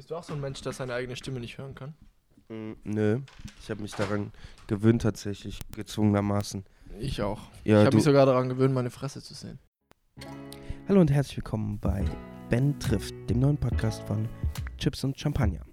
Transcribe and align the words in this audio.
Bist 0.00 0.10
du 0.10 0.16
auch 0.16 0.24
so 0.24 0.32
ein 0.32 0.40
Mensch, 0.40 0.62
der 0.62 0.72
seine 0.72 0.94
eigene 0.94 1.14
Stimme 1.14 1.40
nicht 1.40 1.58
hören 1.58 1.74
kann? 1.74 1.92
Mm, 2.48 2.72
nö, 2.84 3.20
ich 3.60 3.68
habe 3.68 3.82
mich 3.82 3.92
daran 3.92 4.32
gewöhnt 4.66 5.02
tatsächlich, 5.02 5.58
gezwungenermaßen. 5.76 6.64
Ich 6.98 7.20
auch. 7.20 7.42
Ja, 7.64 7.80
ich 7.80 7.86
habe 7.86 7.96
mich 7.96 8.04
sogar 8.06 8.24
daran 8.24 8.48
gewöhnt, 8.48 8.72
meine 8.72 8.88
Fresse 8.88 9.22
zu 9.22 9.34
sehen. 9.34 9.58
Hallo 10.88 11.02
und 11.02 11.10
herzlich 11.10 11.36
willkommen 11.36 11.78
bei 11.80 12.02
Ben 12.48 12.80
trifft, 12.80 13.12
dem 13.28 13.40
neuen 13.40 13.58
Podcast 13.58 14.02
von 14.04 14.26
Chips 14.78 15.04
und 15.04 15.20
Champagner. 15.20 15.66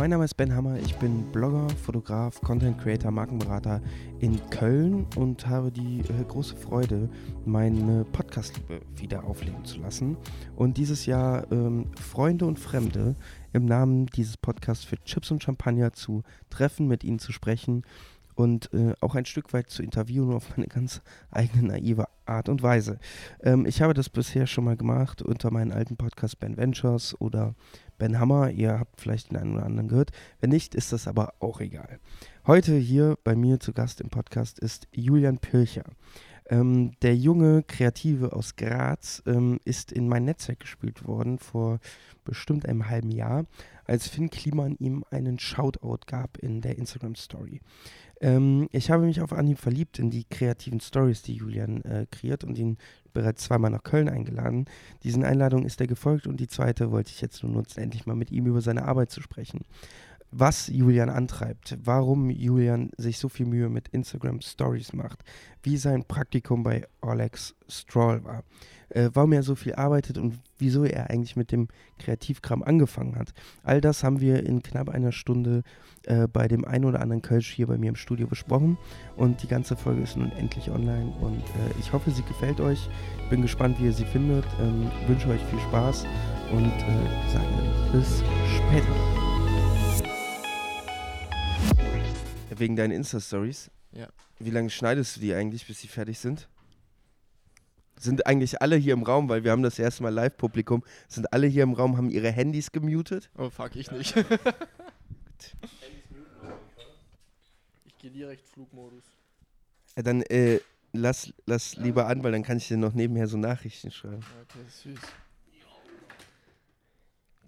Mein 0.00 0.08
Name 0.08 0.24
ist 0.24 0.38
Ben 0.38 0.54
Hammer, 0.56 0.78
ich 0.78 0.96
bin 0.96 1.30
Blogger, 1.30 1.68
Fotograf, 1.68 2.40
Content 2.40 2.78
Creator, 2.78 3.10
Markenberater 3.10 3.82
in 4.20 4.40
Köln 4.48 5.06
und 5.16 5.46
habe 5.46 5.70
die 5.70 6.00
äh, 6.00 6.24
große 6.26 6.56
Freude, 6.56 7.10
meine 7.44 8.06
Podcast-Liebe 8.06 8.80
wieder 8.96 9.24
aufleben 9.24 9.62
zu 9.66 9.78
lassen 9.78 10.16
und 10.56 10.78
dieses 10.78 11.04
Jahr 11.04 11.52
ähm, 11.52 11.90
Freunde 12.00 12.46
und 12.46 12.58
Fremde 12.58 13.14
im 13.52 13.66
Namen 13.66 14.06
dieses 14.06 14.38
Podcasts 14.38 14.86
für 14.86 14.96
Chips 15.04 15.32
und 15.32 15.42
Champagner 15.42 15.92
zu 15.92 16.22
treffen, 16.48 16.88
mit 16.88 17.04
ihnen 17.04 17.18
zu 17.18 17.30
sprechen 17.30 17.82
und 18.36 18.72
äh, 18.72 18.94
auch 19.02 19.16
ein 19.16 19.26
Stück 19.26 19.52
weit 19.52 19.68
zu 19.68 19.82
interviewen 19.82 20.32
auf 20.32 20.56
meine 20.56 20.68
ganz 20.68 21.02
eigene 21.30 21.68
naive 21.68 22.06
Art 22.24 22.48
und 22.48 22.62
Weise. 22.62 22.98
Ähm, 23.42 23.66
ich 23.66 23.82
habe 23.82 23.92
das 23.92 24.08
bisher 24.08 24.46
schon 24.46 24.64
mal 24.64 24.78
gemacht 24.78 25.20
unter 25.20 25.50
meinen 25.50 25.72
alten 25.72 25.98
Podcast 25.98 26.40
Ben 26.40 26.56
Ventures 26.56 27.20
oder 27.20 27.54
Ben 28.00 28.18
Hammer. 28.18 28.50
Ihr 28.50 28.80
habt 28.80 29.00
vielleicht 29.00 29.30
den 29.30 29.36
einen 29.36 29.54
oder 29.54 29.66
anderen 29.66 29.88
gehört. 29.88 30.10
Wenn 30.40 30.50
nicht, 30.50 30.74
ist 30.74 30.92
das 30.92 31.06
aber 31.06 31.34
auch 31.38 31.60
egal. 31.60 32.00
Heute 32.46 32.74
hier 32.74 33.16
bei 33.22 33.36
mir 33.36 33.60
zu 33.60 33.72
Gast 33.72 34.00
im 34.00 34.08
Podcast 34.08 34.58
ist 34.58 34.88
Julian 34.90 35.38
Pircher. 35.38 35.84
Ähm, 36.48 36.92
der 37.02 37.14
junge 37.14 37.62
Kreative 37.62 38.32
aus 38.32 38.56
Graz 38.56 39.22
ähm, 39.26 39.60
ist 39.64 39.92
in 39.92 40.08
mein 40.08 40.24
Netzwerk 40.24 40.60
gespielt 40.60 41.06
worden 41.06 41.38
vor 41.38 41.78
bestimmt 42.24 42.66
einem 42.66 42.88
halben 42.88 43.10
Jahr, 43.10 43.44
als 43.84 44.08
Finn 44.08 44.30
Kliman 44.30 44.76
ihm 44.78 45.04
einen 45.10 45.38
Shoutout 45.38 46.06
gab 46.06 46.38
in 46.38 46.60
der 46.62 46.78
Instagram 46.78 47.14
Story. 47.14 47.60
Ähm, 48.20 48.68
ich 48.72 48.90
habe 48.90 49.04
mich 49.04 49.20
auf 49.20 49.32
Anhieb 49.32 49.58
verliebt 49.58 49.98
in 49.98 50.10
die 50.10 50.24
kreativen 50.24 50.80
Stories, 50.80 51.22
die 51.22 51.34
Julian 51.34 51.82
äh, 51.82 52.06
kreiert 52.10 52.44
und 52.44 52.58
ihn 52.58 52.78
bereits 53.12 53.44
zweimal 53.44 53.70
nach 53.70 53.82
Köln 53.82 54.08
eingeladen. 54.08 54.66
Diesen 55.02 55.24
Einladungen 55.24 55.66
ist 55.66 55.80
er 55.80 55.86
gefolgt 55.86 56.26
und 56.26 56.38
die 56.40 56.48
zweite 56.48 56.90
wollte 56.90 57.10
ich 57.10 57.20
jetzt 57.20 57.42
nur 57.42 57.52
nutzen, 57.52 57.80
endlich 57.80 58.06
mal 58.06 58.16
mit 58.16 58.30
ihm 58.30 58.46
über 58.46 58.60
seine 58.60 58.84
Arbeit 58.84 59.10
zu 59.10 59.20
sprechen. 59.20 59.60
Was 60.32 60.68
Julian 60.68 61.10
antreibt, 61.10 61.76
warum 61.82 62.30
Julian 62.30 62.90
sich 62.96 63.18
so 63.18 63.28
viel 63.28 63.46
Mühe 63.46 63.68
mit 63.68 63.88
Instagram 63.88 64.40
Stories 64.40 64.92
macht, 64.92 65.24
wie 65.64 65.76
sein 65.76 66.04
Praktikum 66.04 66.62
bei 66.62 66.86
Alex 67.00 67.56
Stroll 67.68 68.22
war, 68.22 68.44
äh, 68.90 69.10
warum 69.12 69.32
er 69.32 69.42
so 69.42 69.54
viel 69.54 69.74
arbeitet 69.74 70.18
und 70.18 70.38
wieso 70.58 70.84
er 70.84 71.10
eigentlich 71.10 71.36
mit 71.36 71.52
dem 71.52 71.68
Kreativkram 71.98 72.62
angefangen 72.62 73.16
hat. 73.16 73.32
All 73.62 73.80
das 73.80 74.04
haben 74.04 74.20
wir 74.20 74.44
in 74.44 74.62
knapp 74.62 74.88
einer 74.88 75.12
Stunde 75.12 75.62
äh, 76.06 76.26
bei 76.28 76.48
dem 76.48 76.64
ein 76.64 76.84
oder 76.84 77.00
anderen 77.00 77.22
Kölsch 77.22 77.50
hier 77.50 77.66
bei 77.66 77.78
mir 77.78 77.88
im 77.88 77.96
Studio 77.96 78.26
besprochen 78.26 78.78
und 79.16 79.42
die 79.42 79.48
ganze 79.48 79.76
Folge 79.76 80.02
ist 80.02 80.16
nun 80.16 80.32
endlich 80.32 80.70
online 80.70 81.12
und 81.20 81.40
äh, 81.40 81.78
ich 81.78 81.92
hoffe, 81.92 82.10
sie 82.10 82.22
gefällt 82.22 82.60
euch. 82.60 82.88
Bin 83.28 83.42
gespannt, 83.42 83.78
wie 83.80 83.86
ihr 83.86 83.92
sie 83.92 84.04
findet. 84.04 84.44
Ähm, 84.60 84.90
wünsche 85.06 85.28
euch 85.28 85.42
viel 85.44 85.60
Spaß 85.60 86.04
und 86.52 86.66
äh, 86.66 87.32
sage 87.32 87.46
bis 87.92 88.22
später. 88.56 89.20
Wegen 92.56 92.76
deinen 92.76 92.90
Insta-Stories? 92.90 93.70
Ja. 93.92 94.08
Wie 94.38 94.50
lange 94.50 94.70
schneidest 94.70 95.16
du 95.16 95.20
die 95.20 95.32
eigentlich, 95.34 95.66
bis 95.66 95.80
sie 95.80 95.88
fertig 95.88 96.18
sind? 96.18 96.48
Sind 98.00 98.26
eigentlich 98.26 98.62
alle 98.62 98.76
hier 98.76 98.94
im 98.94 99.02
Raum, 99.02 99.28
weil 99.28 99.44
wir 99.44 99.50
haben 99.50 99.62
das 99.62 99.78
erste 99.78 100.02
Mal 100.02 100.08
Live-Publikum, 100.08 100.82
sind 101.06 101.30
alle 101.34 101.46
hier 101.46 101.62
im 101.64 101.74
Raum, 101.74 101.98
haben 101.98 102.08
ihre 102.08 102.32
Handys 102.32 102.72
gemutet? 102.72 103.28
Oh 103.36 103.50
fuck, 103.50 103.76
ich 103.76 103.90
nicht. 103.90 104.16
ich 107.84 107.98
gehe 107.98 108.10
direkt 108.10 108.48
Flugmodus. 108.48 109.04
Ja, 109.96 110.02
dann 110.02 110.22
äh, 110.22 110.60
lass, 110.94 111.34
lass 111.44 111.76
lieber 111.76 112.06
an, 112.06 112.22
weil 112.24 112.32
dann 112.32 112.42
kann 112.42 112.56
ich 112.56 112.68
dir 112.68 112.78
noch 112.78 112.94
nebenher 112.94 113.26
so 113.26 113.36
Nachrichten 113.36 113.90
schreiben. 113.90 114.20
Ja, 114.20 114.42
okay, 114.44 114.64
süß. 114.66 115.00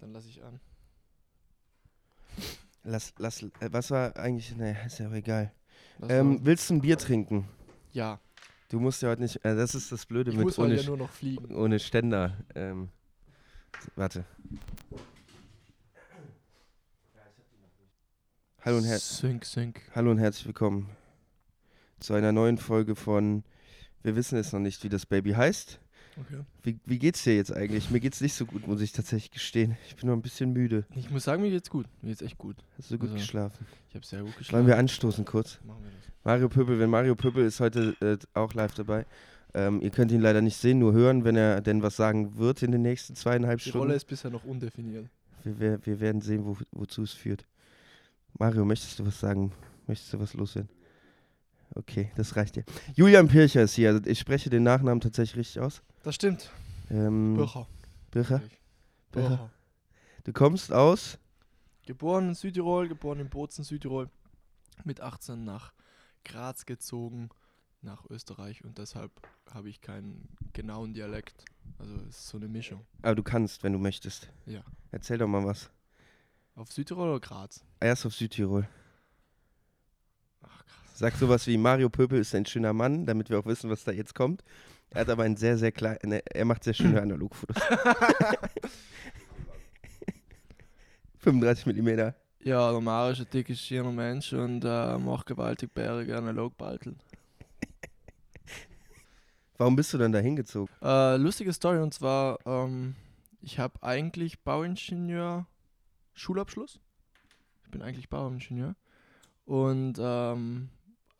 Dann 0.01 0.13
lasse 0.13 0.27
ich 0.29 0.43
an. 0.43 0.59
Lass, 2.83 3.11
lass, 3.17 3.41
äh, 3.41 3.49
was 3.71 3.89
war 3.89 4.15
eigentlich, 4.17 4.55
naja, 4.55 4.75
ist 4.85 4.99
ja 4.99 5.09
auch 5.09 5.13
egal. 5.13 5.51
Lass 5.97 6.11
Ähm, 6.11 6.41
willst 6.43 6.69
du 6.69 6.75
ein 6.75 6.81
Bier 6.81 6.99
trinken? 6.99 7.47
ja, 7.93 8.19
Du 8.73 8.79
musst 8.79 9.03
ja 9.03 9.09
heute 9.09 9.21
nicht, 9.21 9.35
äh, 9.45 9.55
das 9.55 9.75
ist 9.75 9.91
das 9.91 10.07
Blöde 10.07 10.31
ich 10.31 10.35
mit 10.35 10.45
muss 10.45 10.57
ohne, 10.57 10.73
ja 10.73 10.81
nur 10.81 10.97
noch 10.97 11.11
fliegen. 11.11 11.55
ohne 11.55 11.77
Ständer. 11.77 12.35
Ähm, 12.55 12.89
warte. 13.95 14.25
Hallo 18.61 18.77
und, 18.77 18.83
Sync, 18.85 19.45
sync. 19.45 19.79
Hallo 19.93 20.09
und 20.09 20.17
herzlich 20.17 20.47
willkommen 20.47 20.89
zu 21.99 22.15
einer 22.15 22.31
neuen 22.31 22.57
Folge 22.57 22.95
von 22.95 23.43
Wir 24.01 24.15
wissen 24.15 24.39
es 24.39 24.51
noch 24.53 24.59
nicht, 24.59 24.83
wie 24.83 24.89
das 24.89 25.05
Baby 25.05 25.33
heißt. 25.33 25.79
Okay. 26.19 26.43
Wie, 26.63 26.79
wie 26.85 26.97
geht's 26.97 27.23
dir 27.23 27.35
jetzt 27.35 27.53
eigentlich? 27.55 27.91
Mir 27.91 27.99
geht's 27.99 28.21
nicht 28.21 28.33
so 28.33 28.47
gut, 28.47 28.65
muss 28.65 28.81
ich 28.81 28.91
tatsächlich 28.91 29.29
gestehen. 29.29 29.77
Ich 29.87 29.97
bin 29.97 30.09
noch 30.09 30.15
ein 30.15 30.23
bisschen 30.23 30.51
müde. 30.51 30.87
Ich 30.95 31.11
muss 31.11 31.25
sagen, 31.25 31.43
mir 31.43 31.51
geht's 31.51 31.69
gut. 31.69 31.85
Mir 32.01 32.09
geht's 32.09 32.23
echt 32.23 32.39
gut. 32.39 32.55
Hast 32.79 32.89
du 32.89 32.97
gut 32.97 33.09
Also, 33.09 33.19
geschlafen? 33.19 33.67
Ich 33.89 33.93
habe 33.93 34.03
sehr 34.03 34.21
gut 34.21 34.29
Wollen 34.29 34.37
geschlafen. 34.39 34.65
wir 34.65 34.77
anstoßen 34.79 35.25
kurz? 35.25 35.59
Machen 35.63 35.83
wir 35.83 35.91
das. 35.91 36.12
Mario 36.23 36.47
Pöbel, 36.49 36.79
wenn 36.79 36.89
Mario 36.89 37.15
Pöbel 37.15 37.45
ist 37.45 37.59
heute 37.59 37.95
äh, 37.99 38.17
auch 38.33 38.53
live 38.53 38.73
dabei. 38.73 39.05
Ähm, 39.53 39.81
ihr 39.81 39.91
könnt 39.91 40.11
ihn 40.11 40.21
leider 40.21 40.41
nicht 40.41 40.57
sehen, 40.57 40.79
nur 40.79 40.93
hören, 40.93 41.25
wenn 41.25 41.35
er 41.35 41.61
denn 41.61 41.83
was 41.83 41.95
sagen 41.95 42.37
wird 42.37 42.63
in 42.63 42.71
den 42.71 42.81
nächsten 42.81 43.15
zweieinhalb 43.15 43.59
Die 43.59 43.69
Stunden. 43.69 43.85
Rolle 43.87 43.95
ist 43.95 44.05
bisher 44.05 44.31
noch 44.31 44.43
undefiniert. 44.45 45.07
Wir, 45.43 45.59
wir, 45.59 45.85
wir 45.85 45.99
werden 45.99 46.21
sehen, 46.21 46.45
wo, 46.45 46.57
wozu 46.71 47.03
es 47.03 47.11
führt. 47.11 47.45
Mario, 48.39 48.65
möchtest 48.65 48.97
du 48.99 49.05
was 49.05 49.19
sagen? 49.19 49.51
Möchtest 49.85 50.13
du 50.13 50.19
was 50.19 50.33
loswerden? 50.33 50.69
Okay, 51.75 52.11
das 52.15 52.35
reicht 52.35 52.55
dir. 52.55 52.63
Julian 52.95 53.27
Pircher 53.27 53.63
ist 53.63 53.73
hier. 53.73 53.89
Also 53.89 54.01
Ich 54.05 54.19
spreche 54.19 54.49
den 54.49 54.63
Nachnamen 54.63 55.01
tatsächlich 55.01 55.37
richtig 55.37 55.61
aus. 55.61 55.81
Das 56.03 56.15
stimmt. 56.15 56.49
Ähm, 56.89 57.35
Bircher. 57.35 57.67
Bircher. 58.11 58.39
Bircher. 59.11 59.29
Bircher. 59.29 59.49
Du 60.23 60.33
kommst 60.33 60.71
aus? 60.71 61.19
Geboren 61.85 62.29
in 62.29 62.35
Südtirol, 62.35 62.87
geboren 62.87 63.19
in 63.19 63.29
Bozen, 63.29 63.63
Südtirol. 63.63 64.09
Mit 64.85 65.01
18 65.01 65.43
nach 65.43 65.73
Graz 66.23 66.65
gezogen, 66.65 67.29
nach 67.83 68.09
Österreich 68.09 68.63
und 68.63 68.77
deshalb 68.77 69.11
habe 69.51 69.69
ich 69.69 69.81
keinen 69.81 70.29
genauen 70.53 70.93
Dialekt. 70.93 71.43
Also 71.77 71.95
es 72.09 72.17
ist 72.17 72.29
so 72.29 72.37
eine 72.37 72.47
Mischung. 72.47 72.85
Aber 73.01 73.15
du 73.15 73.23
kannst, 73.23 73.63
wenn 73.63 73.73
du 73.73 73.79
möchtest. 73.79 74.29
Ja. 74.45 74.63
Erzähl 74.91 75.17
doch 75.17 75.27
mal 75.27 75.45
was. 75.45 75.69
Auf 76.55 76.71
Südtirol 76.71 77.09
oder 77.09 77.19
Graz? 77.19 77.65
Erst 77.79 78.05
auf 78.05 78.13
Südtirol. 78.13 78.67
Ach 80.41 80.65
krass. 80.65 80.75
Sag 80.93 81.15
sowas 81.15 81.47
wie 81.47 81.57
Mario 81.57 81.89
Pöbel 81.89 82.19
ist 82.19 82.35
ein 82.35 82.45
schöner 82.45 82.73
Mann, 82.73 83.05
damit 83.05 83.29
wir 83.29 83.39
auch 83.39 83.45
wissen, 83.45 83.69
was 83.69 83.83
da 83.83 83.91
jetzt 83.91 84.15
kommt. 84.15 84.43
Er 84.91 85.01
hat 85.01 85.09
aber 85.09 85.23
ein 85.23 85.35
sehr, 85.35 85.57
sehr 85.57 85.71
klein, 85.71 85.97
ne, 86.03 86.23
er 86.25 86.45
macht 86.45 86.63
sehr 86.63 86.75
schöne 86.75 87.01
Analogfotos. 87.01 87.57
35 91.17 91.65
Millimeter. 91.65 92.15
Ja, 92.45 92.73
normal 92.73 93.13
ist 93.13 93.21
ein 93.21 93.27
dicker, 93.31 93.55
schöner 93.55 93.93
Mensch 93.93 94.33
und 94.33 94.65
äh, 94.65 94.97
macht 94.97 95.27
gewaltig 95.27 95.73
bärige 95.73 96.17
Analogbalteln. 96.17 96.99
Warum 99.57 99.77
bist 99.77 99.93
du 99.93 99.97
dann 99.97 100.11
da 100.11 100.19
hingezogen? 100.19 100.67
Äh, 100.81 101.15
lustige 101.15 101.53
Story 101.53 101.79
und 101.79 101.93
zwar, 101.93 102.39
ähm, 102.45 102.95
ich 103.41 103.59
habe 103.59 103.81
eigentlich 103.81 104.41
Bauingenieur 104.41 105.47
Schulabschluss. 106.15 106.81
Ich 107.63 107.71
bin 107.71 107.81
eigentlich 107.81 108.09
Bauingenieur 108.09 108.75
und 109.45 109.93
ähm, 110.01 110.67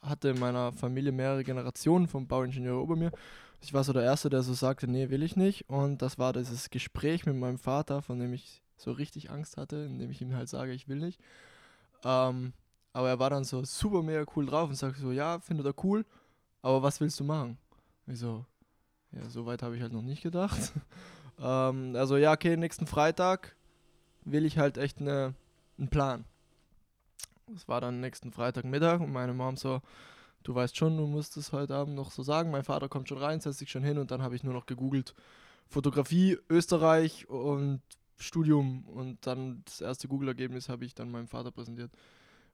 hatte 0.02 0.28
in 0.28 0.40
meiner 0.40 0.74
Familie 0.74 1.14
mehrere 1.14 1.46
Generationen 1.46 2.10
von 2.10 2.28
Bauingenieuren 2.28 2.84
über 2.84 2.98
mir. 2.98 3.12
Ich 3.62 3.74
war 3.74 3.86
so 3.86 3.94
der 3.94 4.04
Erste, 4.04 4.30
der 4.30 4.44
so 4.44 4.54
sagte, 4.54 4.90
nee, 4.90 5.10
will 5.10 5.24
ich 5.24 5.38
nicht. 5.38 5.70
Und 5.70 6.02
das 6.02 6.20
war 6.20 6.34
dieses 6.34 6.70
Gespräch 6.70 7.26
mit 7.26 7.38
meinem 7.38 7.60
Vater, 7.60 8.02
von 8.02 8.20
dem 8.20 8.34
ich 8.34 8.63
so 8.84 8.92
richtig 8.92 9.32
Angst 9.32 9.58
hatte, 9.58 9.78
indem 9.78 10.12
ich 10.12 10.22
ihm 10.22 10.36
halt 10.36 10.50
sage, 10.50 10.74
ich 10.74 10.88
will 10.88 11.00
nicht. 11.00 11.20
Ähm, 12.04 12.54
aber 12.92 13.10
er 13.10 13.20
war 13.20 13.30
dann 13.30 13.44
so 13.44 13.64
super 13.64 14.04
mega 14.04 14.26
cool 14.36 14.46
drauf 14.46 14.70
und 14.70 14.76
sagte 14.76 15.02
so, 15.02 15.12
ja, 15.12 15.40
findet 15.40 15.66
er 15.66 15.84
cool, 15.84 16.06
aber 16.62 16.84
was 16.84 17.00
willst 17.00 17.20
du 17.20 17.24
machen? 17.24 17.58
Ich 18.06 18.20
so, 18.20 18.46
ja, 19.12 19.30
so 19.30 19.46
weit 19.46 19.64
habe 19.64 19.76
ich 19.76 19.82
halt 19.82 19.94
noch 19.94 20.02
nicht 20.02 20.22
gedacht. 20.22 20.74
ähm, 21.40 21.96
also 21.96 22.18
ja, 22.18 22.34
okay, 22.34 22.56
nächsten 22.58 22.88
Freitag 22.88 23.56
will 24.26 24.46
ich 24.46 24.58
halt 24.58 24.78
echt 24.78 25.00
eine, 25.00 25.34
einen 25.78 25.90
Plan. 25.90 26.26
Das 27.48 27.68
war 27.68 27.82
dann 27.82 28.00
nächsten 28.00 28.32
Freitagmittag 28.32 29.02
und 29.02 29.12
meine 29.12 29.34
Mom 29.34 29.58
so, 29.58 29.82
du 30.44 30.56
weißt 30.56 30.78
schon, 30.78 30.98
du 30.98 31.08
musst 31.08 31.36
es 31.38 31.52
heute 31.52 31.76
Abend 31.76 31.96
noch 31.96 32.12
so 32.12 32.24
sagen. 32.24 32.52
Mein 32.52 32.64
Vater 32.64 32.90
kommt 32.90 33.10
schon 33.10 33.18
rein, 33.18 33.42
setzt 33.42 33.60
sich 33.60 33.72
schon 33.72 33.84
hin 33.84 33.98
und 33.98 34.12
dann 34.12 34.22
habe 34.22 34.36
ich 34.36 34.44
nur 34.44 34.54
noch 34.54 34.66
gegoogelt. 34.66 35.14
Fotografie, 35.68 36.38
Österreich 36.50 37.30
und 37.30 37.82
Studium 38.18 38.86
und 38.86 39.26
dann 39.26 39.62
das 39.66 39.82
erste 39.82 40.08
Google-Ergebnis 40.08 40.70
habe 40.70 40.86
ich 40.86 40.94
dann 40.96 41.12
meinem 41.12 41.28
Vater 41.28 41.52
präsentiert, 41.52 41.92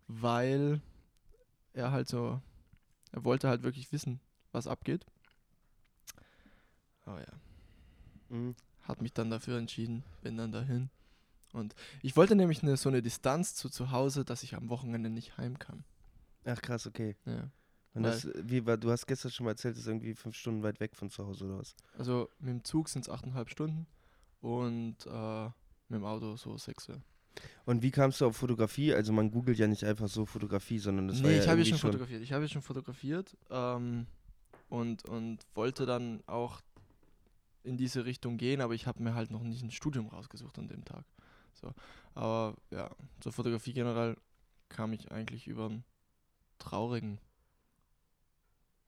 weil 0.08 0.82
er 1.74 1.92
halt 1.92 2.08
so, 2.08 2.42
er 3.12 3.24
wollte 3.24 3.48
halt 3.50 3.64
wirklich 3.64 3.92
wissen, 3.92 4.20
was 4.52 4.68
abgeht. 4.68 5.06
Aber 7.06 7.20
ja, 7.22 7.34
Mhm. 8.30 8.56
hat 8.84 9.02
mich 9.02 9.14
dann 9.14 9.30
dafür 9.32 9.58
entschieden, 9.58 10.04
bin 10.22 10.38
dann 10.38 10.52
dahin 10.52 10.90
Und 11.52 11.74
ich 12.04 12.16
wollte 12.16 12.36
nämlich 12.36 12.62
eine, 12.62 12.78
so 12.78 12.90
eine 12.90 13.02
Distanz 13.02 13.56
zu 13.56 13.70
zu 13.70 13.90
Hause, 13.92 14.24
dass 14.24 14.44
ich 14.44 14.56
am 14.56 14.70
Wochenende 14.70 15.10
nicht 15.10 15.38
heim 15.38 15.58
kann. 15.58 15.84
Ach 16.46 16.62
krass, 16.62 16.86
okay. 16.86 17.16
Ja. 17.26 17.50
Und 17.96 18.04
das, 18.04 18.28
wie 18.36 18.66
war, 18.68 18.78
du 18.78 18.92
hast 18.92 19.08
gestern 19.08 19.32
schon 19.32 19.46
mal 19.46 19.52
erzählt, 19.52 19.76
das 19.76 19.82
ist 19.82 19.88
irgendwie 19.88 20.14
fünf 20.14 20.36
Stunden 20.36 20.62
weit 20.62 20.80
weg 20.80 20.96
von 20.96 21.10
zu 21.10 21.26
Hause 21.26 21.46
oder 21.46 21.58
was? 21.58 21.76
Also 21.98 22.30
mit 22.40 22.50
dem 22.50 22.64
Zug 22.64 22.88
sind 22.88 23.02
es 23.02 23.10
achteinhalb 23.10 23.50
Stunden 23.50 23.88
und 24.42 24.96
äh, 25.06 25.46
mit 25.90 26.00
dem 26.00 26.06
Auto 26.06 26.36
so 26.36 26.58
sechs. 26.58 26.88
Und 27.66 27.84
wie 27.84 27.92
kamst 27.92 28.22
du 28.22 28.26
auf 28.28 28.38
Fotografie? 28.38 28.94
Also 28.94 29.14
man 29.14 29.32
googelt 29.32 29.58
ja 29.58 29.68
nicht 29.68 29.84
einfach 29.84 30.08
so 30.08 30.26
Fotografie, 30.26 30.80
sondern 30.80 31.08
das 31.08 31.22
war 31.22 31.30
nee, 31.30 31.38
ja 31.38 31.44
ich 31.44 31.48
habe 31.48 31.60
ja 31.60 31.66
schon 31.66 31.78
schon 31.78 31.92
fotografiert. 31.92 32.22
Ich 32.22 32.34
habe 32.34 32.44
ja 32.44 32.50
schon 32.50 32.62
fotografiert 32.62 33.38
ähm, 33.50 34.08
und, 34.70 35.08
und 35.08 35.40
wollte 35.56 35.86
dann 35.86 36.22
auch 36.28 36.62
in 37.64 37.78
diese 37.78 38.06
Richtung 38.06 38.38
gehen, 38.38 38.62
aber 38.62 38.74
ich 38.74 38.88
habe 38.88 39.04
mir 39.04 39.14
halt 39.14 39.32
noch 39.32 39.44
nicht 39.44 39.64
ein 39.64 39.72
Studium 39.72 40.08
rausgesucht 40.08 40.58
an 40.60 40.68
dem 40.68 40.86
Tag. 40.86 41.06
So. 41.54 41.74
Aber 42.16 42.56
ja, 42.72 42.90
zur 43.20 43.32
Fotografie 43.32 43.74
generell 43.74 44.18
kam 44.70 44.94
ich 44.94 45.12
eigentlich 45.12 45.48
über 45.48 45.66
einen 45.66 45.84
traurigen 46.58 47.20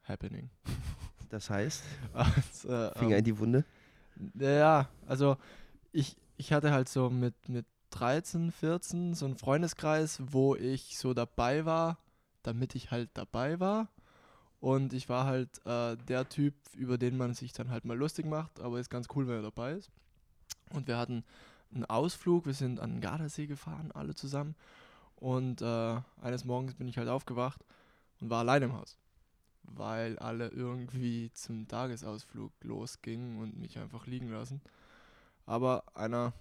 Happening. 0.04 0.50
Das 1.30 1.50
heißt, 1.50 1.84
Also, 2.14 2.70
äh, 2.70 2.98
Finger 2.98 3.18
in 3.18 3.20
ähm, 3.20 3.24
die 3.24 3.40
Wunde. 3.40 3.66
Ja, 4.40 4.90
also 5.08 5.38
ich, 5.92 6.18
ich 6.38 6.54
hatte 6.54 6.72
halt 6.72 6.90
so 6.90 7.10
mit, 7.10 7.50
mit 7.50 7.66
13, 7.92 8.52
14 8.52 9.14
so 9.14 9.26
einen 9.26 9.38
Freundeskreis, 9.38 10.22
wo 10.26 10.56
ich 10.56 10.98
so 10.98 11.14
dabei 11.14 11.66
war, 11.66 11.98
damit 12.44 12.76
ich 12.76 12.92
halt 12.92 13.10
dabei 13.14 13.60
war. 13.60 13.90
Und 14.60 14.94
ich 14.94 15.10
war 15.10 15.26
halt 15.26 15.66
äh, 15.66 15.98
der 15.98 16.30
Typ, 16.30 16.54
über 16.76 16.98
den 16.98 17.18
man 17.18 17.34
sich 17.34 17.52
dann 17.52 17.72
halt 17.72 17.84
mal 17.84 17.98
lustig 17.98 18.26
macht, 18.26 18.60
aber 18.60 18.80
ist 18.80 18.90
ganz 18.90 19.08
cool, 19.16 19.28
wenn 19.28 19.38
er 19.38 19.42
dabei 19.42 19.74
ist. 19.74 19.90
Und 20.72 20.88
wir 20.88 20.98
hatten 20.98 21.24
einen 21.74 21.86
Ausflug, 21.86 22.46
wir 22.46 22.54
sind 22.54 22.80
an 22.80 22.92
den 22.92 23.02
Gardasee 23.02 23.48
gefahren, 23.48 23.92
alle 23.92 24.14
zusammen. 24.14 24.56
Und 25.16 25.62
äh, 25.62 26.00
eines 26.22 26.46
Morgens 26.46 26.76
bin 26.76 26.88
ich 26.88 26.98
halt 26.98 27.10
aufgewacht 27.10 27.64
und 28.20 28.30
war 28.30 28.40
allein 28.40 28.64
im 28.64 28.74
Haus, 28.74 28.98
weil 29.64 30.18
alle 30.20 30.50
irgendwie 30.50 31.32
zum 31.34 31.68
Tagesausflug 31.68 32.52
losgingen 32.62 33.40
und 33.40 33.58
mich 33.58 33.78
einfach 33.78 34.08
liegen 34.08 34.30
lassen. 34.32 34.62
Aber 35.46 35.84
einer 35.94 36.34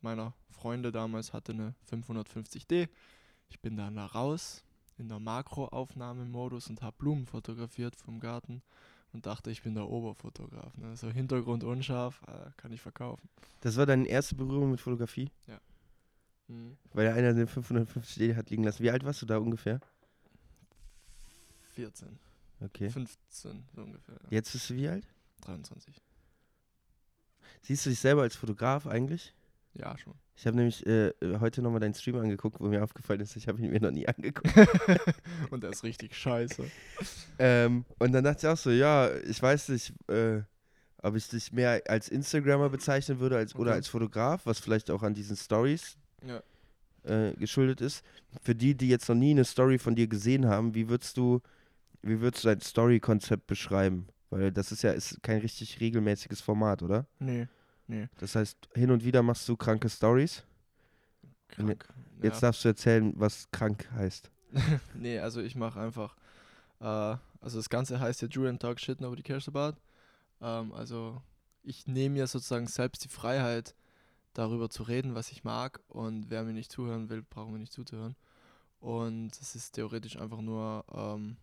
meiner 0.00 0.34
Freunde 0.50 0.92
damals 0.92 1.32
hatte 1.32 1.52
eine 1.52 1.74
550D. 1.90 2.88
Ich 3.48 3.60
bin 3.60 3.76
dann 3.76 3.96
da 3.96 4.06
raus 4.06 4.64
in 4.98 5.08
der 5.08 5.18
Makroaufnahmemodus 5.18 6.68
und 6.68 6.82
habe 6.82 6.96
Blumen 6.98 7.26
fotografiert 7.26 7.96
vom 7.96 8.20
Garten 8.20 8.62
und 9.12 9.26
dachte, 9.26 9.50
ich 9.50 9.62
bin 9.62 9.74
der 9.74 9.88
Oberfotograf. 9.88 10.76
Ne? 10.76 10.96
So 10.96 11.10
Hintergrund 11.10 11.64
unscharf, 11.64 12.20
äh, 12.26 12.50
kann 12.56 12.72
ich 12.72 12.80
verkaufen. 12.80 13.28
Das 13.60 13.76
war 13.76 13.86
deine 13.86 14.06
erste 14.06 14.34
Berührung 14.34 14.70
mit 14.70 14.80
Fotografie? 14.80 15.30
Mhm. 16.48 16.76
Weil 16.92 17.08
einer 17.08 17.32
den 17.32 17.46
550 17.46 18.36
hat 18.36 18.50
liegen 18.50 18.64
lassen. 18.64 18.82
Wie 18.82 18.90
alt 18.90 19.04
warst 19.04 19.22
du 19.22 19.26
da 19.26 19.38
ungefähr? 19.38 19.80
14, 21.74 22.18
Okay. 22.64 22.88
15 22.90 23.64
so 23.74 23.82
ungefähr. 23.82 24.14
Ja. 24.14 24.28
Jetzt 24.30 24.52
bist 24.52 24.70
du 24.70 24.74
wie 24.74 24.88
alt? 24.88 25.06
23. 25.42 25.94
Siehst 27.62 27.86
du 27.86 27.90
dich 27.90 27.98
selber 28.00 28.22
als 28.22 28.36
Fotograf 28.36 28.86
eigentlich? 28.86 29.34
Ja, 29.74 29.96
schon. 29.98 30.14
Ich 30.36 30.46
habe 30.46 30.56
nämlich 30.56 30.84
äh, 30.86 31.12
heute 31.40 31.62
nochmal 31.62 31.80
deinen 31.80 31.94
Stream 31.94 32.16
angeguckt, 32.16 32.60
wo 32.60 32.66
mir 32.66 32.82
aufgefallen 32.82 33.20
ist, 33.20 33.36
ich 33.36 33.48
habe 33.48 33.60
ihn 33.60 33.70
mir 33.70 33.80
noch 33.80 33.90
nie 33.90 34.06
angeguckt. 34.06 34.52
und 35.50 35.62
der 35.62 35.70
ist 35.70 35.82
richtig 35.84 36.14
scheiße. 36.16 36.64
ähm, 37.38 37.84
und 37.98 38.12
dann 38.12 38.24
dachte 38.24 38.46
ich 38.46 38.52
auch 38.52 38.56
so, 38.56 38.70
ja, 38.70 39.14
ich 39.20 39.40
weiß 39.40 39.70
nicht, 39.70 39.92
äh, 40.08 40.42
ob 40.98 41.16
ich 41.16 41.28
dich 41.28 41.52
mehr 41.52 41.82
als 41.88 42.08
Instagrammer 42.08 42.68
bezeichnen 42.70 43.18
würde 43.20 43.36
als, 43.36 43.54
oder 43.54 43.70
Okay. 43.70 43.76
als 43.78 43.88
Fotograf, 43.88 44.46
was 44.46 44.58
vielleicht 44.58 44.90
auch 44.90 45.02
an 45.02 45.14
diesen 45.14 45.36
Stories 45.36 45.96
Ja. 46.26 46.42
äh, 47.04 47.34
geschuldet 47.34 47.80
ist. 47.80 48.04
Für 48.42 48.54
die, 48.54 48.74
die 48.76 48.88
jetzt 48.88 49.08
noch 49.08 49.16
nie 49.16 49.30
eine 49.32 49.44
Story 49.44 49.78
von 49.78 49.94
dir 49.94 50.06
gesehen 50.08 50.46
haben, 50.46 50.74
wie 50.74 50.88
würdest 50.88 51.16
du, 51.16 51.40
wie 52.04 52.20
würdest 52.20 52.44
du 52.44 52.48
dein 52.48 52.60
Story-Konzept 52.60 53.46
beschreiben? 53.46 54.08
Weil 54.30 54.52
das 54.52 54.72
ist 54.72 54.82
ja 54.82 54.92
ist 54.92 55.22
kein 55.22 55.38
richtig 55.40 55.80
regelmäßiges 55.80 56.40
Format, 56.40 56.82
oder? 56.82 57.06
Nee, 57.18 57.48
nee. 57.86 58.08
Das 58.18 58.34
heißt, 58.34 58.68
hin 58.74 58.90
und 58.90 59.04
wieder 59.04 59.22
machst 59.22 59.48
du 59.48 59.56
kranke 59.56 59.88
Stories. 59.88 60.44
Krank. 61.48 61.86
Jetzt 62.22 62.36
ja. 62.36 62.48
darfst 62.48 62.64
du 62.64 62.68
erzählen, 62.68 63.12
was 63.16 63.50
krank 63.50 63.88
heißt. 63.92 64.30
nee, 64.94 65.18
also 65.18 65.40
ich 65.40 65.56
mache 65.56 65.80
einfach, 65.80 66.16
äh, 66.80 66.84
also 67.40 67.58
das 67.58 67.68
Ganze 67.68 68.00
heißt 68.00 68.22
ja 68.22 68.28
and 68.48 68.60
Talk 68.60 68.80
Shit 68.80 69.00
Nobody 69.00 69.22
Cares 69.22 69.48
About. 69.48 69.78
Ähm, 70.40 70.72
also 70.72 71.22
ich 71.62 71.86
nehme 71.86 72.14
mir 72.14 72.26
sozusagen 72.26 72.66
selbst 72.66 73.04
die 73.04 73.08
Freiheit, 73.08 73.74
darüber 74.34 74.68
zu 74.68 74.82
reden, 74.82 75.14
was 75.14 75.30
ich 75.30 75.44
mag 75.44 75.80
und 75.88 76.28
wer 76.28 76.42
mir 76.42 76.52
nicht 76.52 76.70
zuhören 76.70 77.08
will, 77.08 77.22
braucht 77.22 77.50
mir 77.50 77.58
nicht 77.58 77.72
zuzuhören. 77.72 78.16
Und 78.80 79.30
es 79.40 79.54
ist 79.54 79.72
theoretisch 79.72 80.18
einfach 80.18 80.40
nur, 80.40 80.84
ähm, 80.92 81.36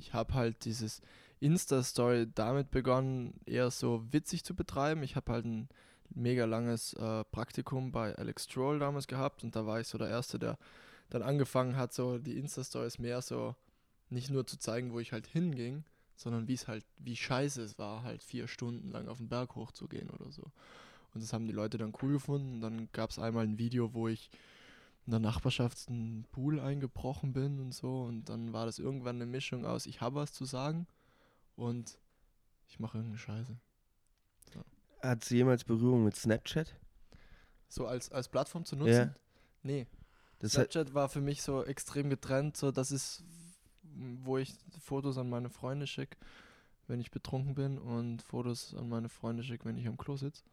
ich 0.00 0.14
habe 0.14 0.34
halt 0.34 0.64
dieses 0.64 1.02
Insta-Story 1.40 2.28
damit 2.34 2.70
begonnen, 2.70 3.40
eher 3.46 3.70
so 3.70 4.04
witzig 4.10 4.44
zu 4.44 4.54
betreiben. 4.54 5.02
Ich 5.02 5.16
habe 5.16 5.32
halt 5.32 5.44
ein 5.44 5.68
mega 6.10 6.44
langes 6.44 6.92
äh, 6.94 7.24
Praktikum 7.24 7.92
bei 7.92 8.14
Alex 8.16 8.44
Stroll 8.44 8.78
damals 8.78 9.06
gehabt 9.06 9.44
und 9.44 9.54
da 9.54 9.66
war 9.66 9.80
ich 9.80 9.86
so 9.86 9.98
der 9.98 10.08
Erste, 10.08 10.38
der 10.38 10.58
dann 11.08 11.22
angefangen 11.22 11.76
hat, 11.76 11.92
so 11.92 12.18
die 12.18 12.38
Insta-Stories 12.38 12.98
mehr 12.98 13.22
so 13.22 13.54
nicht 14.08 14.30
nur 14.30 14.46
zu 14.46 14.58
zeigen, 14.58 14.92
wo 14.92 14.98
ich 14.98 15.12
halt 15.12 15.26
hinging, 15.26 15.84
sondern 16.16 16.48
wie 16.48 16.54
es 16.54 16.68
halt, 16.68 16.84
wie 16.98 17.16
scheiße 17.16 17.62
es 17.62 17.78
war, 17.78 18.02
halt 18.02 18.22
vier 18.22 18.48
Stunden 18.48 18.90
lang 18.90 19.08
auf 19.08 19.18
den 19.18 19.28
Berg 19.28 19.54
hochzugehen 19.54 20.10
oder 20.10 20.30
so. 20.30 20.42
Und 21.14 21.22
das 21.22 21.32
haben 21.32 21.46
die 21.46 21.52
Leute 21.52 21.78
dann 21.78 21.94
cool 22.02 22.12
gefunden. 22.12 22.54
Und 22.54 22.60
dann 22.60 22.88
gab 22.92 23.10
es 23.10 23.18
einmal 23.18 23.44
ein 23.44 23.58
Video, 23.58 23.94
wo 23.94 24.08
ich 24.08 24.30
in 25.06 25.12
der 25.12 25.20
Nachbarschaft 25.20 25.88
einen 25.88 26.24
Pool 26.30 26.60
eingebrochen 26.60 27.32
bin 27.32 27.58
und 27.58 27.72
so. 27.72 28.02
Und 28.02 28.28
dann 28.28 28.52
war 28.52 28.66
das 28.66 28.78
irgendwann 28.78 29.16
eine 29.16 29.26
Mischung 29.26 29.64
aus, 29.64 29.86
ich 29.86 30.00
habe 30.00 30.16
was 30.16 30.32
zu 30.32 30.44
sagen 30.44 30.86
und 31.56 31.98
ich 32.68 32.78
mache 32.78 32.98
irgendeine 32.98 33.18
Scheiße. 33.18 33.56
Hattest 35.02 35.30
du 35.30 35.34
jemals 35.34 35.64
Berührung 35.64 36.04
mit 36.04 36.14
Snapchat? 36.14 36.74
So 37.68 37.86
als, 37.86 38.12
als 38.12 38.28
Plattform 38.28 38.64
zu 38.64 38.76
nutzen? 38.76 38.92
Ja. 38.92 39.14
Nee. 39.62 39.86
Das 40.38 40.56
hat, 40.56 40.72
Snapchat 40.72 40.94
war 40.94 41.08
für 41.08 41.20
mich 41.20 41.42
so 41.42 41.64
extrem 41.64 42.10
getrennt, 42.10 42.56
so 42.56 42.70
das 42.70 42.90
ist, 42.90 43.24
wo 43.82 44.38
ich 44.38 44.54
Fotos 44.80 45.18
an 45.18 45.30
meine 45.30 45.50
Freunde 45.50 45.86
schicke, 45.86 46.18
wenn 46.86 47.00
ich 47.00 47.10
betrunken 47.10 47.54
bin 47.54 47.78
und 47.78 48.22
Fotos 48.22 48.74
an 48.74 48.88
meine 48.88 49.08
Freunde 49.08 49.42
schicke, 49.42 49.64
wenn 49.64 49.78
ich 49.78 49.86
am 49.86 49.96
Klo 49.96 50.16
sitze. 50.16 50.44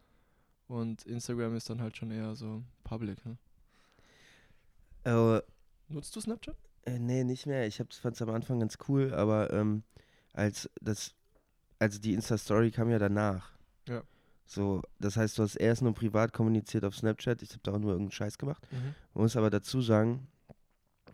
Und 0.68 1.04
Instagram 1.04 1.56
ist 1.56 1.70
dann 1.70 1.82
halt 1.82 1.98
schon 1.98 2.12
eher 2.12 2.36
so 2.36 2.64
public. 2.84 3.26
Ne? 3.26 3.38
Äh, 5.08 5.42
Nutzt 5.90 6.16
du 6.16 6.22
Snapchat? 6.22 6.56
äh, 6.88 7.00
nee, 7.00 7.24
nicht 7.24 7.46
mehr. 7.46 7.68
Ich 7.68 7.78
fand 7.78 8.16
es 8.16 8.22
am 8.22 8.30
Anfang 8.30 8.60
ganz 8.60 8.78
cool, 8.88 9.14
aber 9.14 9.52
ähm, 9.52 9.84
als 10.34 10.70
das, 10.82 11.14
also 11.80 12.00
die 12.00 12.14
Insta-Story 12.14 12.72
kam 12.72 12.90
ja 12.90 13.00
danach. 13.00 13.52
Ja. 13.88 14.04
So, 14.46 14.82
das 15.00 15.18
heißt, 15.18 15.38
du 15.38 15.44
hast 15.44 15.56
erst 15.56 15.82
nur 15.82 15.94
privat 15.94 16.32
kommuniziert 16.32 16.86
auf 16.86 16.96
Snapchat. 16.96 17.42
Ich 17.42 17.50
habe 17.52 17.60
da 17.64 17.74
auch 17.74 17.80
nur 17.80 17.92
irgendeinen 17.92 18.12
Scheiß 18.14 18.38
gemacht. 18.38 18.66
Man 18.72 19.24
muss 19.24 19.36
aber 19.36 19.50
dazu 19.50 19.82
sagen, 19.82 20.28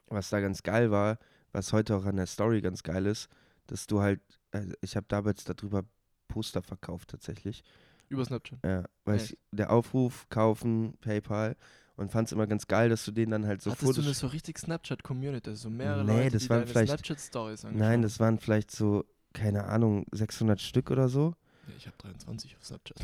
was 0.08 0.30
da 0.30 0.40
ganz 0.40 0.62
geil 0.62 0.92
war, 0.92 1.18
was 1.52 1.74
heute 1.74 1.96
auch 1.96 2.06
an 2.06 2.18
der 2.18 2.28
Story 2.28 2.62
ganz 2.62 2.84
geil 2.84 3.08
ist, 3.08 3.30
dass 3.66 3.88
du 3.88 4.02
halt, 4.02 4.22
also 4.52 4.72
ich 4.82 4.96
habe 4.96 5.08
damals 5.10 5.44
darüber 5.46 5.84
Poster 6.28 6.62
verkauft 6.62 7.10
tatsächlich. 7.10 7.64
Über 8.10 8.24
Snapchat. 8.24 8.60
Ja, 8.64 8.84
weil 9.06 9.16
Echt? 9.16 9.32
ich, 9.32 9.38
der 9.52 9.72
Aufruf, 9.72 10.28
kaufen, 10.30 10.96
PayPal 11.02 11.56
und 11.96 12.12
fand 12.12 12.28
es 12.28 12.32
immer 12.32 12.48
ganz 12.48 12.68
geil, 12.68 12.90
dass 12.90 13.06
du 13.06 13.12
den 13.12 13.30
dann 13.32 13.46
halt 13.46 13.62
so 13.62 13.72
Hattest 13.72 13.84
du 13.84 13.88
Fotos. 13.88 14.06
eine 14.06 14.14
so 14.14 14.28
richtig 14.28 14.58
Snapchat-Community? 14.60 15.56
So 15.56 15.70
mehrere 15.70 16.04
Nee, 16.04 16.24
Leute, 16.24 16.32
das 16.32 16.44
die 16.44 16.50
waren 16.50 16.68
vielleicht- 16.68 16.90
Snapchat-Stories 16.90 17.64
Nein, 17.72 18.02
das 18.02 18.20
waren 18.20 18.40
vielleicht 18.40 18.72
so, 18.72 19.06
keine 19.34 19.66
Ahnung, 19.66 20.06
600 20.12 20.60
Stück 20.62 20.90
oder 20.92 21.08
so. 21.10 21.34
Nee, 21.68 21.74
ich 21.78 21.86
habe 21.88 21.96
23 22.00 22.56
auf 22.58 22.66
Snapchat. 22.66 22.98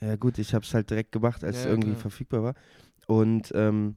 Ja 0.00 0.16
gut, 0.16 0.38
ich 0.38 0.52
habe 0.52 0.64
es 0.64 0.74
halt 0.74 0.90
direkt 0.90 1.12
gemacht, 1.12 1.44
als 1.44 1.54
Ja, 1.56 1.60
es 1.60 1.64
ja, 1.66 1.70
irgendwie 1.70 1.90
klar. 1.90 2.00
verfügbar 2.00 2.42
war. 2.42 2.54
Und 3.06 3.52
ähm, 3.54 3.96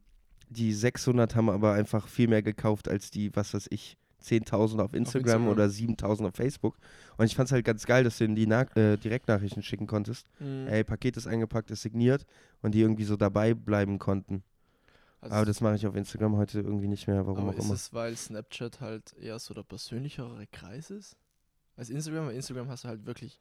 die 0.49 0.71
600 0.73 1.35
haben 1.35 1.49
aber 1.49 1.73
einfach 1.73 2.07
viel 2.07 2.27
mehr 2.27 2.43
gekauft 2.43 2.87
als 2.87 3.09
die, 3.09 3.35
was 3.35 3.53
weiß 3.55 3.67
ich, 3.71 3.97
10.000 4.25 4.79
auf 4.81 4.93
Instagram 4.93 5.47
Instagram. 5.47 5.47
oder 5.47 5.65
7.000 5.65 6.27
auf 6.27 6.35
Facebook. 6.35 6.77
Und 7.17 7.25
ich 7.25 7.35
fand 7.35 7.47
es 7.47 7.53
halt 7.53 7.65
ganz 7.65 7.85
geil, 7.85 8.03
dass 8.03 8.17
du 8.17 8.25
ihnen 8.25 8.35
die 8.35 8.47
Na 8.47 8.61
äh, 8.75 8.97
Direktnachrichten 8.97 9.63
schicken 9.63 9.87
konntest. 9.87 10.27
Mhm. 10.39 10.67
Ey, 10.67 10.83
Paket 10.83 11.17
ist 11.17 11.27
eingepackt, 11.27 11.71
ist 11.71 11.81
signiert 11.81 12.25
und 12.61 12.73
die 12.73 12.81
irgendwie 12.81 13.03
so 13.05 13.15
dabei 13.15 13.53
bleiben 13.53 13.99
konnten. 13.99 14.43
Also 15.21 15.35
aber 15.37 15.45
das 15.45 15.61
mache 15.61 15.75
ich 15.75 15.87
auf 15.87 15.95
Instagram 15.95 16.37
heute 16.37 16.59
irgendwie 16.59 16.87
nicht 16.87 17.07
mehr, 17.07 17.25
warum 17.25 17.49
auch 17.49 17.53
ist 17.57 17.65
immer. 17.65 17.73
es, 17.73 17.93
weil 17.93 18.15
Snapchat 18.15 18.79
halt 18.81 19.13
eher 19.19 19.39
so 19.39 19.53
der 19.53 19.63
persönlichere 19.63 20.45
Kreis 20.51 20.91
ist? 20.91 21.15
Als 21.77 21.89
Instagram, 21.89 22.27
weil 22.27 22.35
Instagram 22.35 22.69
hast 22.69 22.83
du 22.83 22.89
halt 22.89 23.05
wirklich, 23.07 23.39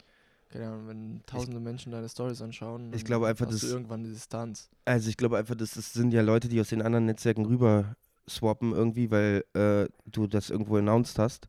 keine 0.51 0.67
Ahnung, 0.69 0.89
wenn 0.89 1.21
tausende 1.27 1.61
Menschen 1.61 1.93
deine 1.93 2.09
Stories 2.09 2.41
anschauen, 2.41 2.91
Ich 2.95 3.05
glaube 3.05 3.27
einfach, 3.27 3.47
hast 3.47 3.63
du 3.63 3.67
das- 3.67 3.73
irgendwann 3.75 4.03
die 4.03 4.11
Distanz. 4.13 4.71
Also 4.87 5.11
ich 5.11 5.17
glaube 5.17 5.37
einfach, 5.37 5.55
das, 5.57 5.73
das 5.73 5.93
sind 5.93 6.13
ja 6.15 6.23
Leute, 6.23 6.49
die 6.49 6.61
aus 6.61 6.69
den 6.69 6.81
anderen 6.81 7.05
Netzwerken 7.07 7.45
rüber 7.45 7.97
swappen 8.29 8.73
irgendwie, 8.73 9.11
weil 9.11 9.45
äh, 9.55 9.89
du 10.07 10.27
das 10.27 10.51
irgendwo 10.51 10.77
announced 10.77 11.19
hast. 11.19 11.49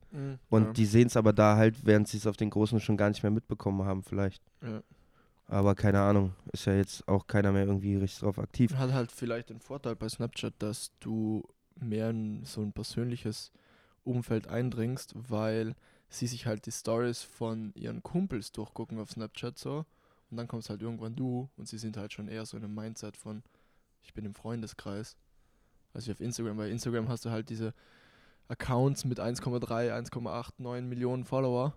Und 0.50 0.63
ja, 0.65 0.74
die 0.74 0.86
sehen 0.86 1.08
es 1.08 1.17
aber 1.17 1.34
da 1.34 1.55
halt, 1.55 1.86
während 1.86 2.08
sie 2.08 2.17
es 2.17 2.27
auf 2.27 2.38
den 2.38 2.50
Großen 2.50 2.79
schon 2.79 2.98
gar 2.98 3.10
nicht 3.10 3.24
mehr 3.24 3.32
mitbekommen 3.32 3.86
haben, 3.86 4.03
vielleicht. 4.03 4.44
ja. 4.62 4.82
Aber 5.48 5.75
keine 5.75 6.01
Ahnung, 6.01 6.34
ist 6.51 6.65
ja 6.65 6.74
jetzt 6.74 7.08
auch 7.08 7.27
keiner 7.27 7.51
mehr 7.51 7.65
irgendwie 7.65 7.96
richtig 7.96 8.22
drauf 8.22 8.39
aktiv. 8.39 8.74
Hat 8.75 8.91
halt 8.91 9.12
vielleicht 9.12 9.51
den 9.51 9.60
Vorteil 9.60 9.96
bei 9.96 10.10
Snapchat, 10.10 10.55
dass 10.58 10.91
du 11.00 11.44
mehr 11.79 12.10
in 12.10 12.44
so 12.46 12.62
ein 12.62 12.74
persönliches 12.74 13.51
Umfeld 14.03 14.48
eindringst, 14.48 15.13
weil 15.15 15.75
sie 16.10 16.27
sich 16.27 16.46
halt 16.46 16.65
die 16.65 16.72
Stories 16.72 17.22
von 17.22 17.74
ihren 17.75 18.01
Kumpels 18.01 18.51
durchgucken 18.51 19.00
auf 19.00 19.12
Snapchat 19.12 19.58
so 19.58 19.86
und 20.32 20.38
dann 20.38 20.48
kommst 20.48 20.70
halt 20.70 20.82
irgendwann 20.82 21.15
du 21.15 21.50
und 21.58 21.67
sie 21.67 21.77
sind 21.77 21.98
halt 21.98 22.13
schon 22.13 22.27
eher 22.27 22.46
so 22.46 22.58
in 22.58 22.63
einem 22.63 22.74
Mindset 22.74 23.17
von 23.17 23.44
ich 24.01 24.13
bin 24.13 24.25
im 24.25 24.36
Freundeskreis. 24.36 25.17
Also 25.96 26.12
auf 26.12 26.20
Instagram, 26.22 26.58
bei 26.58 26.70
Instagram 26.70 27.08
hast 27.10 27.25
du 27.25 27.32
halt 27.32 27.50
diese 27.50 27.74
Accounts 28.48 29.06
mit 29.06 29.20
1,3, 29.20 29.92
1,89 29.92 30.82
Millionen 30.82 31.24
Follower, 31.24 31.74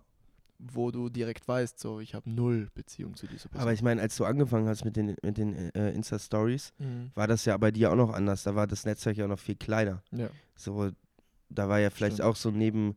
wo 0.59 0.91
du 0.91 1.09
direkt 1.09 1.47
weißt, 1.47 1.79
so 1.79 1.99
ich 1.99 2.13
habe 2.13 2.29
null 2.29 2.67
Beziehung 2.75 3.15
zu 3.15 3.25
dieser 3.27 3.49
Person. 3.49 3.61
Aber 3.61 3.73
ich 3.73 3.81
meine, 3.81 4.01
als 4.01 4.15
du 4.17 4.25
angefangen 4.25 4.67
hast 4.67 4.83
mit 4.85 4.95
den, 4.97 5.15
mit 5.23 5.37
den 5.37 5.55
äh, 5.73 5.91
Insta-Stories, 5.91 6.73
Mhm. 6.79 7.11
war 7.15 7.27
das 7.27 7.45
ja 7.45 7.55
bei 7.57 7.71
dir 7.71 7.91
auch 7.91 7.95
noch 7.95 8.13
anders. 8.13 8.43
Da 8.43 8.55
war 8.55 8.67
das 8.67 8.85
Netzwerk 8.85 9.17
ja 9.17 9.25
auch 9.25 9.29
noch 9.29 9.39
viel 9.39 9.55
kleiner. 9.55 10.03
Ja. 10.11 10.29
So, 10.55 10.91
da 11.49 11.69
war 11.69 11.79
ja 11.79 11.89
vielleicht 11.89 12.15
Stimmt. 12.17 12.29
auch 12.29 12.35
so 12.35 12.51
neben 12.51 12.95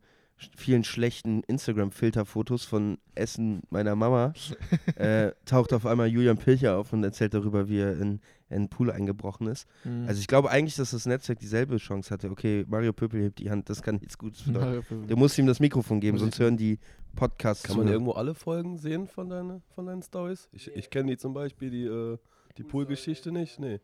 vielen 0.57 0.83
schlechten 0.83 1.41
Instagram-Filterfotos 1.43 2.65
von 2.65 2.97
Essen 3.15 3.61
meiner 3.69 3.95
Mama, 3.95 4.33
äh, 4.97 5.31
taucht 5.45 5.71
auf 5.73 5.85
einmal 5.85 6.07
Julian 6.07 6.37
Pilcher 6.37 6.77
auf 6.77 6.91
und 6.91 7.03
erzählt 7.03 7.33
darüber, 7.33 7.69
wie 7.69 7.79
er 7.79 7.97
in, 7.99 8.19
in 8.53 8.61
einen 8.61 8.69
Pool 8.69 8.91
eingebrochen 8.91 9.47
ist. 9.47 9.67
Mhm. 9.83 10.07
Also 10.07 10.19
ich 10.19 10.27
glaube 10.27 10.49
eigentlich, 10.49 10.75
dass 10.75 10.91
das 10.91 11.05
Netzwerk 11.05 11.39
dieselbe 11.39 11.77
Chance 11.77 12.11
hatte. 12.11 12.29
Okay, 12.29 12.65
Mario 12.67 12.93
Pöpel 12.93 13.21
hebt 13.21 13.39
die 13.39 13.49
Hand, 13.49 13.69
das 13.69 13.81
kann 13.81 13.95
nichts 13.95 14.17
Gutes 14.17 14.43
bedeuten. 14.45 15.07
Du 15.07 15.15
musst 15.17 15.37
ihm 15.37 15.47
das 15.47 15.59
Mikrofon 15.59 15.99
geben, 15.99 16.17
sonst 16.17 16.39
hören 16.39 16.57
die 16.57 16.79
Podcasts 17.15 17.63
Kann 17.63 17.77
man 17.77 17.87
irgendwo 17.87 18.13
alle 18.13 18.33
Folgen 18.33 18.77
sehen 18.77 19.07
von, 19.07 19.29
deine, 19.29 19.61
von 19.75 19.85
deinen 19.85 20.01
Stories? 20.01 20.49
Ich, 20.51 20.67
ich 20.75 20.89
kenne 20.89 21.11
die 21.11 21.17
zum 21.17 21.33
Beispiel, 21.33 21.69
die, 21.69 21.85
äh, 21.85 22.17
die 22.57 22.63
Pool-Geschichte 22.63 23.31
nicht. 23.31 23.59
Nee. 23.59 23.79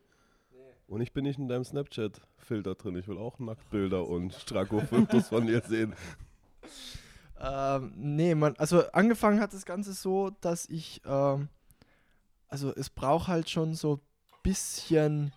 Und 0.89 1.01
ich 1.01 1.13
bin 1.13 1.23
nicht 1.23 1.37
in 1.37 1.47
deinem 1.47 1.63
Snapchat-Filter 1.63 2.73
drin. 2.73 2.95
Ich 2.95 3.07
will 3.07 3.17
auch 3.17 3.37
Nacktbilder 3.37 4.07
und 4.07 4.33
Strako-Fotos 4.33 5.27
von 5.29 5.45
dir 5.45 5.61
sehen. 5.61 5.93
Ähm, 7.41 7.93
nee, 7.95 8.35
man, 8.35 8.53
also 8.57 8.83
angefangen 8.91 9.39
hat 9.39 9.53
das 9.53 9.65
Ganze 9.65 9.93
so, 9.93 10.29
dass 10.41 10.67
ich, 10.67 11.01
ähm, 11.05 11.47
also 12.49 12.75
es 12.75 12.89
braucht 12.89 13.29
halt 13.29 13.49
schon 13.49 13.75
so 13.75 13.93
ein 13.93 14.01
bisschen 14.49 15.31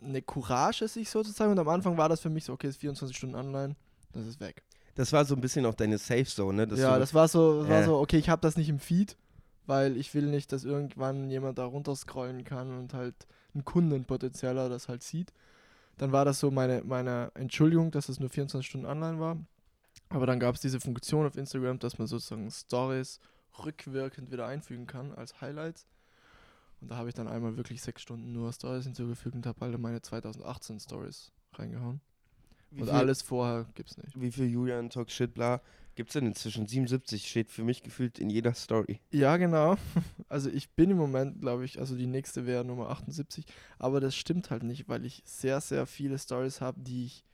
eine 0.00 0.22
Courage, 0.22 0.86
sich 0.88 1.10
sozusagen. 1.10 1.52
Und 1.52 1.58
am 1.58 1.68
Anfang 1.68 1.96
war 1.96 2.08
das 2.08 2.20
für 2.20 2.30
mich 2.30 2.44
so, 2.44 2.52
okay, 2.52 2.68
ist 2.68 2.78
24 2.80 3.16
Stunden 3.16 3.34
online, 3.34 3.74
das 4.12 4.26
ist 4.26 4.40
weg. 4.40 4.62
Das 4.94 5.12
war 5.12 5.24
so 5.24 5.34
ein 5.34 5.40
bisschen 5.40 5.66
auch 5.66 5.74
deine 5.74 5.98
Safe 5.98 6.24
Zone, 6.24 6.56
ne? 6.58 6.66
Dass 6.68 6.78
ja, 6.78 6.94
du, 6.94 7.00
das 7.00 7.14
war 7.14 7.26
so, 7.26 7.68
war 7.68 7.80
Äh. 7.80 7.84
so, 7.84 7.98
okay, 7.98 8.18
ich 8.18 8.28
habe 8.28 8.40
das 8.42 8.56
nicht 8.56 8.68
im 8.68 8.78
Feed, 8.78 9.16
weil 9.66 9.96
ich 9.96 10.14
will 10.14 10.26
nicht, 10.26 10.52
dass 10.52 10.64
irgendwann 10.64 11.30
jemand 11.30 11.58
da 11.58 11.64
runterscrollen 11.64 12.44
kann 12.44 12.78
und 12.78 12.94
halt 12.94 13.14
ein 13.54 13.64
Kundenpotenzieller 13.64 14.68
das 14.68 14.88
halt 14.88 15.02
sieht. 15.02 15.32
Dann 15.98 16.12
war 16.12 16.24
das 16.24 16.38
so 16.38 16.50
meine, 16.50 16.82
meine 16.84 17.32
Entschuldigung, 17.34 17.90
dass 17.90 18.08
es 18.08 18.20
nur 18.20 18.28
24 18.28 18.68
Stunden 18.68 18.86
online 18.86 19.18
war. 19.18 19.36
Aber 20.10 20.26
dann 20.26 20.38
gab 20.38 20.54
es 20.54 20.60
diese 20.60 20.80
Funktion 20.80 21.26
auf 21.26 21.36
Instagram, 21.36 21.78
dass 21.78 21.98
man 21.98 22.06
sozusagen 22.06 22.48
Stories 22.50 23.18
rückwirkend 23.64 24.30
wieder 24.30 24.46
einfügen 24.46 24.86
kann 24.86 25.12
als 25.12 25.40
Highlights. 25.40 25.86
Und 26.84 26.90
da 26.90 26.98
habe 26.98 27.08
ich 27.08 27.14
dann 27.14 27.28
einmal 27.28 27.56
wirklich 27.56 27.80
sechs 27.80 28.02
Stunden 28.02 28.34
nur 28.34 28.52
Stories 28.52 28.84
hinzugefügt 28.84 29.34
und 29.34 29.46
habe 29.46 29.62
alle 29.62 29.78
meine 29.78 30.02
2018 30.02 30.80
Stories 30.80 31.32
reingehauen. 31.54 32.02
wie 32.70 32.82
Und 32.82 32.88
viel, 32.88 32.94
alles 32.94 33.22
vorher 33.22 33.64
gibt's 33.74 33.96
nicht. 33.96 34.20
Wie 34.20 34.30
viel 34.30 34.50
Julian 34.50 34.90
Talk 34.90 35.10
Shit 35.10 35.32
bla 35.32 35.62
gibt's 35.94 36.12
denn 36.12 36.26
inzwischen? 36.26 36.66
77 36.66 37.26
steht 37.26 37.50
für 37.50 37.64
mich 37.64 37.82
gefühlt 37.82 38.18
in 38.18 38.28
jeder 38.28 38.52
Story. 38.52 39.00
Ja, 39.12 39.38
genau. 39.38 39.78
Also 40.28 40.50
ich 40.50 40.72
bin 40.72 40.90
im 40.90 40.98
Moment, 40.98 41.40
glaube 41.40 41.64
ich, 41.64 41.78
also 41.78 41.96
die 41.96 42.06
nächste 42.06 42.44
wäre 42.44 42.66
Nummer 42.66 42.90
78, 42.90 43.46
aber 43.78 44.00
das 44.00 44.14
stimmt 44.14 44.50
halt 44.50 44.62
nicht, 44.62 44.86
weil 44.86 45.06
ich 45.06 45.22
sehr, 45.24 45.62
sehr 45.62 45.86
viele 45.86 46.18
Stories 46.18 46.60
habe, 46.60 46.82
die 46.82 47.06
ich 47.06 47.24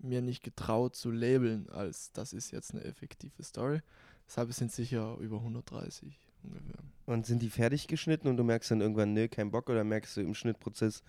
mir 0.00 0.22
nicht 0.22 0.42
getraut 0.42 0.96
zu 0.96 1.12
labeln, 1.12 1.68
als 1.70 2.10
das 2.10 2.32
ist 2.32 2.50
jetzt 2.50 2.72
eine 2.72 2.82
effektive 2.82 3.44
Story. 3.44 3.80
Deshalb 4.26 4.52
sind 4.52 4.72
sicher 4.72 5.18
über 5.18 5.36
130 5.36 6.21
ungefähr. 6.42 6.78
Und 7.06 7.26
sind 7.26 7.42
die 7.42 7.50
fertig 7.50 7.88
geschnitten 7.88 8.28
und 8.28 8.36
du 8.36 8.44
merkst 8.44 8.70
dann 8.70 8.80
irgendwann, 8.80 9.12
nö, 9.12 9.28
kein 9.28 9.50
Bock 9.50 9.68
oder 9.68 9.84
merkst 9.84 10.16
du 10.16 10.20
im 10.20 10.34
Schnittprozess, 10.34 11.02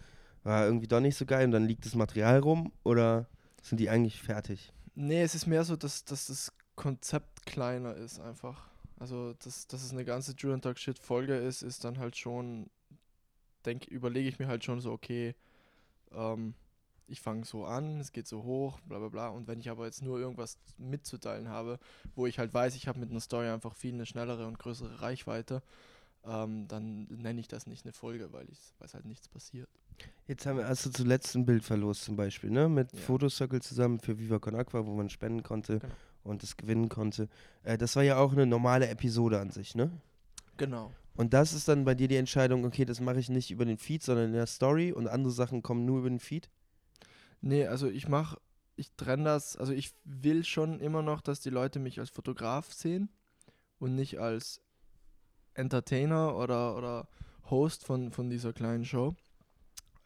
war 0.44 0.66
irgendwie 0.66 0.88
doch 0.88 1.00
nicht 1.00 1.16
so 1.16 1.26
geil 1.26 1.46
und 1.46 1.52
dann 1.52 1.66
liegt 1.66 1.86
das 1.86 1.96
Material 1.96 2.40
rum 2.40 2.72
oder 2.84 3.28
sind 3.62 3.80
die 3.80 3.90
eigentlich 3.90 4.22
fertig? 4.22 4.74
Nee, 4.96 5.22
es 5.22 5.36
ist 5.36 5.48
mehr 5.48 5.64
so, 5.64 5.76
dass, 5.76 6.04
dass 6.04 6.28
das 6.28 6.52
Konzept 6.76 7.46
kleiner 7.46 7.96
ist 7.96 8.20
einfach. 8.20 8.70
Also, 9.00 9.34
dass, 9.34 9.68
dass 9.68 9.84
es 9.84 9.92
eine 9.92 10.06
ganze 10.06 10.36
Drew 10.36 10.56
Talk 10.58 10.80
Shit 10.80 11.00
Folge 11.00 11.36
ist, 11.36 11.62
ist 11.62 11.84
dann 11.84 11.98
halt 11.98 12.16
schon, 12.16 12.70
denk, 13.66 13.86
überlege 13.88 14.30
ich 14.30 14.40
mir 14.40 14.48
halt 14.48 14.64
schon 14.64 14.82
so, 14.82 14.92
okay, 14.92 15.36
ähm, 16.12 16.54
ich 17.08 17.22
fange 17.22 17.46
so 17.46 17.66
an, 17.66 18.00
es 18.00 18.12
geht 18.12 18.28
so 18.28 18.44
hoch, 18.44 18.80
bla 18.82 19.00
bla 19.00 19.10
bla. 19.10 19.28
Und 19.30 19.48
wenn 19.48 19.60
ich 19.60 19.70
aber 19.70 19.86
jetzt 19.86 20.02
nur 20.02 20.20
irgendwas 20.20 20.58
mitzuteilen 20.78 21.50
habe, 21.50 21.80
wo 22.16 22.26
ich 22.28 22.40
halt 22.40 22.54
weiß, 22.54 22.76
ich 22.76 22.88
habe 22.88 23.00
mit 23.00 23.12
einer 23.12 23.20
Story 23.20 23.48
einfach 23.50 23.76
viel 23.76 23.94
eine 23.94 24.06
schnellere 24.06 24.48
und 24.48 24.60
größere 24.60 25.02
Reichweite, 25.02 25.62
ähm, 26.26 26.68
dann 26.68 27.06
nenne 27.10 27.40
ich 27.40 27.48
das 27.48 27.68
nicht 27.68 27.86
eine 27.86 27.92
Folge, 27.94 28.32
weil 28.32 28.48
ich 28.50 28.60
weiß 28.80 28.94
halt 28.94 29.06
nichts 29.06 29.28
passiert. 29.28 29.68
Jetzt 30.28 30.46
haben 30.46 30.58
wir, 30.58 30.66
du 30.68 30.76
zuletzt 30.92 31.36
ein 31.36 31.46
Bild 31.46 31.64
verlost 31.64 32.04
zum 32.06 32.16
Beispiel, 32.16 32.50
ne? 32.50 32.70
Mit 32.70 32.92
Ja. 32.94 33.00
Fotocircle 33.00 33.62
zusammen 33.62 34.00
für 34.00 34.18
Viva 34.18 34.40
Con 34.40 34.56
Aqua, 34.56 34.86
wo 34.86 34.94
man 34.96 35.10
spenden 35.10 35.44
konnte 35.44 35.80
Genau. 35.80 35.94
und 36.24 36.44
es 36.44 36.58
gewinnen 36.58 36.90
konnte. 36.90 37.28
Äh, 37.64 37.78
das 37.78 37.96
war 37.96 38.04
ja 38.04 38.18
auch 38.18 38.32
eine 38.32 38.46
normale 38.46 38.88
Episode 38.88 39.40
an 39.40 39.52
sich, 39.52 39.76
ne? 39.76 39.92
Genau. 40.58 40.92
Und 41.16 41.34
das 41.34 41.54
ist 41.54 41.68
dann 41.68 41.86
bei 41.86 41.94
dir 41.94 42.08
die 42.08 42.16
Entscheidung, 42.16 42.66
okay, 42.66 42.86
das 42.86 43.00
mache 43.00 43.20
ich 43.20 43.30
nicht 43.30 43.52
über 43.52 43.66
den 43.66 43.78
Feed, 43.78 44.02
sondern 44.02 44.28
in 44.28 44.34
der 44.34 44.48
Story 44.48 44.92
und 44.92 45.08
andere 45.08 45.32
Sachen 45.32 45.62
kommen 45.62 45.86
nur 45.86 46.00
über 46.00 46.10
den 46.10 46.20
Feed. 46.20 46.50
Nee, 47.46 47.68
also 47.68 47.90
ich 47.90 48.08
mache, 48.08 48.40
ich 48.78 48.96
trenne 48.96 49.26
das, 49.26 49.58
also 49.58 49.74
ich 49.74 49.94
will 50.06 50.46
schon 50.46 50.80
immer 50.80 51.02
noch, 51.02 51.20
dass 51.20 51.42
die 51.42 51.50
Leute 51.50 51.78
mich 51.78 52.00
als 52.00 52.10
Fotograf 52.10 52.72
sehen 52.72 53.10
und 53.80 53.96
nicht 53.96 54.18
als 54.18 54.62
Entertainer 55.54 56.38
oder, 56.38 56.78
oder 56.78 57.10
Host 57.50 57.86
von, 57.86 58.14
von 58.14 58.30
dieser 58.30 58.54
kleinen 58.54 58.86
Show. 58.86 59.14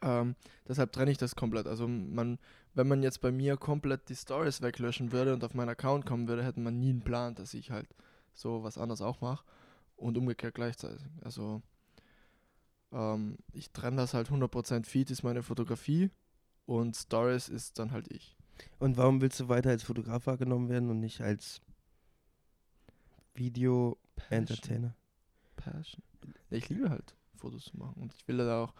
Ähm, 0.02 0.34
deshalb 0.66 0.90
trenne 0.90 1.12
ich 1.12 1.18
das 1.18 1.36
komplett. 1.36 1.68
Also 1.68 1.86
man, 1.86 2.40
wenn 2.74 2.88
man 2.88 3.04
jetzt 3.04 3.20
bei 3.20 3.30
mir 3.30 3.56
komplett 3.56 4.08
die 4.08 4.16
Stories 4.16 4.60
weglöschen 4.60 5.12
würde 5.12 5.32
und 5.32 5.44
auf 5.44 5.54
meinen 5.54 5.68
Account 5.68 6.06
kommen 6.06 6.26
würde, 6.26 6.44
hätte 6.44 6.58
man 6.58 6.80
nie 6.80 6.90
einen 6.90 7.04
Plan, 7.04 7.36
dass 7.36 7.54
ich 7.54 7.70
halt 7.70 7.88
so 8.34 8.64
was 8.64 8.78
anderes 8.78 9.00
auch 9.00 9.20
mache 9.20 9.44
und 9.94 10.18
umgekehrt 10.18 10.56
gleichzeitig. 10.56 11.06
Also 11.20 11.62
ähm, 12.90 13.38
ich 13.52 13.70
trenne 13.70 13.98
das 13.98 14.12
halt 14.12 14.28
100%. 14.28 14.86
Feed 14.86 15.12
ist 15.12 15.22
meine 15.22 15.44
Fotografie 15.44 16.10
und 16.68 16.94
Stories 16.94 17.48
ist 17.48 17.78
dann 17.78 17.92
halt 17.92 18.12
ich. 18.12 18.36
Und 18.78 18.98
warum 18.98 19.22
willst 19.22 19.40
du 19.40 19.48
weiter 19.48 19.70
als 19.70 19.82
Fotograf 19.82 20.26
wahrgenommen 20.26 20.68
werden 20.68 20.90
und 20.90 21.00
nicht 21.00 21.22
als 21.22 21.62
Video-Entertainer? 23.34 24.94
Passion. 25.56 26.02
Ich 26.50 26.68
liebe 26.68 26.90
halt 26.90 27.16
Fotos 27.36 27.64
zu 27.64 27.76
machen 27.78 28.02
und 28.02 28.14
ich 28.14 28.28
will 28.28 28.36
das 28.36 28.48
auch 28.48 28.74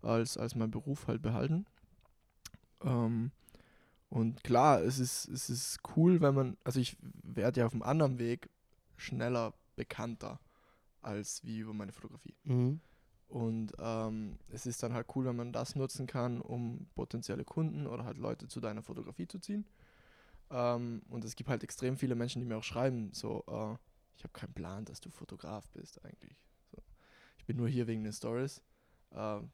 als, 0.00 0.38
als 0.38 0.54
mein 0.54 0.70
Beruf 0.70 1.06
halt 1.06 1.20
behalten. 1.20 1.66
Ähm, 2.80 3.30
und 4.08 4.42
klar, 4.42 4.80
es 4.80 4.98
ist, 4.98 5.28
es 5.28 5.50
ist 5.50 5.80
cool, 5.96 6.22
wenn 6.22 6.34
man, 6.34 6.56
also 6.64 6.80
ich 6.80 6.96
werde 7.22 7.60
ja 7.60 7.66
auf 7.66 7.72
einem 7.72 7.82
anderen 7.82 8.18
Weg 8.18 8.48
schneller 8.96 9.52
bekannter 9.76 10.40
als 11.02 11.44
wie 11.44 11.58
über 11.58 11.74
meine 11.74 11.92
Fotografie. 11.92 12.34
Mhm. 12.44 12.80
Und 13.28 13.72
ähm, 13.78 14.38
es 14.50 14.66
ist 14.66 14.82
dann 14.82 14.92
halt 14.92 15.08
cool, 15.14 15.24
wenn 15.24 15.36
man 15.36 15.52
das 15.52 15.74
nutzen 15.74 16.06
kann, 16.06 16.40
um 16.40 16.86
potenzielle 16.94 17.44
Kunden 17.44 17.86
oder 17.86 18.04
halt 18.04 18.18
Leute 18.18 18.48
zu 18.48 18.60
deiner 18.60 18.82
Fotografie 18.82 19.26
zu 19.26 19.38
ziehen. 19.38 19.64
Ähm, 20.50 21.02
und 21.08 21.24
es 21.24 21.34
gibt 21.34 21.50
halt 21.50 21.64
extrem 21.64 21.96
viele 21.96 22.14
Menschen, 22.14 22.40
die 22.40 22.46
mir 22.46 22.56
auch 22.56 22.64
schreiben, 22.64 23.12
so, 23.12 23.44
äh, 23.48 23.76
ich 24.16 24.22
habe 24.22 24.32
keinen 24.32 24.54
Plan, 24.54 24.84
dass 24.84 25.00
du 25.00 25.10
Fotograf 25.10 25.68
bist 25.70 26.04
eigentlich. 26.04 26.36
So. 26.70 26.78
Ich 27.38 27.44
bin 27.44 27.56
nur 27.56 27.68
hier 27.68 27.86
wegen 27.86 28.04
den 28.04 28.12
Stories. 28.12 28.62
Ähm, 29.12 29.50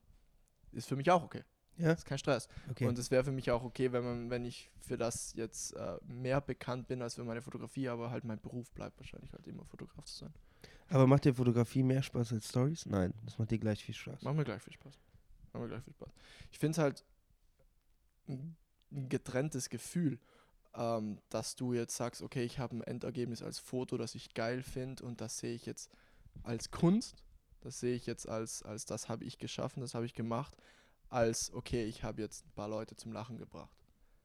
ist 0.72 0.88
für 0.88 0.96
mich 0.96 1.10
auch 1.10 1.22
okay. 1.22 1.42
Ja, 1.76 1.92
Ist 1.92 2.04
kein 2.04 2.18
Stress. 2.18 2.48
okay. 2.70 2.86
Und 2.86 2.98
es 2.98 3.10
wäre 3.10 3.24
für 3.24 3.32
mich 3.32 3.50
auch 3.50 3.64
okay, 3.64 3.90
wenn 3.92 4.04
man, 4.04 4.30
wenn 4.30 4.44
ich 4.44 4.70
für 4.80 4.98
das 4.98 5.32
jetzt 5.34 5.72
äh, 5.74 5.96
mehr 6.06 6.40
bekannt 6.42 6.88
bin 6.88 7.00
als 7.00 7.14
für 7.14 7.24
meine 7.24 7.40
Fotografie, 7.40 7.88
aber 7.88 8.10
halt 8.10 8.24
mein 8.24 8.38
Beruf 8.38 8.70
bleibt 8.72 8.98
wahrscheinlich 8.98 9.32
halt 9.32 9.46
immer 9.46 9.64
Fotograf 9.64 10.04
zu 10.04 10.18
sein. 10.18 10.34
Aber 10.90 11.06
macht 11.06 11.24
dir 11.24 11.34
Fotografie 11.34 11.82
mehr 11.82 12.02
Spaß 12.02 12.32
als 12.32 12.48
Stories? 12.48 12.84
Nein, 12.86 13.14
das 13.24 13.38
macht 13.38 13.50
dir 13.50 13.58
gleich 13.58 13.82
viel 13.82 13.94
Spaß. 13.94 14.22
Macht 14.22 14.36
mir 14.36 14.44
gleich 14.44 14.62
viel 14.62 14.72
Spaß. 14.72 14.98
Macht 15.52 15.62
mir 15.62 15.68
gleich 15.68 15.84
viel 15.84 15.94
Spaß. 15.94 16.10
Ich 16.50 16.58
finde 16.58 16.72
es 16.72 16.78
halt 16.78 17.04
ein 18.28 18.56
getrenntes 19.08 19.70
Gefühl, 19.70 20.18
ähm, 20.74 21.18
dass 21.28 21.56
du 21.56 21.72
jetzt 21.72 21.96
sagst, 21.96 22.22
okay, 22.22 22.42
ich 22.44 22.58
habe 22.58 22.76
ein 22.76 22.82
Endergebnis 22.82 23.42
als 23.42 23.58
Foto, 23.58 23.96
das 23.96 24.14
ich 24.14 24.34
geil 24.34 24.62
finde 24.62 25.04
und 25.04 25.20
das 25.20 25.38
sehe 25.38 25.54
ich 25.54 25.66
jetzt 25.66 25.90
als 26.42 26.70
Kunst, 26.70 27.24
das 27.60 27.80
sehe 27.80 27.94
ich 27.94 28.06
jetzt 28.06 28.28
als, 28.28 28.62
als 28.62 28.84
das 28.84 29.08
habe 29.08 29.24
ich 29.24 29.38
geschaffen, 29.38 29.80
das 29.80 29.94
habe 29.94 30.06
ich 30.06 30.14
gemacht, 30.14 30.56
als 31.08 31.52
okay, 31.52 31.84
ich 31.84 32.02
habe 32.04 32.22
jetzt 32.22 32.46
ein 32.46 32.52
paar 32.52 32.68
Leute 32.68 32.96
zum 32.96 33.12
Lachen 33.12 33.36
gebracht. 33.36 33.76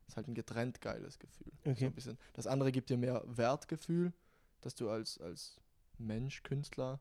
Das 0.05 0.13
ist 0.13 0.17
halt 0.17 0.27
ein 0.27 0.35
getrennt 0.35 0.81
geiles 0.81 1.17
Gefühl. 1.17 1.51
So 1.63 1.71
Okay. 1.71 1.85
ein 1.87 1.93
bisschen. 1.93 2.17
Das 2.33 2.45
andere 2.45 2.71
gibt 2.71 2.89
dir 2.91 2.97
mehr 2.97 3.23
Wertgefühl, 3.25 4.13
dass 4.61 4.75
du 4.75 4.89
als, 4.89 5.19
als 5.19 5.59
Mensch, 5.99 6.43
Künstler 6.43 6.99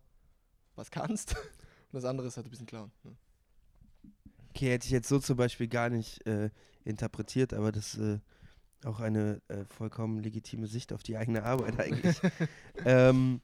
was 0.76 0.90
kannst. 0.90 1.34
Und 1.92 1.92
das 1.92 2.04
andere 2.04 2.26
ist 2.26 2.36
halt 2.36 2.46
ein 2.46 2.50
bisschen 2.50 2.66
klauen. 2.66 2.90
Ne? 3.04 3.16
Okay, 4.50 4.70
hätte 4.70 4.86
ich 4.86 4.90
jetzt 4.92 5.08
so 5.08 5.18
zum 5.18 5.36
Beispiel 5.36 5.68
gar 5.68 5.88
nicht 5.90 6.26
äh, 6.26 6.50
interpretiert, 6.84 7.54
aber 7.54 7.72
das 7.72 7.94
ist 7.94 8.00
äh, 8.00 8.18
auch 8.84 9.00
eine 9.00 9.40
äh, 9.48 9.64
vollkommen 9.64 10.18
legitime 10.20 10.66
Sicht 10.66 10.92
auf 10.92 11.02
die 11.02 11.16
eigene 11.16 11.44
Arbeit 11.44 11.78
eigentlich. 11.78 12.20
ähm, 12.84 13.40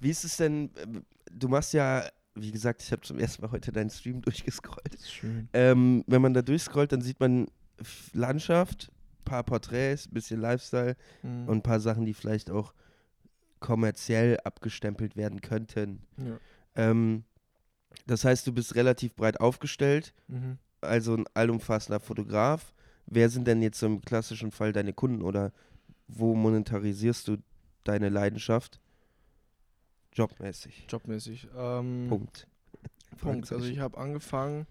wie 0.00 0.10
ist 0.10 0.24
es 0.24 0.36
denn, 0.36 0.74
äh, 0.76 1.00
du 1.32 1.48
machst 1.48 1.72
ja, 1.72 2.04
wie 2.34 2.50
gesagt, 2.50 2.82
ich 2.82 2.92
habe 2.92 3.02
zum 3.02 3.18
ersten 3.18 3.42
Mal 3.42 3.50
heute 3.50 3.72
deinen 3.72 3.90
Stream 3.90 4.22
durchgescrollt. 4.22 5.00
Schön. 5.04 5.48
Ähm, 5.52 6.04
wenn 6.06 6.22
man 6.22 6.34
da 6.34 6.42
durchscrollt, 6.42 6.92
dann 6.92 7.00
sieht 7.02 7.20
man 7.20 7.46
Landschaft, 8.12 8.90
paar 9.24 9.42
Porträts, 9.44 10.08
bisschen 10.08 10.40
Lifestyle 10.40 10.96
Mhm. 11.22 11.48
und 11.48 11.58
ein 11.58 11.62
paar 11.62 11.80
Sachen, 11.80 12.04
die 12.04 12.14
vielleicht 12.14 12.50
auch 12.50 12.74
kommerziell 13.62 14.38
abgestempelt 14.40 15.16
werden 15.16 15.40
könnten. 15.40 16.02
ja. 16.18 16.38
Ähm, 16.74 17.24
das 18.06 18.24
heißt, 18.24 18.46
du 18.46 18.52
bist 18.52 18.74
relativ 18.74 19.14
breit 19.14 19.38
aufgestellt, 19.40 20.12
Mhm. 20.28 20.58
also 20.80 21.14
ein 21.14 21.24
allumfassender 21.34 22.00
Fotograf. 22.00 22.74
Wer 23.06 23.28
sind 23.28 23.46
denn 23.46 23.62
jetzt 23.62 23.82
im 23.82 24.00
klassischen 24.02 24.50
Fall 24.50 24.72
deine 24.72 24.92
Kunden 24.92 25.22
oder 25.22 25.52
wo 26.08 26.34
monetarisierst 26.34 27.28
du 27.28 27.36
deine 27.84 28.08
Leidenschaft? 28.08 28.80
Jobmäßig. 30.14 30.86
Jobmäßig. 30.88 31.48
Ähm, 31.56 32.06
Punkt. 32.08 32.46
Punkt. 33.18 33.52
Also 33.52 33.66
ich 33.66 33.78
habe 33.78 33.98
angefangen 33.98 34.66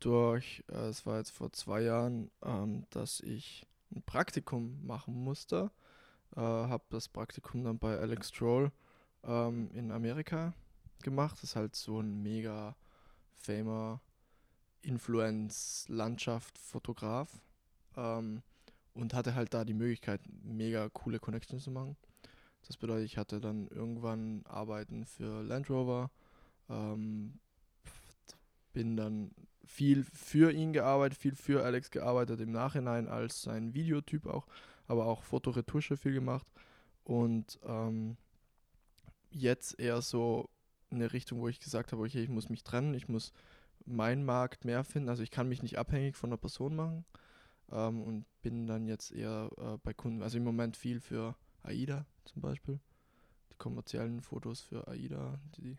durch, 0.00 0.64
äh, 0.72 0.88
es 0.88 1.04
war 1.06 1.18
jetzt 1.18 1.30
vor 1.30 1.52
zwei 1.52 1.82
Jahren, 1.82 2.30
ähm, 2.44 2.84
dass 2.90 3.20
ich 3.20 3.66
ein 3.94 4.02
Praktikum 4.02 4.84
machen 4.86 5.14
musste. 5.14 5.70
Äh, 6.36 6.40
habe 6.40 6.84
das 6.90 7.08
Praktikum 7.08 7.64
dann 7.64 7.78
bei 7.78 7.98
Alex 7.98 8.28
Stroll 8.28 8.70
ähm, 9.24 9.70
in 9.72 9.90
Amerika 9.90 10.52
gemacht. 11.02 11.36
Das 11.36 11.44
ist 11.44 11.56
halt 11.56 11.74
so 11.76 12.00
ein 12.00 12.22
mega 12.22 12.76
famer 13.34 14.02
Influence-Landschaft-Fotograf. 14.82 17.42
Ähm, 17.96 18.42
und 18.94 19.14
hatte 19.14 19.34
halt 19.34 19.54
da 19.54 19.64
die 19.64 19.74
Möglichkeit, 19.74 20.20
mega 20.42 20.88
coole 20.88 21.18
Connections 21.18 21.64
zu 21.64 21.70
machen. 21.70 21.96
Das 22.66 22.76
bedeutet, 22.76 23.06
ich 23.06 23.16
hatte 23.16 23.40
dann 23.40 23.66
irgendwann 23.68 24.44
Arbeiten 24.46 25.06
für 25.06 25.42
Land 25.42 25.70
Rover, 25.70 26.10
ähm, 26.68 27.40
bin 28.72 28.96
dann 28.96 29.32
viel 29.64 30.04
für 30.04 30.52
ihn 30.52 30.72
gearbeitet, 30.72 31.18
viel 31.18 31.34
für 31.34 31.64
Alex 31.64 31.90
gearbeitet 31.90 32.40
im 32.40 32.50
Nachhinein 32.50 33.08
als 33.08 33.42
sein 33.42 33.74
Videotyp 33.74 34.26
auch, 34.26 34.46
aber 34.90 35.06
auch 35.06 35.22
Fotoretusche 35.22 35.96
viel 35.96 36.12
gemacht. 36.12 36.46
Und 37.04 37.58
ähm, 37.64 38.16
jetzt 39.30 39.78
eher 39.78 40.02
so 40.02 40.50
eine 40.90 41.12
Richtung, 41.12 41.40
wo 41.40 41.48
ich 41.48 41.60
gesagt 41.60 41.92
habe, 41.92 42.02
okay, 42.02 42.22
ich 42.22 42.28
muss 42.28 42.48
mich 42.48 42.64
trennen, 42.64 42.94
ich 42.94 43.08
muss 43.08 43.32
meinen 43.86 44.24
Markt 44.24 44.64
mehr 44.64 44.84
finden, 44.84 45.08
also 45.08 45.22
ich 45.22 45.30
kann 45.30 45.48
mich 45.48 45.62
nicht 45.62 45.78
abhängig 45.78 46.16
von 46.16 46.30
einer 46.30 46.36
Person 46.36 46.76
machen 46.76 47.04
ähm, 47.70 48.02
und 48.02 48.26
bin 48.42 48.66
dann 48.66 48.86
jetzt 48.86 49.12
eher 49.12 49.50
äh, 49.56 49.78
bei 49.82 49.94
Kunden, 49.94 50.22
also 50.22 50.36
im 50.36 50.44
Moment 50.44 50.76
viel 50.76 51.00
für 51.00 51.36
AIDA 51.62 52.04
zum 52.24 52.42
Beispiel, 52.42 52.80
die 53.52 53.56
kommerziellen 53.56 54.20
Fotos 54.20 54.60
für 54.60 54.86
AIDA, 54.88 55.40
die 55.56 55.78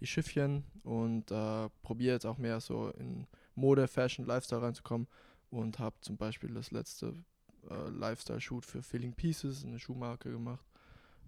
die 0.00 0.06
Schiffchen. 0.06 0.64
Und 0.82 1.30
äh, 1.30 1.68
probiere 1.82 2.14
jetzt 2.14 2.26
auch 2.26 2.38
mehr 2.38 2.60
so 2.60 2.90
in 2.90 3.26
Mode, 3.54 3.88
Fashion, 3.88 4.26
Lifestyle 4.26 4.62
reinzukommen. 4.62 5.08
Und 5.50 5.78
habe 5.78 6.00
zum 6.00 6.16
Beispiel 6.16 6.52
das 6.52 6.70
letzte 6.70 7.14
äh, 7.70 7.88
Lifestyle-Shoot 7.90 8.64
für 8.64 8.82
Filling 8.82 9.12
Pieces, 9.12 9.64
eine 9.64 9.78
Schuhmarke 9.78 10.30
gemacht 10.30 10.64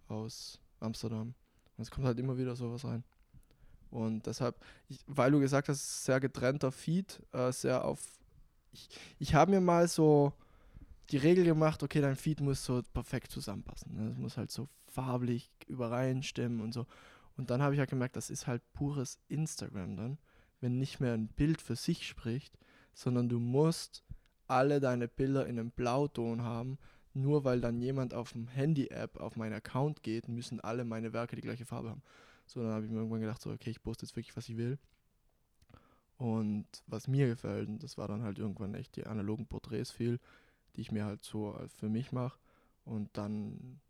aus 0.09 0.61
Amsterdam. 0.81 1.35
Und 1.77 1.83
es 1.83 1.91
kommt 1.91 2.07
halt 2.07 2.19
immer 2.19 2.39
wieder 2.39 2.57
sowas 2.57 2.85
rein. 2.85 3.05
Und 3.91 4.27
deshalb, 4.27 4.57
ich, 4.89 5.01
weil 5.07 5.31
du 5.31 5.41
gesagt 5.41 5.69
hast, 5.69 6.05
sehr 6.05 6.21
getrennter 6.21 6.73
Feed, 6.73 7.21
äh, 7.33 7.53
sehr 7.53 7.85
auf. 7.85 8.01
Ich, 8.73 8.89
ich 9.19 9.35
habe 9.35 9.53
mir 9.53 9.61
mal 9.61 9.89
so 9.89 10.33
die 11.11 11.17
Regel 11.19 11.45
gemacht, 11.45 11.83
okay, 11.83 12.01
dein 12.01 12.17
Feed 12.17 12.41
muss 12.41 12.65
so 12.65 12.83
perfekt 12.93 13.31
zusammenpassen. 13.31 13.95
Ne? 13.95 14.11
Es 14.11 14.19
muss 14.19 14.37
halt 14.37 14.51
so 14.51 14.69
farblich 14.87 15.51
übereinstimmen 15.67 16.61
und 16.61 16.73
so. 16.73 16.87
Und 17.37 17.51
dann 17.51 17.63
habe 17.63 17.75
ich 17.75 17.79
halt 17.79 17.91
gemerkt, 17.91 18.17
das 18.17 18.31
ist 18.31 18.47
halt 18.47 18.63
pures 18.73 19.19
Instagram 19.29 19.97
dann, 19.97 20.19
wenn 20.61 20.79
nicht 20.79 21.01
mehr 21.01 21.13
ein 21.13 21.29
Bild 21.29 21.61
für 21.61 21.77
sich 21.77 22.07
spricht, 22.07 22.59
sondern 22.95 23.29
du 23.29 23.39
musst 23.39 24.03
alle 24.49 24.81
deine 24.81 25.09
Bilder 25.09 25.47
in 25.47 25.59
einem 25.59 25.71
Blauton 25.71 26.43
haben. 26.43 26.79
Nur 27.15 27.45
weil 27.45 27.61
dann 27.61 27.81
jemand 27.81 28.13
auf 28.13 28.33
dem 28.33 28.47
Handy-App 28.49 29.19
auf 29.19 29.37
meinen 29.37 29.55
Account 29.55 30.03
geht, 30.03 30.29
müssen 30.29 30.61
alle 30.61 30.85
meine 30.85 31.15
Werke 31.15 31.35
die 31.35 31.43
gleiche 31.43 31.65
Farbe 31.65 31.91
haben. 31.91 32.03
So, 32.45 32.63
dann 32.63 32.73
habe 32.73 32.85
ich 32.85 32.91
mir 32.91 32.99
irgendwann 32.99 33.21
gedacht, 33.21 33.41
so, 33.41 33.51
okay, 33.51 33.71
ich 33.71 33.83
poste 33.83 34.05
jetzt 34.05 34.17
wirklich, 34.17 34.37
was 34.37 34.49
ich 34.49 34.57
will. 34.57 34.79
Und 36.19 36.67
was 36.87 37.09
mir 37.09 37.27
gefällt, 37.27 37.69
und 37.69 37.83
das 37.83 37.97
war 37.99 38.09
dann 38.09 38.23
halt 38.23 38.39
irgendwann 38.39 38.75
echt 38.75 38.97
die 38.97 39.07
analogen 39.07 39.47
Porträts 39.47 39.91
viel, 39.91 40.21
die 40.75 40.83
ich 40.83 40.93
mir 40.93 41.05
halt 41.05 41.25
so 41.25 41.59
für 41.79 41.89
mich 41.89 42.13
mache. 42.13 42.39
Und 42.85 43.17
dann 43.17 43.81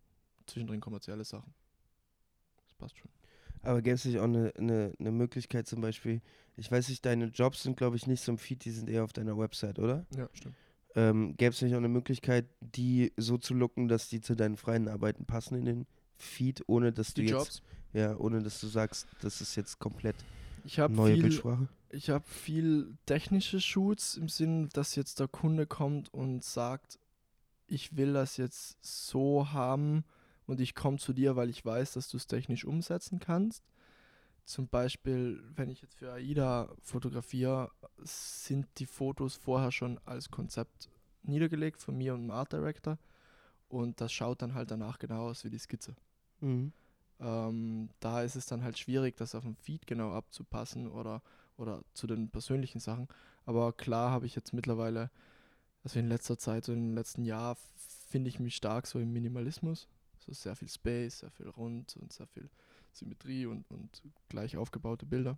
zwischendrin 0.45 0.81
kommerzielle 0.81 1.23
Sachen. 1.23 1.53
Das 2.63 2.73
passt 2.75 2.97
schon. 2.97 3.16
Aber 3.63 3.81
gäbe 3.81 3.95
es 3.95 4.05
nicht 4.05 4.19
auch 4.19 4.23
eine 4.23 4.53
ne, 4.57 4.93
ne 4.97 5.11
Möglichkeit 5.11 5.67
zum 5.67 5.81
Beispiel, 5.81 6.21
ich 6.55 6.71
weiß 6.71 6.89
nicht, 6.89 7.05
deine 7.05 7.25
Jobs 7.25 7.63
sind 7.63 7.77
glaube 7.77 7.95
ich 7.95 8.07
nicht 8.07 8.21
so 8.23 8.31
im 8.31 8.37
Feed, 8.37 8.65
die 8.65 8.71
sind 8.71 8.89
eher 8.89 9.03
auf 9.03 9.13
deiner 9.13 9.37
Website, 9.37 9.79
oder? 9.79 10.05
Ja, 10.15 10.29
stimmt. 10.33 10.55
Ähm, 10.95 11.35
gäbe 11.37 11.51
es 11.53 11.61
nicht 11.61 11.73
auch 11.73 11.77
eine 11.79 11.89
Möglichkeit, 11.89 12.45
die 12.61 13.13
so 13.17 13.37
zu 13.37 13.53
looken, 13.53 13.87
dass 13.87 14.09
die 14.09 14.21
zu 14.21 14.35
deinen 14.35 14.57
freien 14.57 14.87
Arbeiten 14.87 15.25
passen 15.25 15.55
in 15.55 15.65
den 15.65 15.87
Feed, 16.15 16.63
ohne 16.67 16.91
dass 16.91 17.13
du 17.13 17.21
Die 17.21 17.27
jetzt, 17.27 17.31
Jobs. 17.31 17.61
ja, 17.93 18.17
ohne 18.17 18.41
dass 18.41 18.59
du 18.59 18.67
sagst, 18.67 19.07
das 19.21 19.39
ist 19.41 19.55
jetzt 19.55 19.77
komplett 19.79 20.15
Ich 20.63 20.77
neue 20.77 21.13
viel, 21.13 21.21
Bildsprache? 21.21 21.67
ich 21.89 22.09
habe 22.09 22.25
viel 22.27 22.97
technische 23.05 23.61
Shoots 23.61 24.17
im 24.17 24.27
Sinn, 24.27 24.69
dass 24.73 24.95
jetzt 24.95 25.19
der 25.19 25.27
Kunde 25.27 25.67
kommt 25.67 26.11
und 26.13 26.43
sagt, 26.43 26.97
ich 27.67 27.95
will 27.95 28.13
das 28.13 28.37
jetzt 28.37 28.77
so 28.81 29.51
haben 29.51 30.03
und 30.47 30.59
ich 30.59 30.73
komme 30.73 30.97
zu 30.97 31.13
dir, 31.13 31.35
weil 31.35 31.49
ich 31.49 31.63
weiß, 31.63 31.93
dass 31.93 32.09
du 32.09 32.17
es 32.17 32.27
technisch 32.27 32.65
umsetzen 32.65 33.19
kannst. 33.19 33.63
Zum 34.45 34.67
Beispiel, 34.69 35.43
wenn 35.55 35.69
ich 35.69 35.81
jetzt 35.81 35.95
für 35.95 36.13
AIDA 36.13 36.73
fotografiere, 36.81 37.69
sind 37.99 38.65
die 38.77 38.85
Fotos 38.85 39.35
vorher 39.35 39.71
schon 39.71 39.99
als 40.05 40.31
Konzept 40.31 40.89
niedergelegt 41.23 41.81
von 41.81 41.97
mir 41.97 42.13
und 42.13 42.21
dem 42.21 42.31
Art 42.31 42.53
Director 42.53 42.97
und 43.69 43.99
das 43.99 44.13
schaut 44.13 44.41
dann 44.41 44.53
halt 44.53 44.71
danach 44.71 44.99
genau 44.99 45.27
aus 45.27 45.43
wie 45.43 45.49
die 45.49 45.59
Skizze. 45.59 45.95
Mhm. 46.39 46.71
Ähm, 47.19 47.89
da 47.99 48.21
ist 48.21 48.35
es 48.35 48.45
dann 48.45 48.63
halt 48.63 48.77
schwierig, 48.77 49.17
das 49.17 49.35
auf 49.35 49.43
dem 49.43 49.55
Feed 49.55 49.87
genau 49.87 50.13
abzupassen 50.13 50.87
oder, 50.87 51.21
oder 51.57 51.83
zu 51.93 52.07
den 52.07 52.29
persönlichen 52.29 52.79
Sachen. 52.79 53.07
Aber 53.45 53.73
klar 53.73 54.11
habe 54.11 54.25
ich 54.25 54.35
jetzt 54.35 54.53
mittlerweile, 54.53 55.09
also 55.83 55.99
in 55.99 56.07
letzter 56.07 56.37
Zeit, 56.37 56.65
so 56.65 56.73
im 56.73 56.93
letzten 56.93 57.25
Jahr, 57.25 57.57
finde 58.07 58.29
ich 58.29 58.39
mich 58.39 58.55
stark 58.55 58.87
so 58.87 58.99
im 58.99 59.11
Minimalismus. 59.11 59.87
So 60.27 60.33
sehr 60.33 60.55
viel 60.55 60.67
Space, 60.67 61.19
sehr 61.19 61.31
viel 61.31 61.47
rund 61.47 61.95
und 61.97 62.11
sehr 62.11 62.27
viel 62.27 62.49
Symmetrie 62.91 63.45
und, 63.45 63.69
und 63.71 64.01
gleich 64.27 64.57
aufgebaute 64.57 65.05
Bilder. 65.05 65.37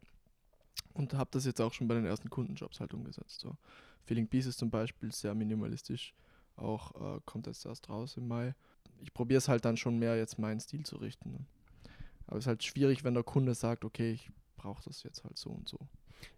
Und 0.93 1.13
habe 1.13 1.30
das 1.32 1.45
jetzt 1.45 1.62
auch 1.62 1.73
schon 1.73 1.88
bei 1.88 1.93
den 1.93 2.06
ersten 2.06 2.30
Kundenjobs 2.30 2.80
halt 2.80 2.93
umgesetzt. 2.93 3.39
So. 3.39 3.56
Feeling 4.06 4.28
Pieces 4.28 4.58
zum 4.58 4.71
Beispiel, 4.71 5.12
sehr 5.12 5.36
minimalistisch. 5.36 6.15
Auch 6.56 7.17
äh, 7.17 7.19
kommt 7.25 7.45
jetzt 7.45 7.65
erst 7.65 7.89
raus 7.89 8.17
im 8.17 8.28
Mai. 8.28 8.56
Ich 9.02 9.13
probiere 9.13 9.38
es 9.38 9.47
halt 9.47 9.63
dann 9.63 9.78
schon 9.78 9.99
mehr, 9.99 10.17
jetzt 10.17 10.39
meinen 10.39 10.60
Stil 10.60 10.86
zu 10.86 10.97
richten. 10.97 11.32
Ne? 11.32 11.45
Aber 12.25 12.38
es 12.38 12.43
ist 12.43 12.47
halt 12.47 12.63
schwierig, 12.63 13.04
wenn 13.04 13.13
der 13.13 13.23
Kunde 13.23 13.54
sagt, 13.54 13.86
okay, 13.86 14.12
ich 14.13 14.32
brauche 14.58 14.84
das 14.84 15.04
jetzt 15.04 15.23
halt 15.23 15.38
so 15.38 15.52
und 15.52 15.69
so. 15.69 15.78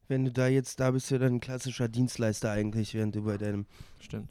Wenn 0.07 0.25
du 0.25 0.31
da 0.31 0.47
jetzt, 0.47 0.79
da 0.79 0.91
bist 0.91 1.09
du 1.09 1.19
dann 1.19 1.35
ein 1.35 1.39
klassischer 1.39 1.87
Dienstleister 1.87 2.51
eigentlich, 2.51 2.93
während 2.93 3.15
du 3.15 3.23
bei 3.23 3.37
deinem. 3.37 3.65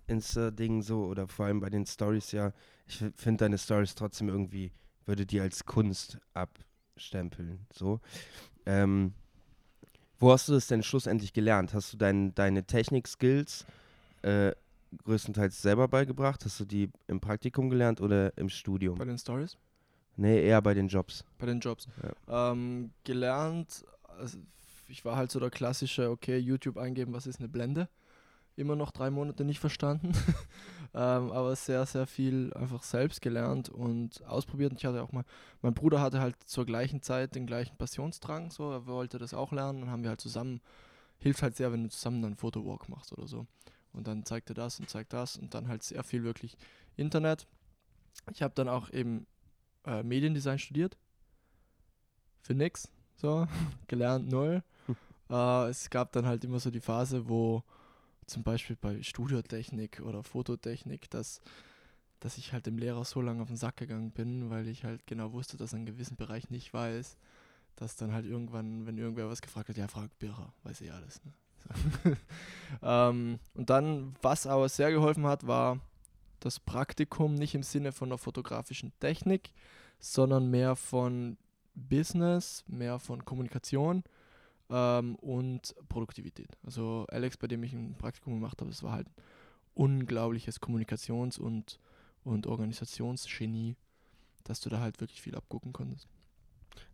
Insta-Ding 0.09 0.83
so 0.83 1.05
oder 1.05 1.27
vor 1.27 1.47
allem 1.47 1.61
bei 1.61 1.71
den 1.71 1.87
Stories 1.87 2.33
ja, 2.33 2.53
ich 2.87 3.03
finde 3.17 3.45
deine 3.45 3.57
Stories 3.57 3.95
trotzdem 3.95 4.29
irgendwie, 4.29 4.73
würde 5.07 5.25
die 5.25 5.41
als 5.41 5.65
Kunst 5.65 6.19
abstempeln, 6.35 7.67
so. 7.73 8.01
Ähm, 8.67 9.15
wo 10.19 10.33
hast 10.33 10.49
du 10.49 10.53
das 10.53 10.67
denn 10.67 10.83
schlussendlich 10.83 11.33
gelernt? 11.33 11.73
Hast 11.73 11.95
du 11.95 11.97
dein, 11.97 12.35
deine 12.35 12.65
Technik-Skills 12.65 13.65
äh, 14.21 14.53
größtenteils 15.05 15.63
selber 15.63 15.89
beigebracht? 15.89 16.45
Hast 16.45 16.61
du 16.61 16.67
die 16.67 16.91
im 17.07 17.21
Praktikum 17.21 17.71
gelernt 17.71 18.03
oder 18.03 18.37
im 18.37 18.51
Studium? 18.51 18.99
Bei 18.99 19.07
den 19.07 19.17
Stories? 19.17 19.57
Nee, 20.17 20.45
eher 20.45 20.61
bei 20.61 20.75
den 20.75 20.89
Jobs. 20.89 21.25
Bei 21.39 21.47
den 21.47 21.61
Jobs. 21.61 21.89
Ähm, 22.29 22.91
gelernt, 23.05 23.85
also 24.19 24.39
ich 24.90 25.05
war 25.05 25.16
halt 25.16 25.31
so 25.31 25.40
der 25.40 25.50
klassische, 25.50 26.11
okay, 26.11 26.37
YouTube 26.38 26.76
eingeben, 26.76 27.12
was 27.12 27.26
ist 27.26 27.38
eine 27.38 27.48
Blende? 27.48 27.88
Immer 28.57 28.76
noch 28.76 28.90
drei 28.90 29.11
Monate 29.11 29.44
nicht 29.44 29.61
verstanden. 29.61 30.12
ähm, 30.94 31.33
aber 31.33 31.55
sehr, 31.57 31.87
sehr 31.87 32.07
viel 32.07 32.53
einfach 32.55 32.83
selbst 32.83 33.22
gelernt 33.22 33.68
und 33.68 34.24
ausprobiert. 34.26 34.72
Und 34.72 34.79
ich 34.79 34.85
hatte 34.85 35.03
auch 35.03 35.12
mal, 35.12 35.24
mein 35.62 35.74
Bruder 35.74 36.00
hatte 36.00 36.20
halt 36.20 36.37
zur 36.44 36.66
gleichen 36.66 37.00
Zeit 37.03 37.35
den 37.35 37.46
gleichen 37.46 37.76
Passionsdrang, 37.76 38.50
so, 38.50 38.70
er 38.70 38.87
wollte 38.87 39.18
das 39.18 39.35
auch 39.35 39.53
lernen. 39.53 39.83
Dann 39.83 39.90
haben 39.90 40.03
wir 40.03 40.11
halt 40.11 40.20
zusammen, 40.20 40.61
hilft 41.18 41.42
halt 41.42 41.57
sehr, 41.57 41.72
wenn 41.72 41.85
du 41.85 41.90
zusammen 41.90 42.22
dann 42.22 42.37
Fotowalk 42.37 42.88
machst 42.88 43.12
oder 43.12 43.26
so. 43.26 43.46
Und 43.92 44.07
dann 44.07 44.24
zeigt 44.24 44.50
er 44.50 44.55
das 44.55 44.79
und 44.79 44.88
zeigt 44.90 45.12
das 45.12 45.37
und 45.37 45.55
dann 45.55 45.68
halt 45.68 45.83
sehr 45.83 46.03
viel 46.05 46.22
wirklich 46.22 46.57
Internet. 46.96 47.46
Ich 48.33 48.42
habe 48.42 48.55
dann 48.55 48.68
auch 48.68 48.90
eben 48.90 49.26
äh, 49.87 50.03
Mediendesign 50.03 50.59
studiert. 50.59 50.96
Für 52.42 52.55
nix. 52.55 52.90
so, 53.16 53.46
gelernt 53.88 54.29
null. 54.29 54.62
Äh, 55.31 55.69
es 55.69 55.88
gab 55.90 56.12
dann 56.12 56.27
halt 56.27 56.45
immer 56.45 56.61
so 56.61 56.71
die 56.71 56.81
Phase, 56.81 57.29
wo 57.29 57.62
zum 58.27 58.43
Beispiel 58.43 58.77
bei 58.77 59.03
Studiotechnik 59.03 60.01
oder 60.01 60.23
Fototechnik, 60.23 61.11
dass, 61.11 61.40
dass 62.21 62.38
ich 62.38 62.53
halt 62.53 62.66
dem 62.66 62.79
Lehrer 62.79 63.05
so 63.05 63.21
lange 63.21 63.43
auf 63.43 63.49
den 63.49 63.57
Sack 63.57 63.77
gegangen 63.77 64.11
bin, 64.11 64.51
weil 64.51 64.69
ich 64.69 64.85
halt 64.85 65.07
genau 65.07 65.33
wusste, 65.33 65.57
dass 65.57 65.73
er 65.73 65.77
einen 65.77 65.87
gewissen 65.87 66.16
Bereich 66.16 66.51
nicht 66.51 66.73
weiß, 66.73 67.16
dass 67.77 67.97
dann 67.97 68.12
halt 68.12 68.27
irgendwann, 68.27 68.87
wenn 68.87 68.99
irgendwer 68.99 69.29
was 69.29 69.43
gefragt 69.43 69.69
hat, 69.69 69.77
ja, 69.77 69.88
frag 69.88 70.16
Birra, 70.19 70.53
weiß 70.64 70.83
eh 70.83 70.90
alles. 70.90 71.25
Ne? 71.25 71.33
So. 72.03 72.16
ähm, 72.83 73.38
und 73.55 73.71
dann, 73.71 74.14
was 74.23 74.47
aber 74.47 74.69
sehr 74.69 74.93
geholfen 74.93 75.27
hat, 75.27 75.47
war 75.47 75.81
das 76.40 76.59
Praktikum 76.59 77.35
nicht 77.35 77.55
im 77.55 77.62
Sinne 77.62 77.93
von 77.93 78.09
der 78.09 78.19
fotografischen 78.19 78.93
Technik, 78.99 79.53
sondern 79.99 80.51
mehr 80.51 80.77
von 80.77 81.37
Business, 81.75 82.64
mehr 82.66 82.99
von 82.99 83.25
Kommunikation 83.25 84.03
ähm, 84.71 85.17
und 85.17 85.75
Produktivität. 85.89 86.57
Also 86.65 87.07
Alex, 87.09 87.37
bei 87.37 87.47
dem 87.47 87.63
ich 87.63 87.73
ein 87.73 87.95
Praktikum 87.99 88.35
gemacht 88.35 88.61
habe, 88.61 88.71
das 88.71 88.83
war 88.83 88.93
halt 88.93 89.09
ein 89.09 89.23
unglaubliches 89.75 90.61
Kommunikations- 90.61 91.39
und, 91.39 91.79
und 92.25 92.47
Organisationsgenie, 92.47 93.77
dass 94.45 94.61
du 94.61 94.71
da 94.71 94.81
halt 94.81 95.01
wirklich 95.01 95.21
viel 95.21 95.35
abgucken 95.35 95.73
konntest. 95.73 96.09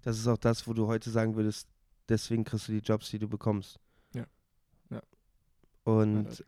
Das 0.03 0.19
ist 0.19 0.27
auch 0.27 0.39
das, 0.39 0.67
wo 0.67 0.73
du 0.73 0.87
heute 0.87 1.11
sagen 1.11 1.37
würdest, 1.37 1.69
deswegen 2.09 2.45
kriegst 2.45 2.69
du 2.69 2.73
die 2.73 2.79
Jobs, 2.79 3.11
die 3.11 3.19
du 3.19 3.29
bekommst. 3.29 3.79
Ja. 4.15 4.27
Ja. 4.91 5.03
Und 5.85 6.45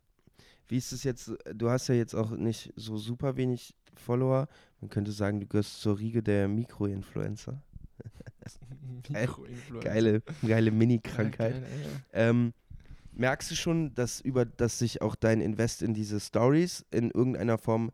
wie 0.68 0.76
ist 0.76 0.92
es 0.92 1.02
jetzt, 1.02 1.32
du 1.54 1.70
hast 1.70 1.88
ja 1.88 1.94
jetzt 1.94 2.14
auch 2.14 2.30
nicht 2.30 2.72
so 2.76 2.98
super 2.98 3.36
wenig 3.36 3.74
Follower. 3.98 4.48
Man 4.80 4.90
könnte 4.90 5.12
sagen, 5.12 5.40
du 5.40 5.46
gehörst 5.46 5.80
zur 5.80 5.98
Riege 5.98 6.22
der 6.22 6.48
Mikroinfluencer. 6.48 7.62
geile, 9.82 10.22
geile 10.46 10.70
Mini-Krankheit. 10.70 11.56
Ja, 12.12 12.30
ähm, 12.30 12.52
merkst 13.12 13.50
du 13.50 13.54
schon, 13.54 13.94
dass 13.94 14.20
über, 14.20 14.44
dass 14.44 14.78
sich 14.78 15.02
auch 15.02 15.14
dein 15.14 15.40
Invest 15.40 15.82
in 15.82 15.94
diese 15.94 16.20
Stories 16.20 16.84
in 16.90 17.10
irgendeiner 17.10 17.58
Form 17.58 17.90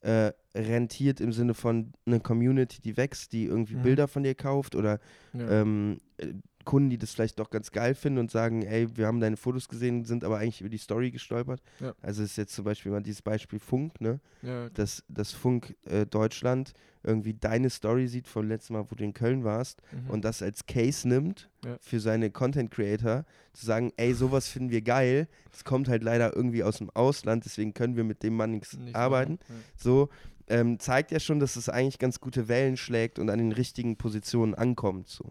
äh, 0.00 0.32
rentiert 0.54 1.20
im 1.20 1.32
Sinne 1.32 1.54
von 1.54 1.92
einer 2.06 2.20
Community, 2.20 2.80
die 2.80 2.96
wächst, 2.96 3.32
die 3.32 3.44
irgendwie 3.44 3.76
mhm. 3.76 3.82
Bilder 3.82 4.08
von 4.08 4.22
dir 4.22 4.34
kauft 4.34 4.74
oder 4.74 5.00
ja. 5.32 5.62
ähm, 5.62 5.98
äh, 6.18 6.34
Kunden, 6.66 6.90
die 6.90 6.98
das 6.98 7.14
vielleicht 7.14 7.38
doch 7.38 7.48
ganz 7.48 7.72
geil 7.72 7.94
finden 7.94 8.18
und 8.18 8.30
sagen, 8.30 8.60
ey, 8.60 8.94
wir 8.94 9.06
haben 9.06 9.20
deine 9.20 9.38
Fotos 9.38 9.68
gesehen, 9.68 10.04
sind 10.04 10.22
aber 10.22 10.36
eigentlich 10.36 10.60
über 10.60 10.68
die 10.68 10.76
Story 10.76 11.10
gestolpert. 11.10 11.62
Ja. 11.80 11.94
Also 12.02 12.22
ist 12.22 12.36
jetzt 12.36 12.54
zum 12.54 12.66
Beispiel 12.66 12.92
mal 12.92 13.02
dieses 13.02 13.22
Beispiel 13.22 13.58
Funk, 13.58 13.98
ne? 14.02 14.20
Ja. 14.42 14.68
Dass, 14.70 15.02
dass 15.08 15.32
Funk 15.32 15.74
äh, 15.86 16.04
Deutschland 16.04 16.74
irgendwie 17.02 17.32
deine 17.34 17.70
Story 17.70 18.08
sieht 18.08 18.26
vom 18.26 18.48
letzten 18.48 18.74
Mal, 18.74 18.84
wo 18.90 18.94
du 18.94 19.04
in 19.04 19.14
Köln 19.14 19.44
warst 19.44 19.80
mhm. 19.92 20.10
und 20.10 20.24
das 20.24 20.42
als 20.42 20.66
Case 20.66 21.08
nimmt 21.08 21.48
ja. 21.64 21.78
für 21.80 22.00
seine 22.00 22.30
Content 22.30 22.70
Creator, 22.70 23.24
zu 23.52 23.64
sagen, 23.64 23.92
ey, 23.96 24.12
sowas 24.12 24.48
finden 24.48 24.70
wir 24.70 24.82
geil, 24.82 25.28
das 25.52 25.64
kommt 25.64 25.88
halt 25.88 26.02
leider 26.02 26.36
irgendwie 26.36 26.64
aus 26.64 26.78
dem 26.78 26.90
Ausland, 26.90 27.44
deswegen 27.44 27.72
können 27.72 27.96
wir 27.96 28.04
mit 28.04 28.22
dem 28.22 28.34
Mann 28.34 28.50
nichts 28.50 28.76
arbeiten. 28.92 29.38
So, 29.76 30.08
ähm, 30.48 30.78
zeigt 30.78 31.10
ja 31.12 31.20
schon, 31.20 31.40
dass 31.40 31.56
es 31.56 31.68
eigentlich 31.68 31.98
ganz 31.98 32.20
gute 32.20 32.48
Wellen 32.48 32.76
schlägt 32.76 33.18
und 33.18 33.30
an 33.30 33.38
den 33.38 33.52
richtigen 33.52 33.96
Positionen 33.96 34.54
ankommt. 34.54 35.08
So. 35.08 35.30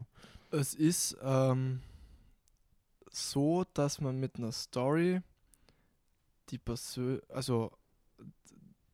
Es 0.51 0.73
ist 0.73 1.17
ähm, 1.21 1.81
so, 3.12 3.65
dass 3.73 3.99
man 3.99 4.19
mit 4.19 4.38
einer 4.38 4.51
Story 4.51 5.21
die 6.49 6.58
Persön 6.58 7.21
also 7.29 7.71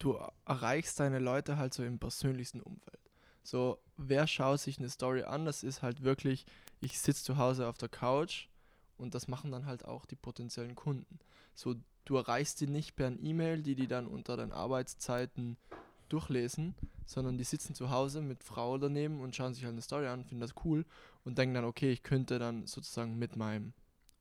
du 0.02 0.18
erreichst 0.46 1.00
deine 1.00 1.20
Leute 1.20 1.58
halt 1.58 1.74
so 1.74 1.84
im 1.84 2.00
persönlichsten 2.00 2.62
Umfeld. 2.62 3.00
So, 3.44 3.80
wer 3.98 4.28
schaut 4.28 4.60
sich 4.60 4.80
eine 4.80 4.90
Story 4.90 5.24
an? 5.24 5.46
Das 5.46 5.64
ist 5.64 5.82
halt 5.82 6.04
wirklich, 6.04 6.46
ich 6.80 7.00
sitze 7.00 7.24
zu 7.24 7.38
Hause 7.38 7.68
auf 7.68 7.78
der 7.78 7.90
Couch 7.90 8.48
und 8.98 9.16
das 9.16 9.28
machen 9.28 9.52
dann 9.52 9.66
halt 9.66 9.86
auch 9.86 10.06
die 10.06 10.16
potenziellen 10.16 10.76
Kunden. 10.76 11.20
So, 11.54 11.76
du 12.06 12.18
erreichst 12.18 12.62
die 12.62 12.68
nicht 12.68 12.96
per 12.96 13.12
E-Mail, 13.12 13.62
die 13.62 13.76
die 13.76 13.88
dann 13.88 14.08
unter 14.08 14.38
den 14.38 14.52
Arbeitszeiten 14.52 15.58
durchlesen, 16.12 16.76
sondern 17.06 17.38
die 17.38 17.44
sitzen 17.44 17.76
zu 17.76 17.90
Hause 17.90 18.22
mit 18.22 18.44
Frau 18.44 18.78
daneben 18.78 19.22
und 19.22 19.36
schauen 19.36 19.54
sich 19.54 19.64
halt 19.64 19.74
eine 19.74 19.82
Story 19.82 20.08
an, 20.08 20.24
finden 20.24 20.42
das 20.42 20.56
cool 20.66 20.86
und 21.24 21.38
denken 21.38 21.56
dann, 21.56 21.66
okay, 21.66 21.92
ich 21.92 22.04
könnte 22.04 22.40
dann 22.40 22.66
sozusagen 22.68 23.18
mit 23.18 23.36
meinem 23.36 23.74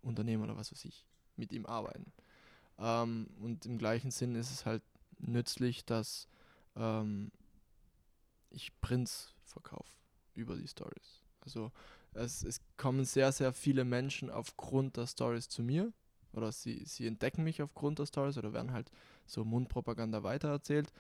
Unternehmen 0.03 0.43
oder 0.43 0.57
was 0.57 0.73
weiß 0.73 0.85
ich, 0.85 1.07
mit 1.37 1.53
ihm 1.53 1.67
arbeiten. 1.67 2.13
Ähm, 2.79 3.29
und 3.41 3.67
im 3.67 3.79
gleichen 3.79 4.11
Sinn 4.11 4.35
ist 4.35 4.51
es 4.51 4.67
halt 4.67 4.83
nützlich, 5.19 5.85
dass 5.85 6.27
ähm, 6.77 7.31
ich 8.51 8.79
Prints 8.81 9.35
verkaufe 9.45 9.93
über 10.35 10.57
die 10.57 10.69
Stories. 10.69 11.23
Also 11.41 11.71
es, 12.13 12.43
es 12.43 12.61
kommen 12.77 13.05
sehr, 13.05 13.33
sehr 13.33 13.53
viele 13.53 13.85
Menschen 13.85 14.31
aufgrund 14.31 14.97
der 14.97 15.07
Stories 15.07 15.49
zu 15.49 15.63
mir 15.63 15.93
oder 16.33 16.53
sie, 16.53 16.85
sie 16.85 17.07
entdecken 17.07 17.45
mich 17.45 17.63
aufgrund 17.63 17.99
der 17.99 18.07
Stories 18.07 18.39
oder 18.39 18.53
werden 18.53 18.73
halt 18.73 18.91
so 19.27 19.45
Mundpropaganda 19.45 20.23
weitererzählt, 20.23 20.93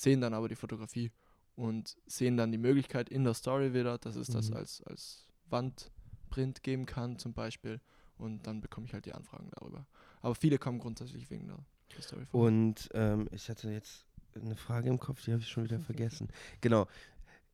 sehen 0.00 0.20
dann 0.20 0.34
aber 0.34 0.48
die 0.48 0.54
Fotografie 0.54 1.10
und 1.56 1.96
sehen 2.06 2.36
dann 2.36 2.52
die 2.52 2.58
Möglichkeit 2.58 3.08
in 3.08 3.24
der 3.24 3.34
Story 3.34 3.74
wieder, 3.74 3.98
dass 3.98 4.16
es 4.16 4.28
mhm. 4.28 4.34
das 4.34 4.52
als, 4.52 4.82
als 4.84 5.26
Wandprint 5.50 6.62
geben 6.62 6.86
kann 6.86 7.18
zum 7.18 7.32
Beispiel 7.32 7.80
und 8.16 8.46
dann 8.46 8.60
bekomme 8.60 8.86
ich 8.86 8.92
halt 8.92 9.06
die 9.06 9.12
Anfragen 9.12 9.50
darüber. 9.58 9.86
Aber 10.20 10.34
viele 10.34 10.58
kommen 10.58 10.78
grundsätzlich 10.78 11.30
wegen 11.30 11.48
der, 11.48 11.58
der 11.96 12.02
Story. 12.02 12.26
Und 12.32 12.88
ähm, 12.94 13.28
ich 13.32 13.48
hatte 13.48 13.70
jetzt 13.70 14.06
eine 14.34 14.56
Frage 14.56 14.88
im 14.88 14.98
Kopf, 14.98 15.24
die 15.24 15.32
habe 15.32 15.42
ich 15.42 15.48
schon 15.48 15.64
wieder 15.64 15.80
vergessen. 15.80 16.28
Genau. 16.60 16.86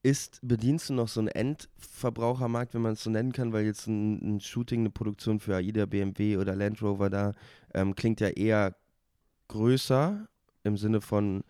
Ist, 0.03 0.39
bedienst 0.43 0.91
du 0.91 0.95
noch 0.95 1.09
so 1.09 1.21
einen 1.21 1.29
Endverbrauchermarkt, 1.29 2.75
wenn 2.75 2.83
man 2.83 2.93
es 2.93 3.03
so 3.03 3.09
nennen 3.09 3.33
kann, 3.33 3.55
weil 3.55 3.65
jetzt 3.65 3.87
ein, 3.87 4.37
ein, 4.37 4.41
Shooting, 4.41 4.81
eine 4.81 4.91
Produktion 4.91 5.41
für 5.41 5.57
AIDA, 5.57 5.87
BMW 5.87 6.37
oder 6.37 6.55
Land 6.55 6.83
Rover 6.83 7.09
da 7.09 7.33
ähm, 7.73 7.95
klingt 7.95 8.21
ja 8.21 8.29
eher 8.29 8.77
größer 9.49 10.29
im 10.63 10.77
Sinne 10.77 11.01
von 11.01 11.43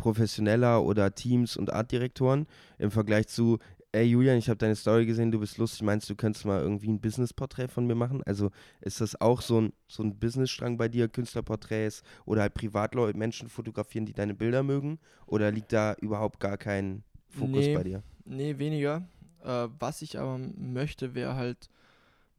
professioneller 0.00 0.82
oder 0.82 1.14
Teams 1.14 1.56
und 1.56 1.72
Artdirektoren 1.72 2.46
im 2.78 2.90
Vergleich 2.90 3.28
zu, 3.28 3.58
ey 3.92 4.04
Julian, 4.04 4.38
ich 4.38 4.48
habe 4.48 4.56
deine 4.56 4.74
Story 4.74 5.04
gesehen, 5.06 5.30
du 5.30 5.40
bist 5.40 5.58
lustig, 5.58 5.82
meinst 5.82 6.08
du 6.08 6.14
könntest 6.14 6.46
mal 6.46 6.60
irgendwie 6.60 6.88
ein 6.88 7.00
Business-Porträt 7.00 7.68
von 7.68 7.86
mir 7.86 7.94
machen? 7.94 8.22
Also 8.24 8.50
ist 8.80 9.00
das 9.00 9.20
auch 9.20 9.42
so 9.42 9.60
ein, 9.60 9.72
so 9.88 10.02
ein 10.02 10.18
Business-Strang 10.18 10.78
bei 10.78 10.88
dir, 10.88 11.08
Künstlerporträts 11.08 12.02
oder 12.24 12.42
halt 12.42 12.54
Privatleute, 12.54 13.18
Menschen 13.18 13.48
fotografieren, 13.48 14.06
die 14.06 14.14
deine 14.14 14.34
Bilder 14.34 14.62
mögen? 14.62 14.98
Oder 15.26 15.50
liegt 15.50 15.72
da 15.72 15.94
überhaupt 15.94 16.40
gar 16.40 16.56
kein 16.56 17.04
Fokus 17.28 17.66
nee, 17.66 17.74
bei 17.74 17.82
dir? 17.82 18.02
Nee, 18.24 18.58
weniger. 18.58 19.06
Äh, 19.44 19.68
was 19.78 20.02
ich 20.02 20.18
aber 20.18 20.38
möchte, 20.38 21.14
wäre 21.14 21.34
halt 21.34 21.68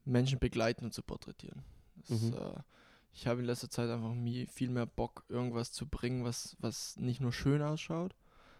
Menschen 0.04 0.38
begleiten 0.38 0.84
und 0.84 0.92
zu 0.92 1.02
porträtieren. 1.02 1.62
Das, 2.08 2.22
mhm. 2.22 2.34
äh, 2.34 2.60
ich 3.12 3.26
habe 3.26 3.40
in 3.40 3.46
letzter 3.46 3.70
Zeit 3.70 3.90
einfach 3.90 4.14
viel 4.50 4.70
mehr 4.70 4.86
Bock, 4.86 5.24
irgendwas 5.28 5.72
zu 5.72 5.86
bringen, 5.86 6.24
was, 6.24 6.56
was 6.60 6.96
nicht 6.96 7.20
nur 7.20 7.32
schön 7.32 7.62
ausschaut, 7.62 8.14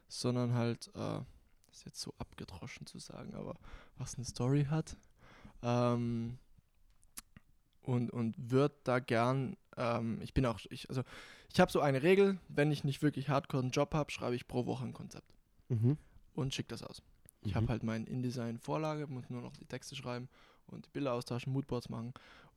sondern 0.08 0.54
halt, 0.54 0.90
äh, 0.94 1.20
ist 1.70 1.86
jetzt 1.86 2.00
so 2.00 2.12
abgedroschen 2.18 2.86
zu 2.86 2.98
sagen, 2.98 3.34
aber 3.34 3.56
was 3.96 4.16
eine 4.16 4.24
Story 4.24 4.66
hat. 4.68 4.96
Ähm, 5.62 6.38
und, 7.80 8.10
und 8.10 8.34
würde 8.38 8.76
da 8.84 8.98
gern, 8.98 9.56
ähm, 9.76 10.20
ich 10.20 10.34
bin 10.34 10.46
auch, 10.46 10.60
ich, 10.70 10.88
also 10.88 11.02
ich 11.52 11.58
habe 11.58 11.72
so 11.72 11.80
eine 11.80 12.02
Regel, 12.02 12.38
wenn 12.48 12.70
ich 12.70 12.84
nicht 12.84 13.02
wirklich 13.02 13.28
hardcore 13.28 13.62
einen 13.62 13.72
Job 13.72 13.94
habe, 13.94 14.10
schreibe 14.10 14.36
ich 14.36 14.46
pro 14.46 14.66
Woche 14.66 14.84
ein 14.84 14.92
Konzept 14.92 15.34
mhm. 15.68 15.96
und 16.34 16.54
schicke 16.54 16.68
das 16.68 16.82
aus. 16.82 17.02
Ich 17.40 17.52
mhm. 17.52 17.56
habe 17.56 17.68
halt 17.68 17.82
mein 17.82 18.06
InDesign-Vorlage, 18.06 19.06
muss 19.06 19.30
nur 19.30 19.42
noch 19.42 19.56
die 19.56 19.64
Texte 19.64 19.96
schreiben 19.96 20.28
und 20.66 20.86
die 20.86 20.90
Bilder 20.90 21.14
austauschen, 21.14 21.52
Moodboards 21.52 21.88
machen 21.88 22.12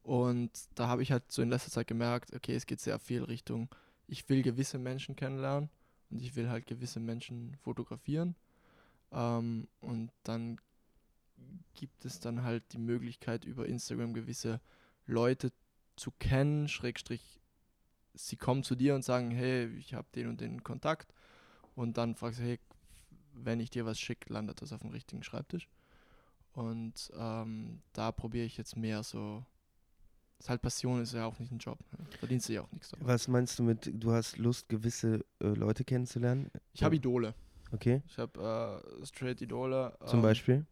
und 0.06 0.52
da 0.76 0.88
habe 0.88 1.02
ich 1.02 1.12
halt 1.12 1.32
so 1.32 1.42
in 1.42 1.50
letzter 1.50 1.72
Zeit 1.72 1.88
gemerkt, 1.88 2.32
okay, 2.36 2.54
es 2.54 2.68
geht 2.68 2.80
sehr 2.80 3.00
viel 3.00 3.24
Richtung, 3.24 3.74
ich 4.06 4.30
will 4.30 4.44
gewisse 4.44 4.78
Menschen 4.78 5.16
kennenlernen 5.16 5.72
und 6.12 6.22
ich 6.22 6.36
will 6.36 6.48
halt 6.48 6.68
gewisse 6.68 7.00
Menschen 7.00 7.56
fotografieren. 7.64 8.36
Ähm, 9.12 9.68
und 9.82 10.12
dann 10.22 10.62
gibt 11.74 12.06
es 12.06 12.20
dann 12.20 12.44
halt 12.44 12.72
die 12.74 12.78
Möglichkeit, 12.78 13.46
über 13.46 13.66
Instagram 13.66 14.14
gewisse 14.14 14.62
Leute 15.08 15.52
zu 15.96 16.12
kennen, 16.12 16.68
Schrägstrich, 16.68 17.42
sie 18.14 18.38
kommen 18.38 18.62
zu 18.62 18.76
dir 18.76 18.94
und 18.94 19.04
sagen, 19.04 19.32
hey, 19.32 19.66
ich 19.76 19.96
habe 19.96 20.08
den 20.14 20.28
und 20.28 20.40
den 20.40 20.64
Kontakt. 20.64 21.16
Und 21.74 21.98
dann 21.98 22.14
fragst 22.14 22.40
du, 22.40 22.44
hey, 22.44 22.60
wenn 23.34 23.60
ich 23.60 23.72
dir 23.72 23.88
was 23.88 24.00
schicke, 24.00 24.32
landet 24.32 24.62
das 24.62 24.72
auf 24.72 24.82
dem 24.82 24.92
richtigen 24.92 25.24
Schreibtisch. 25.24 25.68
Und 26.54 27.12
ähm, 27.18 27.82
da 27.92 28.12
probiere 28.12 28.46
ich 28.46 28.56
jetzt 28.56 28.78
mehr 28.78 29.02
so 29.02 29.44
ist 30.40 30.50
halt 30.50 30.62
Passion, 30.62 31.02
ist 31.02 31.14
ja 31.14 31.26
auch 31.26 31.38
nicht 31.40 31.52
ein 31.52 31.58
Job. 31.58 31.80
Ne? 31.92 32.06
Verdienst 32.20 32.50
du 32.50 32.54
ja 32.54 32.62
auch 32.62 32.72
nichts 32.72 32.90
dabei. 32.90 33.06
Was 33.06 33.28
meinst 33.28 33.58
du 33.60 33.64
mit, 33.64 33.90
du 33.94 34.12
hast 34.12 34.38
Lust, 34.38 34.70
gewisse 34.70 35.26
äh, 35.42 35.48
Leute 35.48 35.84
kennenzulernen? 35.84 36.52
Ich 36.74 36.84
habe 36.84 36.96
Idole. 36.96 37.34
Okay. 37.72 38.02
Ich 38.08 38.18
habe 38.18 38.84
äh, 39.02 39.06
straight 39.06 39.42
Idole. 39.42 39.98
Zum 40.06 40.20
ähm, 40.20 40.24
Beispiel? 40.24 40.66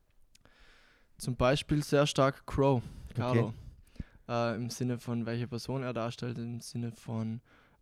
Zum 1.17 1.35
Beispiel 1.35 1.83
sehr 1.83 2.05
stark 2.07 2.45
Crow, 2.45 2.81
Carlo. 3.15 3.47
Okay. 3.47 3.53
Äh, 4.27 4.55
Im 4.55 4.69
Sinne 4.69 4.99
von, 4.99 5.25
welche 5.25 5.47
Person 5.47 5.83
er 5.83 5.93
darstellt, 5.93 6.37
im 6.37 6.61
Sinne 6.61 6.91
von, 6.91 7.41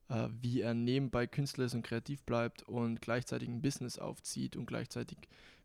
äh, 0.09 0.27
wie 0.41 0.61
er 0.61 0.73
nebenbei 0.73 1.27
Künstler 1.27 1.65
ist 1.65 1.75
und 1.75 1.83
kreativ 1.83 2.23
bleibt 2.23 2.63
und 2.63 3.01
gleichzeitig 3.01 3.47
ein 3.47 3.61
Business 3.61 3.99
aufzieht 3.99 4.55
und 4.55 4.65
gleichzeitig 4.65 5.17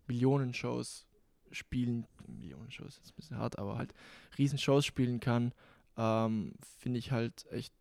Millionen 0.06 0.54
Shows 0.54 1.06
spielen, 1.50 2.06
Millionen-Shows 2.26 2.98
ist 2.98 3.12
ein 3.12 3.16
bisschen 3.16 3.38
hart, 3.38 3.58
aber 3.58 3.78
halt 3.78 3.94
Riesenshows 4.38 4.84
spielen 4.84 5.20
kann, 5.20 5.52
ähm, 5.96 6.52
finde 6.78 6.98
ich 6.98 7.12
halt 7.12 7.46
echt 7.50 7.72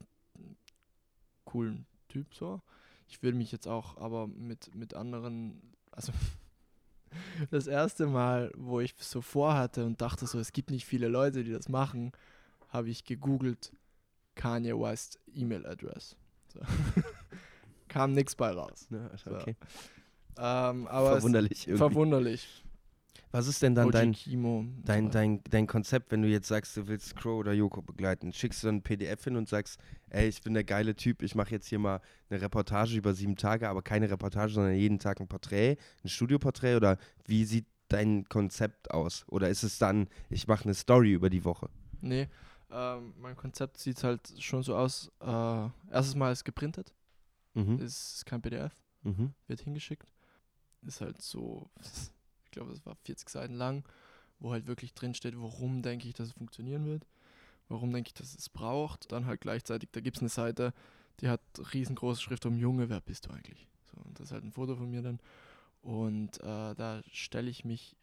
coolen 1.46 1.86
Typ 2.10 2.34
so. 2.34 2.62
Ich 3.08 3.22
würde 3.22 3.38
mich 3.38 3.52
jetzt 3.52 3.68
auch 3.68 3.98
aber 3.98 4.28
mit, 4.28 4.74
mit 4.76 4.94
anderen, 4.94 5.62
also 5.92 6.12
das 7.52 7.68
erste 7.68 8.08
Mal, 8.08 8.52
wo 8.56 8.80
ich 8.80 8.96
so 8.98 9.22
vorhatte 9.22 9.86
und 9.86 10.02
dachte 10.02 10.26
so, 10.28 10.40
es 10.40 10.54
gibt 10.54 10.72
nicht 10.72 10.86
viele 10.86 11.08
Leute, 11.08 11.44
die 11.44 11.52
das 11.52 11.70
machen, 11.70 12.12
habe 12.70 12.90
ich 12.90 13.04
gegoogelt 13.06 13.72
Kanye 14.36 14.74
West 14.78 15.20
E-Mail-Address. 15.34 16.18
So. 16.54 16.60
Kam 17.88 18.14
nichts 18.14 18.36
bei 18.36 18.52
raus. 18.52 18.88
Ja, 18.90 19.18
So. 19.18 19.32
okay. 19.36 19.56
Ähm, 20.38 20.88
aber 20.88 21.12
Verwunderlich 21.14 21.60
es, 21.60 21.68
irgendwie. 21.68 21.78
verwunderlich. 21.78 22.65
Was 23.36 23.48
ist 23.48 23.62
denn 23.62 23.76
dann 23.76 23.92
dein, 23.92 24.16
dein, 24.86 25.08
weiter. 25.08 25.10
dein, 25.10 25.44
dein 25.50 25.68
Konzept, 25.68 26.10
wenn 26.10 26.22
du 26.22 26.30
jetzt 26.30 26.48
sagst, 26.48 26.78
du 26.78 26.88
willst 26.88 27.18
Crow 27.18 27.38
oder 27.38 27.52
Joko 27.52 27.82
begleiten? 27.82 28.32
Schickst 28.32 28.64
du 28.64 28.68
dann 28.68 28.78
ein 28.78 28.82
PDF 28.82 29.26
hin 29.26 29.36
und 29.36 29.50
sagst, 29.50 29.78
ey, 30.10 30.30
ich 30.30 30.42
bin 30.42 30.54
der 30.54 30.64
geile 30.64 30.96
Typ, 30.96 31.22
ich 31.22 31.36
mache 31.36 31.52
jetzt 31.52 31.68
hier 31.68 31.78
mal 31.80 32.00
eine 32.30 32.40
Reportage 32.40 32.96
über 32.96 33.14
sieben 33.14 33.36
Tage, 33.36 33.68
aber 33.68 33.82
keine 33.82 34.10
Reportage, 34.10 34.54
sondern 34.54 34.76
jeden 34.76 35.00
Tag 35.00 35.20
ein 35.20 35.28
Porträt, 35.28 35.76
ein 36.06 36.08
Studioporträt 36.08 36.78
oder 36.78 36.98
wie 37.26 37.44
sieht 37.44 37.66
dein 37.90 38.24
Konzept 38.30 38.90
aus? 38.92 39.26
Oder 39.28 39.50
ist 39.50 39.64
es 39.64 39.80
dann, 39.80 40.08
ich 40.30 40.48
mache 40.48 40.64
eine 40.64 40.74
Story 40.74 41.12
über 41.12 41.30
die 41.30 41.44
Woche? 41.44 41.70
Nee, 42.00 42.30
ähm, 42.72 43.16
mein 43.20 43.36
Konzept 43.36 43.80
sieht 43.80 44.02
halt 44.02 44.34
schon 44.40 44.64
so 44.64 44.78
aus. 44.78 45.12
Äh, 45.20 45.70
erstes 45.92 46.16
Mal 46.16 46.32
ist 46.32 46.46
geprintet, 46.46 46.94
Mhm. 47.54 47.80
ist 47.80 48.26
kein 48.26 48.42
PDF, 48.42 48.72
Mhm. 49.04 49.34
wird 49.48 49.60
hingeschickt. 49.60 50.08
Ist 50.84 51.02
halt 51.02 51.22
so, 51.22 51.70
glaube, 52.56 52.72
es 52.72 52.86
war 52.86 52.96
40 52.96 53.30
Seiten 53.30 53.54
lang, 53.54 53.84
wo 54.40 54.52
halt 54.52 54.68
wirklich 54.68 54.94
drin 54.94 55.14
steht, 55.14 55.40
warum 55.40 55.82
denke 55.82 56.08
ich, 56.08 56.14
dass 56.14 56.28
es 56.28 56.34
funktionieren 56.34 56.86
wird, 56.86 57.06
warum 57.70 57.92
denke 57.94 58.10
ich, 58.10 58.14
dass 58.14 58.36
es 58.36 58.50
braucht. 58.50 59.12
Dann 59.12 59.26
halt 59.26 59.42
gleichzeitig, 59.42 59.90
da 59.92 60.02
gibt 60.02 60.18
es 60.18 60.22
eine 60.22 60.30
Seite, 60.30 60.74
die 61.22 61.30
hat 61.30 61.42
riesengroße 61.74 62.22
Schrift 62.22 62.46
um 62.46 62.58
Junge, 62.58 62.90
wer 62.90 63.00
bist 63.02 63.28
du 63.28 63.32
eigentlich? 63.32 63.68
So, 63.86 63.98
und 64.04 64.20
das 64.20 64.28
ist 64.28 64.32
halt 64.34 64.44
ein 64.44 64.52
Foto 64.52 64.76
von 64.76 64.90
mir 64.90 65.02
dann. 65.02 65.20
Und 65.82 66.40
äh, 66.42 66.74
da 66.76 67.02
stelle 67.12 67.50
ich 67.50 67.64
mich 67.64 67.96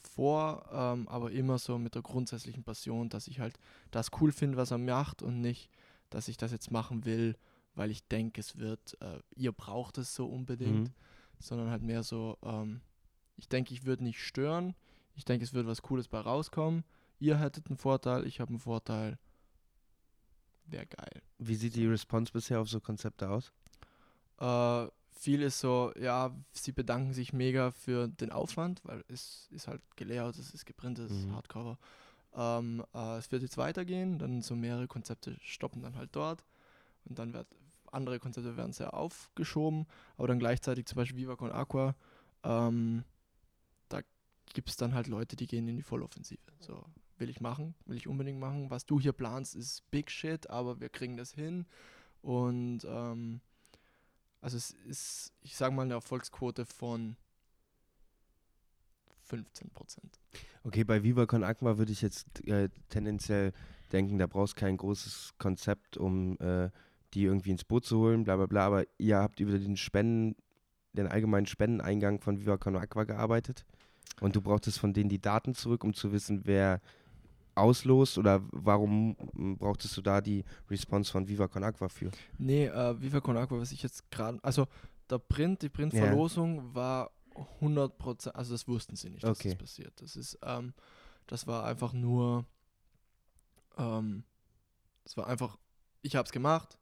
vor, 0.00 0.68
ähm, 0.72 1.08
aber 1.08 1.32
immer 1.32 1.58
so 1.58 1.78
mit 1.78 1.94
der 1.94 2.02
grundsätzlichen 2.02 2.62
Passion, 2.62 3.08
dass 3.08 3.26
ich 3.26 3.40
halt 3.40 3.58
das 3.90 4.10
cool 4.20 4.30
finde, 4.32 4.56
was 4.58 4.70
er 4.70 4.78
macht 4.78 5.22
und 5.22 5.40
nicht, 5.40 5.70
dass 6.10 6.28
ich 6.28 6.36
das 6.36 6.52
jetzt 6.52 6.70
machen 6.70 7.04
will, 7.04 7.36
weil 7.74 7.90
ich 7.90 8.06
denke, 8.06 8.40
es 8.40 8.58
wird, 8.58 8.96
äh, 9.00 9.18
ihr 9.34 9.52
braucht 9.52 9.98
es 9.98 10.14
so 10.14 10.26
unbedingt, 10.26 10.88
Mhm. 10.88 10.94
sondern 11.40 11.70
halt 11.70 11.82
mehr 11.82 12.02
so, 12.02 12.38
ähm, 12.42 12.82
ich 13.36 13.48
denke, 13.48 13.72
ich 13.74 13.84
würde 13.84 14.04
nicht 14.04 14.20
stören, 14.20 14.74
ich 15.14 15.24
denke, 15.24 15.44
es 15.44 15.54
wird 15.54 15.66
was 15.66 15.82
Cooles 15.82 16.08
bei 16.08 16.20
rauskommen, 16.20 16.84
ihr 17.20 17.38
hättet 17.38 17.68
einen 17.68 17.76
Vorteil, 17.76 18.26
ich 18.26 18.40
habe 18.40 18.50
einen 18.50 18.58
Vorteil, 18.60 19.18
wäre 20.66 20.86
geil. 20.86 21.22
Wie 21.38 21.54
sieht 21.54 21.76
die 21.76 21.86
Response 21.86 22.32
bisher 22.32 22.60
auf 22.60 22.68
so 22.68 22.80
Konzepte 22.80 23.28
aus? 23.28 23.52
Äh, 24.38 24.88
viel 25.12 25.42
ist 25.42 25.60
so, 25.60 25.92
ja, 25.98 26.34
sie 26.52 26.72
bedanken 26.72 27.12
sich 27.12 27.32
mega 27.32 27.70
für 27.70 28.08
den 28.08 28.32
Aufwand, 28.32 28.80
weil 28.84 29.04
es 29.08 29.48
ist 29.50 29.68
halt 29.68 29.82
geleert, 29.96 30.36
es 30.38 30.52
ist 30.52 30.66
geprintet, 30.66 31.10
es 31.10 31.18
ist 31.18 31.26
Mhm. 31.26 31.34
Hardcover. 31.36 31.78
Ähm, 32.34 32.84
äh, 32.94 33.18
es 33.18 33.30
wird 33.30 33.42
jetzt 33.42 33.56
weitergehen, 33.56 34.18
dann 34.18 34.42
so 34.42 34.56
mehrere 34.56 34.88
Konzepte 34.88 35.36
stoppen 35.40 35.82
dann 35.82 35.96
halt 35.96 36.10
dort 36.12 36.44
und 37.04 37.18
dann 37.18 37.32
wird 37.32 37.46
andere 37.92 38.18
Konzepte 38.18 38.56
werden 38.56 38.72
sehr 38.72 38.92
aufgeschoben, 38.92 39.86
aber 40.16 40.26
dann 40.26 40.40
gleichzeitig 40.40 40.86
zum 40.86 40.96
Beispiel 40.96 41.16
Viva 41.16 41.36
Con 41.36 41.52
Aqua, 41.52 41.94
ähm, 42.42 43.04
gibt 44.54 44.70
es 44.70 44.76
dann 44.76 44.94
halt 44.94 45.08
Leute, 45.08 45.36
die 45.36 45.46
gehen 45.46 45.68
in 45.68 45.76
die 45.76 45.82
Volloffensive. 45.82 46.40
So, 46.60 46.82
will 47.18 47.28
ich 47.28 47.40
machen, 47.40 47.74
will 47.84 47.96
ich 47.96 48.08
unbedingt 48.08 48.40
machen. 48.40 48.70
Was 48.70 48.86
du 48.86 48.98
hier 48.98 49.12
planst, 49.12 49.54
ist 49.54 49.88
Big 49.90 50.10
Shit, 50.10 50.48
aber 50.48 50.80
wir 50.80 50.88
kriegen 50.88 51.16
das 51.16 51.32
hin 51.32 51.66
und 52.22 52.84
ähm, 52.86 53.40
also 54.40 54.56
es 54.56 54.70
ist, 54.70 55.32
ich 55.42 55.56
sage 55.56 55.74
mal, 55.74 55.82
eine 55.82 55.94
Erfolgsquote 55.94 56.64
von 56.64 57.16
15 59.24 59.70
Prozent. 59.70 60.20
Okay, 60.64 60.84
bei 60.84 61.02
Viva 61.02 61.26
Con 61.26 61.44
Aqua 61.44 61.78
würde 61.78 61.92
ich 61.92 62.02
jetzt 62.02 62.46
äh, 62.46 62.68
tendenziell 62.88 63.52
denken, 63.92 64.18
da 64.18 64.26
brauchst 64.26 64.56
kein 64.56 64.76
großes 64.76 65.34
Konzept, 65.38 65.96
um 65.96 66.38
äh, 66.40 66.70
die 67.14 67.24
irgendwie 67.24 67.50
ins 67.50 67.64
Boot 67.64 67.84
zu 67.84 67.98
holen, 67.98 68.24
bla 68.24 68.36
bla 68.36 68.46
bla, 68.46 68.66
aber 68.66 68.84
ihr 68.98 69.18
habt 69.18 69.40
über 69.40 69.58
den 69.58 69.76
Spenden, 69.76 70.36
den 70.92 71.06
allgemeinen 71.06 71.46
Spendeneingang 71.46 72.20
von 72.20 72.38
Viva 72.38 72.56
Con 72.56 72.76
Aqua 72.76 73.04
gearbeitet 73.04 73.64
und 74.20 74.36
du 74.36 74.40
brauchtest 74.40 74.78
von 74.78 74.92
denen 74.92 75.08
die 75.08 75.20
Daten 75.20 75.54
zurück, 75.54 75.84
um 75.84 75.94
zu 75.94 76.12
wissen, 76.12 76.42
wer 76.44 76.80
auslost 77.56 78.18
oder 78.18 78.42
warum 78.50 79.14
brauchtest 79.58 79.96
du 79.96 80.02
da 80.02 80.20
die 80.20 80.44
Response 80.68 81.10
von 81.12 81.28
Viva 81.28 81.46
Con 81.46 81.62
Aqua 81.62 81.88
für? 81.88 82.10
Nee, 82.38 82.66
äh, 82.66 83.00
Viva 83.00 83.20
Con 83.20 83.36
Aqua, 83.36 83.58
was 83.60 83.70
ich 83.72 83.82
jetzt 83.82 84.10
gerade, 84.10 84.38
also 84.42 84.66
der 85.08 85.18
Print, 85.18 85.62
die 85.62 85.68
Printverlosung 85.68 86.74
war 86.74 87.10
100 87.60 87.96
Prozent, 87.98 88.34
also 88.36 88.54
das 88.54 88.66
wussten 88.66 88.96
sie 88.96 89.10
nicht, 89.10 89.24
dass 89.24 89.38
Okay. 89.38 89.50
das 89.50 89.58
passiert. 89.58 89.92
Das 90.00 90.16
ist, 90.16 90.38
ähm, 90.42 90.72
das 91.26 91.46
war 91.46 91.64
einfach 91.64 91.92
nur, 91.92 92.44
ähm, 93.76 94.24
das 95.04 95.16
war 95.16 95.26
einfach, 95.26 95.56
ich 96.02 96.16
habe 96.16 96.26
es 96.26 96.32
gemacht, 96.32 96.78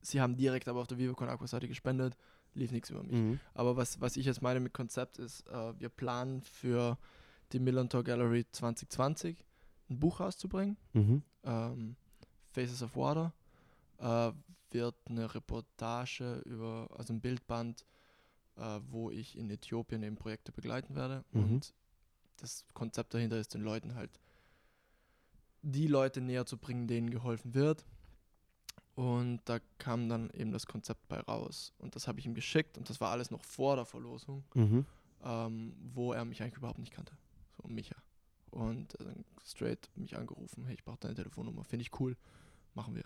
sie 0.00 0.20
haben 0.20 0.36
direkt 0.36 0.68
aber 0.68 0.80
auf 0.80 0.86
der 0.86 0.98
Viva 0.98 1.14
Con 1.14 1.28
Aqua 1.28 1.46
Seite 1.46 1.68
gespendet, 1.68 2.16
lief 2.60 2.70
nichts 2.70 2.90
über 2.90 3.02
mich. 3.02 3.12
Mhm. 3.12 3.40
Aber 3.54 3.76
was, 3.76 4.00
was 4.00 4.16
ich 4.16 4.26
jetzt 4.26 4.42
meine 4.42 4.60
mit 4.60 4.72
Konzept 4.72 5.18
ist, 5.18 5.48
äh, 5.48 5.78
wir 5.78 5.88
planen 5.88 6.42
für 6.42 6.96
die 7.52 7.58
Millantor 7.58 8.04
Gallery 8.04 8.46
2020 8.52 9.44
ein 9.88 9.98
Buch 9.98 10.20
rauszubringen. 10.20 10.76
Mhm. 10.92 11.22
Ähm, 11.42 11.96
Faces 12.52 12.82
of 12.82 12.94
Water 12.96 13.32
äh, 13.98 14.32
wird 14.70 14.94
eine 15.06 15.34
Reportage 15.34 16.42
über, 16.44 16.88
also 16.96 17.12
ein 17.12 17.20
Bildband, 17.20 17.84
äh, 18.56 18.80
wo 18.88 19.10
ich 19.10 19.36
in 19.36 19.50
Äthiopien 19.50 20.02
eben 20.02 20.16
Projekte 20.16 20.52
begleiten 20.52 20.94
werde. 20.94 21.24
Mhm. 21.32 21.42
Und 21.42 21.74
das 22.36 22.64
Konzept 22.72 23.14
dahinter 23.14 23.38
ist, 23.38 23.54
den 23.54 23.62
Leuten 23.62 23.94
halt 23.94 24.20
die 25.62 25.88
Leute 25.88 26.20
näher 26.20 26.46
zu 26.46 26.56
bringen, 26.56 26.86
denen 26.86 27.10
geholfen 27.10 27.54
wird. 27.54 27.84
Und 29.00 29.40
da 29.46 29.60
kam 29.78 30.10
dann 30.10 30.28
eben 30.34 30.52
das 30.52 30.66
Konzept 30.66 31.08
bei 31.08 31.18
raus. 31.20 31.72
Und 31.78 31.96
das 31.96 32.06
habe 32.06 32.20
ich 32.20 32.26
ihm 32.26 32.34
geschickt 32.34 32.76
und 32.76 32.90
das 32.90 33.00
war 33.00 33.10
alles 33.10 33.30
noch 33.30 33.42
vor 33.42 33.76
der 33.76 33.86
Verlosung, 33.86 34.44
Mhm. 34.52 34.84
ähm, 35.24 35.72
wo 35.94 36.12
er 36.12 36.26
mich 36.26 36.42
eigentlich 36.42 36.58
überhaupt 36.58 36.78
nicht 36.80 36.92
kannte. 36.92 37.14
So 37.56 37.66
Micha. 37.66 37.96
Und 38.50 39.00
äh, 39.00 39.04
dann 39.04 39.24
straight 39.42 39.88
mich 39.94 40.18
angerufen, 40.18 40.66
hey, 40.66 40.74
ich 40.74 40.84
brauche 40.84 40.98
deine 41.00 41.14
Telefonnummer, 41.14 41.64
finde 41.64 41.80
ich 41.84 41.98
cool, 41.98 42.14
machen 42.74 42.94
wir. 42.94 43.04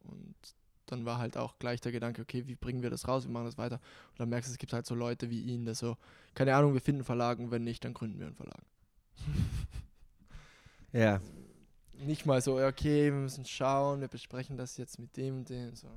Und 0.00 0.36
dann 0.84 1.06
war 1.06 1.16
halt 1.16 1.38
auch 1.38 1.58
gleich 1.58 1.80
der 1.80 1.92
Gedanke, 1.92 2.20
okay, 2.20 2.46
wie 2.46 2.54
bringen 2.54 2.82
wir 2.82 2.90
das 2.90 3.08
raus, 3.08 3.24
wir 3.24 3.32
machen 3.32 3.46
das 3.46 3.56
weiter. 3.56 3.76
Und 4.10 4.20
dann 4.20 4.28
merkst 4.28 4.50
du, 4.50 4.52
es 4.52 4.58
gibt 4.58 4.74
halt 4.74 4.84
so 4.84 4.94
Leute 4.94 5.30
wie 5.30 5.40
ihn, 5.40 5.64
der 5.64 5.74
so, 5.74 5.96
keine 6.34 6.54
Ahnung, 6.54 6.74
wir 6.74 6.82
finden 6.82 6.98
einen 6.98 7.06
Verlag 7.06 7.38
und 7.38 7.50
wenn 7.50 7.64
nicht, 7.64 7.82
dann 7.86 7.94
gründen 7.94 8.18
wir 8.18 8.26
einen 8.26 8.36
Verlag. 8.36 8.60
Ja. 10.92 11.22
Nicht 11.98 12.26
mal 12.26 12.40
so, 12.40 12.58
okay, 12.58 13.06
wir 13.06 13.20
müssen 13.20 13.44
schauen, 13.44 14.00
wir 14.00 14.08
besprechen 14.08 14.56
das 14.56 14.76
jetzt 14.76 14.98
mit 14.98 15.16
dem 15.16 15.38
und 15.38 15.48
dem. 15.48 15.74
So. 15.74 15.88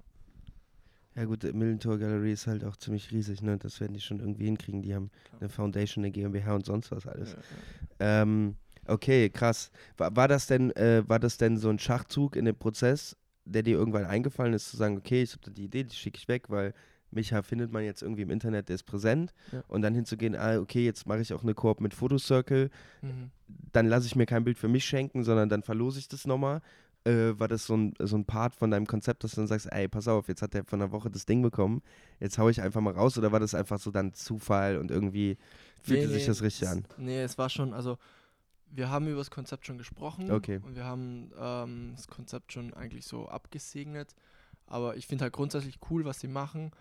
Ja 1.15 1.25
gut, 1.25 1.43
Millentor 1.43 1.97
Gallery 1.97 2.31
ist 2.31 2.45
halt 2.45 2.63
auch 2.63 2.77
ziemlich 2.77 3.11
riesig, 3.11 3.41
ne? 3.41 3.57
Das 3.57 3.79
werden 3.81 3.93
die 3.93 4.01
schon 4.01 4.19
irgendwie 4.19 4.45
hinkriegen. 4.45 4.83
Die 4.83 4.93
haben 4.93 5.09
Klar. 5.09 5.41
eine 5.41 5.49
Foundation, 5.49 6.03
eine 6.03 6.11
GmbH 6.11 6.53
und 6.53 6.65
sonst 6.65 6.91
was 6.91 7.07
alles. 7.07 7.31
Ja, 7.31 7.37
ja. 7.99 8.21
Ähm, 8.21 8.55
okay, 8.85 9.29
krass. 9.29 9.71
War, 9.97 10.15
war 10.15 10.27
das 10.27 10.45
denn, 10.45 10.69
äh, 10.75 11.03
war 11.07 11.19
das 11.19 11.37
denn 11.37 11.57
so 11.57 11.69
ein 11.69 11.79
Schachzug 11.79 12.35
in 12.35 12.45
dem 12.45 12.55
Prozess, 12.55 13.17
der 13.45 13.63
dir 13.63 13.77
irgendwann 13.77 14.05
eingefallen 14.05 14.53
ist, 14.53 14.69
zu 14.69 14.77
sagen, 14.77 14.97
okay, 14.97 15.23
ich 15.23 15.31
habe 15.31 15.41
da 15.43 15.51
die 15.51 15.63
Idee, 15.63 15.83
die 15.85 15.95
schicke 15.95 16.19
ich 16.19 16.27
weg, 16.27 16.49
weil 16.49 16.75
Micha 17.11 17.41
findet 17.41 17.71
man 17.71 17.83
jetzt 17.83 18.01
irgendwie 18.01 18.21
im 18.23 18.29
Internet, 18.29 18.69
der 18.69 18.75
ist 18.75 18.83
präsent. 18.83 19.33
Ja. 19.51 19.63
Und 19.67 19.81
dann 19.81 19.93
hinzugehen, 19.95 20.35
ah, 20.35 20.57
okay, 20.59 20.83
jetzt 20.85 21.05
mache 21.07 21.21
ich 21.21 21.33
auch 21.33 21.43
eine 21.43 21.53
Koop 21.53 21.79
mit 21.81 21.93
Photocircle, 21.93 22.69
Mhm. 23.01 23.31
dann 23.71 23.87
lasse 23.87 24.07
ich 24.07 24.15
mir 24.15 24.25
kein 24.25 24.43
Bild 24.43 24.57
für 24.57 24.67
mich 24.67 24.85
schenken, 24.85 25.23
sondern 25.23 25.49
dann 25.49 25.63
verlose 25.63 25.99
ich 25.99 26.07
das 26.07 26.25
nochmal. 26.27 26.61
Äh, 27.05 27.39
war 27.39 27.47
das 27.47 27.65
so 27.65 27.77
ein, 27.77 27.93
so 27.99 28.17
ein 28.17 28.25
Part 28.25 28.53
von 28.55 28.69
deinem 28.69 28.85
Konzept, 28.85 29.23
dass 29.23 29.31
du 29.31 29.37
dann 29.37 29.47
sagst, 29.47 29.71
ey, 29.71 29.87
pass 29.87 30.09
auf, 30.09 30.27
jetzt 30.27 30.41
hat 30.41 30.53
der 30.53 30.65
von 30.65 30.81
einer 30.81 30.91
Woche 30.91 31.09
das 31.09 31.25
Ding 31.25 31.41
bekommen, 31.41 31.81
jetzt 32.19 32.37
hau 32.37 32.49
ich 32.49 32.61
einfach 32.61 32.81
mal 32.81 32.93
raus, 32.93 33.17
oder 33.17 33.31
war 33.31 33.39
das 33.39 33.55
einfach 33.55 33.79
so 33.79 33.91
dann 33.91 34.13
Zufall 34.13 34.77
und 34.77 34.91
irgendwie 34.91 35.37
fühlte 35.81 36.07
Nee, 36.07 36.13
sich 36.13 36.23
nee, 36.23 36.27
das 36.27 36.41
richtig 36.41 36.63
es- 36.63 36.73
an? 36.73 36.85
Nee, 36.97 37.21
es 37.21 37.37
war 37.37 37.49
schon, 37.49 37.73
also 37.73 37.97
wir 38.69 38.89
haben 38.89 39.07
über 39.07 39.19
das 39.19 39.31
Konzept 39.31 39.65
schon 39.65 39.77
gesprochen 39.77 40.29
Okay. 40.29 40.59
und 40.65 40.75
wir 40.75 40.83
haben 40.83 41.31
ähm, 41.39 41.93
das 41.95 42.07
Konzept 42.09 42.51
schon 42.51 42.73
eigentlich 42.73 43.05
so 43.05 43.29
abgesegnet. 43.29 44.13
Aber 44.65 44.97
ich 44.97 45.07
finde 45.07 45.23
halt 45.23 45.31
grundsätzlich 45.31 45.79
cool, 45.89 46.03
was 46.03 46.19
sie 46.19 46.27
machen. 46.27 46.71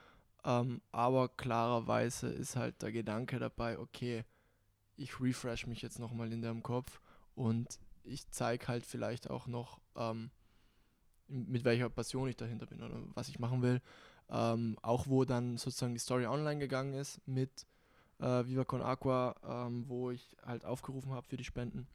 Ähm, 0.46 0.80
aber 0.92 1.28
klarerweise 1.28 2.28
ist 2.28 2.54
halt 2.54 2.80
der 2.80 2.92
Gedanke 2.92 3.40
dabei, 3.40 3.80
okay, 3.80 4.24
ich 4.94 5.20
refresh 5.20 5.66
mich 5.66 5.82
jetzt 5.82 5.98
nochmal 5.98 6.32
in 6.32 6.40
deinem 6.40 6.62
Kopf 6.62 7.00
und 7.34 7.80
ich 8.04 8.30
zeige 8.30 8.68
halt 8.68 8.86
vielleicht 8.86 9.28
auch 9.28 9.48
noch, 9.48 9.80
ähm, 9.96 10.30
mit 11.26 11.64
welcher 11.64 11.90
Passion 11.90 12.28
ich 12.28 12.36
dahinter 12.36 12.66
bin 12.66 12.80
oder 12.80 12.96
was 13.14 13.28
ich 13.28 13.40
machen 13.40 13.60
will. 13.60 13.82
Ähm, 14.28 14.78
auch 14.82 15.08
wo 15.08 15.24
dann 15.24 15.56
sozusagen 15.56 15.94
die 15.94 16.00
Story 16.00 16.26
online 16.26 16.60
gegangen 16.60 16.94
ist 16.94 17.20
mit 17.26 17.66
äh, 18.20 18.46
Viva 18.46 18.64
Con 18.64 18.82
Aqua, 18.82 19.34
ähm, 19.44 19.88
wo 19.88 20.12
ich 20.12 20.36
halt 20.44 20.64
aufgerufen 20.64 21.12
habe 21.12 21.26
für 21.26 21.36
die 21.36 21.44
Spenden, 21.44 21.88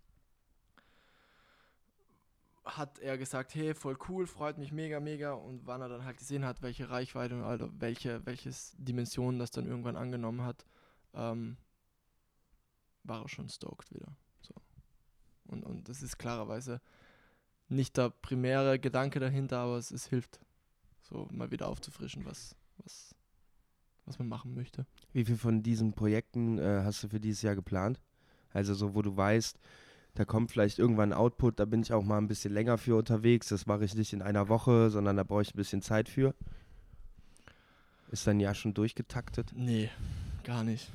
hat 2.63 2.99
er 2.99 3.17
gesagt, 3.17 3.55
hey, 3.55 3.73
voll 3.73 3.97
cool, 4.07 4.27
freut 4.27 4.57
mich 4.57 4.71
mega, 4.71 4.99
mega. 4.99 5.33
Und 5.33 5.65
wann 5.65 5.81
er 5.81 5.89
dann 5.89 6.05
halt 6.05 6.17
gesehen 6.17 6.45
hat, 6.45 6.61
welche 6.61 6.89
Reichweite 6.89 7.35
und 7.35 7.43
also 7.43 7.69
welche, 7.73 8.25
welches 8.25 8.75
Dimensionen 8.77 9.39
das 9.39 9.51
dann 9.51 9.65
irgendwann 9.65 9.95
angenommen 9.95 10.43
hat, 10.43 10.65
ähm, 11.13 11.57
war 13.03 13.23
er 13.23 13.29
schon 13.29 13.49
stoked 13.49 13.91
wieder. 13.93 14.15
So. 14.41 14.53
Und, 15.45 15.63
und 15.63 15.89
das 15.89 16.03
ist 16.03 16.17
klarerweise 16.17 16.81
nicht 17.67 17.97
der 17.97 18.09
primäre 18.09 18.79
Gedanke 18.79 19.19
dahinter, 19.19 19.59
aber 19.59 19.77
es, 19.77 19.91
es 19.91 20.07
hilft, 20.07 20.39
so 21.01 21.27
mal 21.31 21.51
wieder 21.51 21.67
aufzufrischen, 21.67 22.25
was, 22.25 22.55
was, 22.77 23.15
was 24.05 24.19
man 24.19 24.27
machen 24.27 24.53
möchte. 24.53 24.85
Wie 25.13 25.25
viel 25.25 25.37
von 25.37 25.63
diesen 25.63 25.93
Projekten 25.93 26.59
äh, 26.59 26.81
hast 26.83 27.03
du 27.03 27.07
für 27.07 27.19
dieses 27.19 27.41
Jahr 27.41 27.55
geplant? 27.55 27.99
Also 28.53 28.73
so, 28.73 28.93
wo 28.93 29.01
du 29.01 29.15
weißt, 29.15 29.57
da 30.13 30.25
kommt 30.25 30.51
vielleicht 30.51 30.79
irgendwann 30.79 31.13
ein 31.13 31.17
Output, 31.17 31.59
da 31.59 31.65
bin 31.65 31.81
ich 31.81 31.93
auch 31.93 32.03
mal 32.03 32.17
ein 32.17 32.27
bisschen 32.27 32.53
länger 32.53 32.77
für 32.77 32.97
unterwegs. 32.97 33.47
Das 33.49 33.65
mache 33.65 33.85
ich 33.85 33.95
nicht 33.95 34.13
in 34.13 34.21
einer 34.21 34.49
Woche, 34.49 34.89
sondern 34.89 35.17
da 35.17 35.23
brauche 35.23 35.41
ich 35.41 35.53
ein 35.53 35.57
bisschen 35.57 35.81
Zeit 35.81 36.09
für. 36.09 36.35
Ist 38.11 38.27
dein 38.27 38.41
Jahr 38.41 38.53
schon 38.53 38.73
durchgetaktet? 38.73 39.51
Nee, 39.55 39.89
gar 40.43 40.63
nicht. 40.63 40.91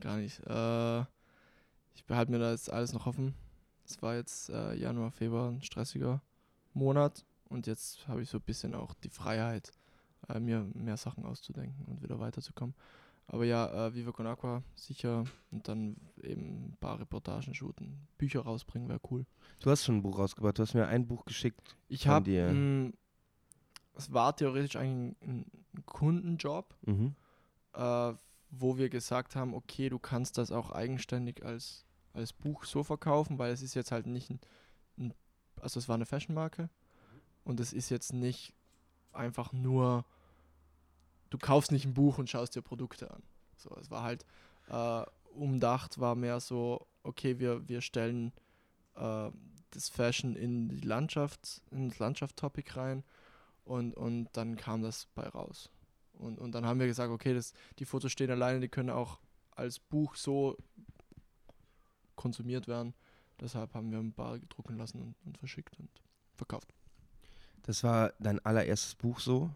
Gar 0.00 0.16
nicht. 0.16 0.40
Äh, 0.46 1.00
ich 1.94 2.04
behalte 2.06 2.32
mir 2.32 2.38
da 2.38 2.50
jetzt 2.50 2.72
alles 2.72 2.94
noch 2.94 3.06
offen. 3.06 3.34
Es 3.84 4.00
war 4.00 4.14
jetzt 4.14 4.48
äh, 4.48 4.74
Januar, 4.74 5.10
Februar 5.10 5.50
ein 5.50 5.62
stressiger 5.62 6.22
Monat 6.72 7.24
und 7.48 7.66
jetzt 7.66 8.08
habe 8.08 8.22
ich 8.22 8.30
so 8.30 8.38
ein 8.38 8.42
bisschen 8.42 8.74
auch 8.74 8.94
die 8.94 9.10
Freiheit, 9.10 9.70
äh, 10.28 10.40
mir 10.40 10.66
mehr 10.74 10.96
Sachen 10.96 11.24
auszudenken 11.24 11.84
und 11.86 12.02
wieder 12.02 12.18
weiterzukommen. 12.18 12.74
Aber 13.28 13.44
ja, 13.44 13.86
äh, 13.88 13.94
Viva 13.94 14.12
Con 14.12 14.26
Aqua 14.26 14.62
sicher 14.74 15.24
und 15.50 15.66
dann 15.68 15.96
eben 16.22 16.68
ein 16.70 16.76
paar 16.78 17.00
Reportagen 17.00 17.54
shooten. 17.54 18.06
Bücher 18.18 18.40
rausbringen 18.42 18.88
wäre 18.88 19.00
cool. 19.10 19.26
Du 19.60 19.70
hast 19.70 19.84
schon 19.84 19.96
ein 19.96 20.02
Buch 20.02 20.18
rausgebracht, 20.18 20.58
du 20.58 20.62
hast 20.62 20.74
mir 20.74 20.86
ein 20.86 21.06
Buch 21.08 21.24
geschickt. 21.24 21.76
Ich 21.88 22.06
habe, 22.06 22.30
es 23.94 24.12
war 24.12 24.36
theoretisch 24.36 24.76
eigentlich 24.76 25.16
ein, 25.22 25.46
ein 25.74 25.86
Kundenjob, 25.86 26.74
Mhm. 26.86 27.14
äh, 27.72 28.12
wo 28.50 28.78
wir 28.78 28.88
gesagt 28.88 29.34
haben, 29.34 29.54
okay, 29.54 29.88
du 29.88 29.98
kannst 29.98 30.38
das 30.38 30.52
auch 30.52 30.70
eigenständig 30.70 31.44
als, 31.44 31.84
als 32.12 32.32
Buch 32.32 32.64
so 32.64 32.84
verkaufen, 32.84 33.38
weil 33.38 33.50
es 33.52 33.60
ist 33.60 33.74
jetzt 33.74 33.90
halt 33.90 34.06
nicht 34.06 34.30
ein, 34.30 34.40
ein 34.98 35.14
also 35.60 35.80
es 35.80 35.88
war 35.88 35.96
eine 35.96 36.06
Fashionmarke 36.06 36.70
und 37.44 37.58
es 37.58 37.72
ist 37.72 37.90
jetzt 37.90 38.12
nicht 38.12 38.54
einfach 39.12 39.52
nur, 39.52 40.04
du 41.36 41.46
kaufst 41.46 41.70
nicht 41.70 41.84
ein 41.84 41.92
Buch 41.92 42.18
und 42.18 42.30
schaust 42.30 42.56
dir 42.56 42.62
Produkte 42.62 43.10
an. 43.10 43.22
So, 43.56 43.70
es 43.78 43.90
war 43.90 44.02
halt 44.02 44.24
äh, 44.68 45.02
umdacht, 45.34 46.00
war 46.00 46.14
mehr 46.14 46.40
so, 46.40 46.86
okay, 47.02 47.38
wir, 47.38 47.68
wir 47.68 47.82
stellen 47.82 48.32
äh, 48.94 49.30
das 49.70 49.88
Fashion 49.90 50.34
in 50.34 50.68
die 50.68 50.80
Landschaft, 50.80 51.60
in 51.70 51.90
das 51.90 51.98
Landschaft-Topic 51.98 52.72
rein 52.74 53.04
und, 53.64 53.94
und 53.94 54.28
dann 54.32 54.56
kam 54.56 54.82
das 54.82 55.08
bei 55.14 55.28
raus. 55.28 55.70
Und, 56.14 56.38
und 56.38 56.52
dann 56.52 56.64
haben 56.64 56.80
wir 56.80 56.86
gesagt, 56.86 57.12
okay, 57.12 57.34
das, 57.34 57.52
die 57.78 57.84
Fotos 57.84 58.12
stehen 58.12 58.30
alleine, 58.30 58.60
die 58.60 58.68
können 58.68 58.90
auch 58.90 59.18
als 59.50 59.78
Buch 59.78 60.16
so 60.16 60.56
konsumiert 62.14 62.66
werden. 62.66 62.94
Deshalb 63.38 63.74
haben 63.74 63.90
wir 63.90 63.98
ein 63.98 64.14
paar 64.14 64.38
drucken 64.38 64.78
lassen 64.78 65.02
und, 65.02 65.14
und 65.26 65.36
verschickt 65.36 65.78
und 65.78 65.90
verkauft. 66.34 66.72
Das 67.64 67.84
war 67.84 68.14
dein 68.18 68.38
allererstes 68.46 68.94
Buch 68.94 69.20
so? 69.20 69.50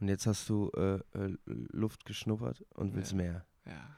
Und 0.00 0.08
jetzt 0.08 0.26
hast 0.26 0.48
du 0.48 0.70
äh, 0.76 0.96
äh, 1.18 1.36
Luft 1.46 2.04
geschnuppert 2.04 2.64
und 2.74 2.94
willst 2.94 3.12
Ja. 3.12 3.16
mehr. 3.16 3.46
Ja. 3.64 3.96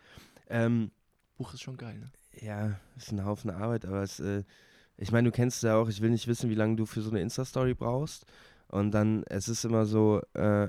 Ähm, 0.49 0.91
Buch 1.37 1.55
ist 1.55 1.63
schon 1.63 1.77
geil, 1.77 1.99
ne? 1.99 2.11
ja, 2.41 2.79
ist 2.97 3.13
ein 3.13 3.25
Haufen 3.25 3.51
Arbeit, 3.51 3.85
aber 3.85 4.03
es, 4.03 4.21
äh, 4.21 4.45
ich 4.97 5.13
meine, 5.13 5.29
du 5.29 5.33
kennst 5.33 5.59
es 5.59 5.63
ja 5.63 5.77
auch, 5.77 5.89
ich 5.89 6.01
will 6.01 6.11
nicht 6.11 6.27
wissen, 6.27 6.51
wie 6.51 6.55
lange 6.55 6.77
du 6.77 6.87
für 6.87 7.03
so 7.03 7.11
eine 7.11 7.21
Insta-Story 7.21 7.75
brauchst. 7.75 8.27
Und 8.69 8.91
dann, 8.91 9.25
es 9.25 9.49
ist 9.49 9.65
immer 9.65 9.87
so 9.87 10.21
äh, 10.35 10.65
äh, 10.65 10.69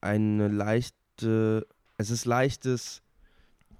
eine 0.00 0.48
leichte, 0.48 1.66
es 1.96 2.10
ist 2.10 2.24
leichtes 2.24 3.02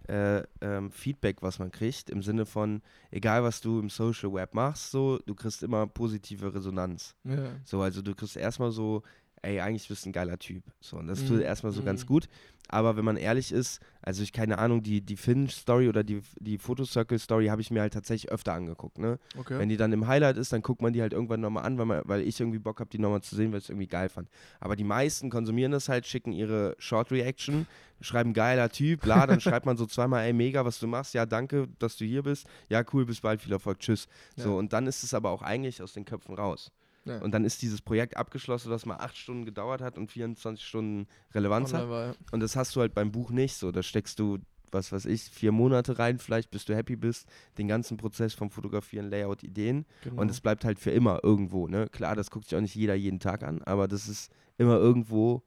äh, 0.08 0.42
ähm, 0.60 0.90
Feedback, 0.90 1.42
was 1.42 1.58
man 1.58 1.70
kriegt, 1.70 2.10
im 2.10 2.22
Sinne 2.22 2.46
von, 2.46 2.82
egal 3.10 3.42
was 3.42 3.60
du 3.60 3.78
im 3.78 3.90
Social 3.90 4.32
Web 4.32 4.54
machst, 4.54 4.90
so, 4.90 5.18
du 5.26 5.34
kriegst 5.34 5.62
immer 5.62 5.86
positive 5.86 6.54
Resonanz. 6.54 7.14
Ja. 7.24 7.50
So, 7.64 7.82
also 7.82 8.00
du 8.00 8.14
kriegst 8.14 8.36
erstmal 8.36 8.70
so, 8.70 9.02
ey, 9.42 9.60
eigentlich 9.60 9.88
bist 9.88 10.04
du 10.04 10.10
ein 10.10 10.12
geiler 10.12 10.38
Typ. 10.38 10.64
So, 10.80 10.96
und 10.98 11.06
das 11.08 11.22
Mhm, 11.22 11.26
tut 11.26 11.40
erstmal 11.42 11.72
so 11.72 11.82
ganz 11.82 12.02
mhm. 12.02 12.06
gut. 12.06 12.28
Aber 12.70 12.96
wenn 12.98 13.04
man 13.04 13.16
ehrlich 13.16 13.50
ist, 13.50 13.80
also 14.02 14.22
ich 14.22 14.32
keine 14.32 14.58
Ahnung, 14.58 14.82
die, 14.82 15.00
die 15.00 15.16
Finn-Story 15.16 15.88
oder 15.88 16.04
die, 16.04 16.20
die 16.38 16.58
Photocircle-Story 16.58 17.46
habe 17.46 17.62
ich 17.62 17.70
mir 17.70 17.80
halt 17.80 17.94
tatsächlich 17.94 18.30
öfter 18.30 18.52
angeguckt, 18.52 18.98
ne? 18.98 19.18
Okay. 19.38 19.58
Wenn 19.58 19.70
die 19.70 19.78
dann 19.78 19.90
im 19.92 20.06
Highlight 20.06 20.36
ist, 20.36 20.52
dann 20.52 20.60
guckt 20.60 20.82
man 20.82 20.92
die 20.92 21.00
halt 21.00 21.14
irgendwann 21.14 21.40
nochmal 21.40 21.64
an, 21.64 21.78
weil, 21.78 21.86
man, 21.86 22.02
weil 22.04 22.20
ich 22.20 22.38
irgendwie 22.38 22.58
Bock 22.58 22.80
habe, 22.80 22.90
die 22.90 22.98
nochmal 22.98 23.22
zu 23.22 23.34
sehen, 23.36 23.52
weil 23.52 23.58
ich 23.58 23.64
es 23.64 23.70
irgendwie 23.70 23.86
geil 23.86 24.10
fand. 24.10 24.28
Aber 24.60 24.76
die 24.76 24.84
meisten 24.84 25.30
konsumieren 25.30 25.72
das 25.72 25.88
halt, 25.88 26.06
schicken 26.06 26.32
ihre 26.32 26.74
Short 26.78 27.10
Reaction, 27.10 27.66
schreiben 28.02 28.34
geiler 28.34 28.68
Typ, 28.68 29.00
bla, 29.00 29.26
dann 29.26 29.40
schreibt 29.40 29.64
man 29.64 29.78
so 29.78 29.86
zweimal, 29.86 30.24
ey, 30.26 30.34
mega, 30.34 30.64
was 30.66 30.78
du 30.78 30.86
machst, 30.86 31.14
ja, 31.14 31.24
danke, 31.24 31.68
dass 31.78 31.96
du 31.96 32.04
hier 32.04 32.22
bist, 32.22 32.46
ja, 32.68 32.84
cool, 32.92 33.06
bis 33.06 33.22
bald, 33.22 33.40
viel 33.40 33.52
Erfolg, 33.52 33.78
tschüss. 33.80 34.08
So, 34.36 34.50
Ja. 34.50 34.56
und 34.58 34.74
dann 34.74 34.86
ist 34.86 35.02
es 35.04 35.14
aber 35.14 35.30
auch 35.30 35.40
eigentlich 35.40 35.80
aus 35.82 35.94
den 35.94 36.04
Köpfen 36.04 36.34
raus. 36.34 36.70
Ja. 37.04 37.20
Und 37.20 37.32
dann 37.32 37.44
ist 37.44 37.62
dieses 37.62 37.80
Projekt 37.80 38.16
abgeschlossen, 38.16 38.70
das 38.70 38.86
mal 38.86 38.96
acht 38.96 39.16
Stunden 39.16 39.44
gedauert 39.44 39.80
hat 39.80 39.96
und 39.96 40.10
24 40.10 40.64
Stunden 40.64 41.06
Relevanz 41.34 41.72
hat. 41.72 41.82
Online 41.82 41.90
war, 41.90 42.06
ja. 42.08 42.14
Und 42.32 42.40
das 42.40 42.56
hast 42.56 42.76
du 42.76 42.80
halt 42.80 42.94
beim 42.94 43.12
Buch 43.12 43.30
nicht 43.30 43.56
so. 43.56 43.72
Da 43.72 43.82
steckst 43.82 44.18
du, 44.18 44.38
was 44.70 44.92
weiß 44.92 45.06
ich, 45.06 45.22
vier 45.22 45.52
Monate 45.52 45.98
rein, 45.98 46.18
vielleicht 46.18 46.50
bis 46.50 46.64
du 46.64 46.76
happy 46.76 46.96
bist, 46.96 47.26
den 47.56 47.68
ganzen 47.68 47.96
Prozess 47.96 48.34
vom 48.34 48.50
Fotografieren, 48.50 49.08
Layout, 49.08 49.42
Ideen. 49.42 49.86
Genau. 50.02 50.20
Und 50.20 50.30
es 50.30 50.40
bleibt 50.40 50.64
halt 50.64 50.78
für 50.78 50.90
immer 50.90 51.20
irgendwo. 51.22 51.66
Ne? 51.66 51.88
Klar, 51.88 52.14
das 52.14 52.30
guckt 52.30 52.46
sich 52.46 52.56
auch 52.56 52.60
nicht 52.62 52.74
jeder 52.74 52.94
jeden 52.94 53.20
Tag 53.20 53.42
an, 53.42 53.62
aber 53.62 53.88
das 53.88 54.08
ist 54.08 54.30
immer 54.58 54.76
irgendwo 54.76 55.42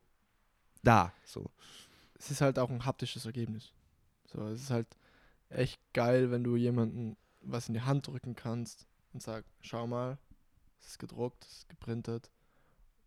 da. 0.84 1.14
So. 1.26 1.52
es 2.18 2.32
ist 2.32 2.42
halt 2.42 2.58
auch 2.58 2.70
ein 2.70 2.86
haptisches 2.86 3.26
Ergebnis. 3.26 3.74
So, 4.26 4.48
es 4.48 4.64
ist 4.64 4.72
halt 4.72 4.88
echt 5.50 5.80
geil, 5.94 6.32
wenn 6.32 6.44
du 6.44 6.56
jemandem 6.56 7.18
was 7.42 7.68
in 7.68 7.74
die 7.74 7.82
Hand 7.82 8.08
drücken 8.08 8.36
kannst 8.36 8.88
und 9.14 9.22
sagst, 9.22 9.50
schau 9.62 9.88
mal, 9.88 10.18
es 10.82 10.88
ist 10.90 11.00
gedruckt, 11.00 11.46
es 11.46 11.60
ist 11.60 11.70
geprintet 11.70 12.32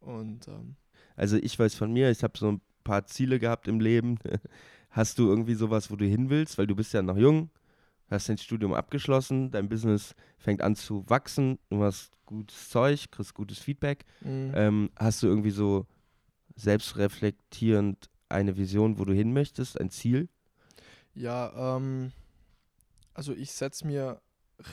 und 0.00 0.48
ähm, 0.48 0.76
Also 1.16 1.36
ich 1.36 1.58
weiß 1.58 1.74
von 1.74 1.92
mir, 1.92 2.10
ich 2.10 2.22
habe 2.22 2.38
so 2.38 2.50
ein 2.52 2.60
paar 2.84 3.06
Ziele 3.06 3.38
gehabt 3.38 3.68
im 3.68 3.80
Leben. 3.80 4.18
Hast 4.90 5.18
du 5.18 5.28
irgendwie 5.28 5.54
sowas, 5.54 5.90
wo 5.90 5.96
du 5.96 6.04
hin 6.06 6.30
willst? 6.30 6.56
Weil 6.58 6.66
du 6.68 6.76
bist 6.76 6.92
ja 6.92 7.02
noch 7.02 7.16
jung, 7.16 7.50
hast 8.08 8.28
dein 8.28 8.38
Studium 8.38 8.74
abgeschlossen, 8.74 9.50
dein 9.50 9.68
Business 9.68 10.14
fängt 10.38 10.62
an 10.62 10.76
zu 10.76 11.04
wachsen, 11.08 11.58
du 11.70 11.82
hast 11.82 12.12
gutes 12.26 12.68
Zeug, 12.70 13.10
kriegst 13.10 13.34
gutes 13.34 13.58
Feedback. 13.58 14.04
mh, 14.20 14.54
Ähm, 14.54 14.90
hast 14.96 15.22
du 15.22 15.26
irgendwie 15.26 15.50
so 15.50 15.86
selbstreflektierend 16.56 18.10
eine 18.28 18.56
Vision, 18.56 18.98
wo 18.98 19.04
du 19.04 19.14
hin 19.14 19.32
möchtest, 19.32 19.80
ein 19.80 19.90
Ziel? 19.90 20.28
ja, 21.14 21.76
ähm, 21.76 22.12
also 23.14 23.32
ich 23.32 23.52
setze 23.52 23.86
mir 23.86 24.20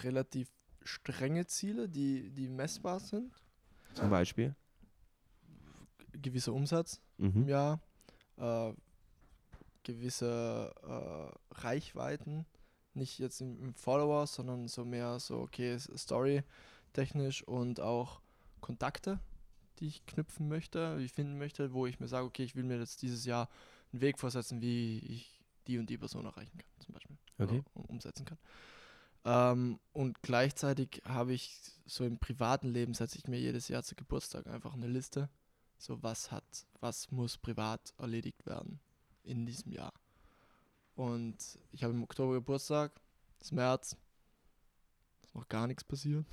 relativ 0.03 0.49
strenge 0.83 1.45
Ziele, 1.45 1.87
die, 1.89 2.29
die 2.31 2.47
messbar 2.49 2.99
sind. 2.99 3.31
Zum 3.93 4.09
Beispiel? 4.09 4.55
Gewisser 6.13 6.53
Umsatz 6.53 7.01
im 7.17 7.33
Mhm. 7.43 7.47
Jahr, 7.47 7.79
äh, 8.37 8.73
gewisse 9.83 10.73
äh, 10.83 11.53
Reichweiten, 11.55 12.45
nicht 12.93 13.19
jetzt 13.19 13.41
im, 13.41 13.59
im 13.63 13.73
Follower, 13.73 14.27
sondern 14.27 14.67
so 14.67 14.85
mehr 14.85 15.19
so, 15.19 15.39
okay, 15.39 15.77
Story-technisch 15.79 17.43
und 17.47 17.79
auch 17.79 18.21
Kontakte, 18.59 19.19
die 19.79 19.87
ich 19.87 20.05
knüpfen 20.05 20.47
möchte, 20.47 20.97
wie 20.99 21.05
ich 21.05 21.13
finden 21.13 21.37
möchte, 21.37 21.73
wo 21.73 21.85
ich 21.87 21.99
mir 21.99 22.07
sage, 22.07 22.25
okay, 22.25 22.43
ich 22.43 22.55
will 22.55 22.63
mir 22.63 22.77
jetzt 22.79 23.01
dieses 23.01 23.25
Jahr 23.25 23.49
einen 23.91 24.01
Weg 24.01 24.19
vorsetzen, 24.19 24.61
wie 24.61 24.99
ich 24.99 25.43
die 25.67 25.77
und 25.79 25.89
die 25.89 25.97
Person 25.97 26.25
erreichen 26.25 26.57
kann, 26.57 26.69
zum 26.79 26.93
Beispiel. 26.93 27.17
Okay. 27.39 27.63
Um- 27.73 27.85
umsetzen 27.85 28.25
kann. 28.25 28.37
Ähm, 29.23 29.79
und 29.93 30.21
gleichzeitig 30.21 31.01
habe 31.05 31.33
ich 31.33 31.59
so 31.85 32.03
im 32.05 32.17
privaten 32.17 32.69
Leben 32.69 32.93
setze 32.93 33.17
ich 33.17 33.27
mir 33.27 33.39
jedes 33.39 33.67
Jahr 33.67 33.83
zu 33.83 33.95
Geburtstag 33.95 34.47
einfach 34.47 34.73
eine 34.73 34.87
Liste. 34.87 35.29
So 35.77 36.01
was 36.03 36.31
hat, 36.31 36.65
was 36.79 37.11
muss 37.11 37.37
privat 37.37 37.93
erledigt 37.97 38.45
werden 38.45 38.79
in 39.23 39.45
diesem 39.45 39.71
Jahr. 39.71 39.93
Und 40.95 41.37
ich 41.71 41.83
habe 41.83 41.93
im 41.93 42.03
Oktober 42.03 42.33
Geburtstag, 42.33 42.91
ist 43.39 43.51
März, 43.51 43.95
ist 45.23 45.35
noch 45.35 45.47
gar 45.47 45.67
nichts 45.67 45.83
passiert. 45.83 46.25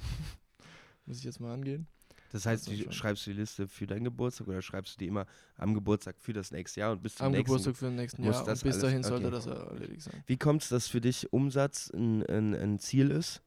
muss 1.07 1.19
ich 1.19 1.25
jetzt 1.25 1.41
mal 1.41 1.55
angehen. 1.55 1.87
Das 2.33 2.47
heißt, 2.47 2.69
Also 2.69 2.85
du 2.85 2.93
schreibst 2.93 3.27
du 3.27 3.31
die 3.31 3.39
Liste 3.41 3.69
für 3.69 3.87
deinen 3.87 4.05
Geburtstag 4.05 4.49
oder 4.49 4.63
schreibst 4.63 4.95
du 4.95 4.99
die 4.99 5.07
immer 5.07 5.27
am 5.57 5.75
Geburtstag 5.75 6.17
für 6.19 6.33
das 6.33 6.51
nächste 6.51 6.81
Jahr 6.81 6.93
und 6.93 7.03
bis 7.03 7.15
zum 7.15 7.27
Am 7.27 7.33
nächsten 7.33 7.47
Geburtstag 7.47 7.77
für 7.77 7.87
den 7.87 7.97
nächsten 7.97 8.25
Jahr. 8.25 8.45
das 8.45 8.63
Und 8.63 8.71
bis 8.71 8.79
dahin 8.79 9.03
sollte 9.03 9.27
okay. 9.27 9.35
das 9.35 9.47
erledigt 9.47 10.03
sein. 10.03 10.23
Wie 10.27 10.37
kommt 10.37 10.63
es, 10.63 10.69
dass 10.69 10.89
für 10.89 11.01
dich 11.01 11.33
Umsatz 11.33 11.91
ein, 11.95 12.25
ein, 12.27 12.55
ein 12.55 12.79
Ziel 12.79 13.11
ist? 13.11 13.43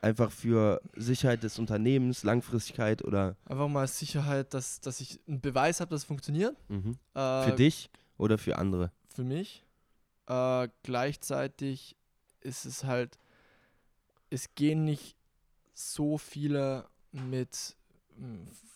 Einfach 0.00 0.30
für 0.30 0.80
Sicherheit 0.94 1.42
des 1.42 1.58
Unternehmens, 1.58 2.22
Langfristigkeit 2.22 3.02
oder 3.04 3.36
Einfach 3.46 3.66
mal 3.68 3.88
Sicherheit, 3.88 4.54
dass, 4.54 4.80
dass 4.80 5.00
ich 5.00 5.18
einen 5.26 5.40
Beweis 5.40 5.80
habe, 5.80 5.90
dass 5.90 6.02
es 6.02 6.06
funktioniert. 6.06 6.56
mhm. 6.68 6.96
Äh, 7.14 7.44
für 7.44 7.56
dich 7.56 7.90
oder 8.16 8.38
für 8.38 8.58
andere? 8.58 8.92
Für 9.08 9.24
mich. 9.24 9.64
Äh, 10.28 10.68
gleichzeitig 10.84 11.96
ist 12.40 12.64
es 12.64 12.84
halt, 12.84 13.18
es 14.30 14.54
gehen 14.54 14.84
nicht 14.84 15.16
so 15.74 16.18
viele 16.18 16.86
mit 17.12 17.76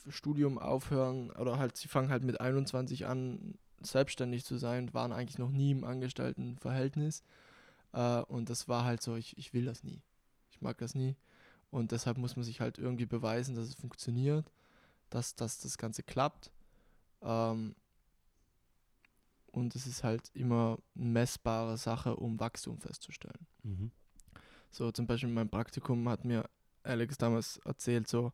Studium 0.09 0.59
aufhören 0.59 1.31
oder 1.33 1.59
halt, 1.59 1.77
sie 1.77 1.89
fangen 1.89 2.11
halt 2.11 2.25
mit 2.25 2.41
21 2.41 3.07
an, 3.07 3.55
selbstständig 3.81 4.45
zu 4.45 4.57
sein, 4.57 4.93
waren 4.95 5.13
eigentlich 5.13 5.39
noch 5.39 5.51
nie 5.51 5.73
im 5.73 5.85
Angestelltenverhältnis. 5.85 7.23
Äh, 7.93 8.21
und 8.23 8.51
das 8.51 8.69
war 8.69 8.85
halt 8.85 9.03
so, 9.03 9.17
ich, 9.17 9.37
ich 9.39 9.53
will 9.53 9.65
das 9.65 9.85
nie. 9.85 10.01
Ich 10.51 10.61
mag 10.61 10.79
das 10.79 10.95
nie. 10.95 11.17
Und 11.71 11.93
deshalb 11.93 12.19
muss 12.19 12.37
man 12.37 12.45
sich 12.45 12.61
halt 12.61 12.79
irgendwie 12.79 13.07
beweisen, 13.07 13.55
dass 13.55 13.69
es 13.69 13.75
funktioniert, 13.75 14.53
dass, 15.11 15.35
dass 15.35 15.59
das 15.59 15.79
Ganze 15.79 16.03
klappt. 16.03 16.51
Ähm, 17.23 17.75
und 19.53 19.75
es 19.75 19.87
ist 19.87 20.03
halt 20.03 20.31
immer 20.35 20.79
eine 20.95 21.05
messbare 21.07 21.77
Sache, 21.77 22.17
um 22.17 22.41
Wachstum 22.41 22.79
festzustellen. 22.79 23.47
Mhm. 23.63 23.91
So 24.71 24.91
zum 24.91 25.07
Beispiel 25.07 25.29
in 25.29 25.35
meinem 25.35 25.51
Praktikum 25.51 26.09
hat 26.09 26.25
mir 26.25 26.49
Alex 26.83 27.19
damals 27.19 27.59
erzählt, 27.59 28.09
so 28.09 28.33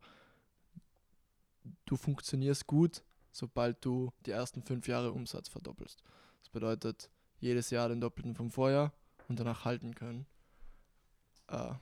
du 1.86 1.96
funktionierst 1.96 2.66
gut, 2.66 3.02
sobald 3.32 3.84
du 3.84 4.12
die 4.26 4.30
ersten 4.30 4.62
fünf 4.62 4.88
Jahre 4.88 5.12
Umsatz 5.12 5.48
verdoppelst. 5.48 6.02
Das 6.40 6.48
bedeutet 6.50 7.10
jedes 7.40 7.70
Jahr 7.70 7.88
den 7.88 8.00
Doppelten 8.00 8.34
vom 8.34 8.50
Vorjahr 8.50 8.92
und 9.28 9.38
danach 9.38 9.64
halten 9.64 9.94
können. 9.94 10.26
Äh, 11.48 11.74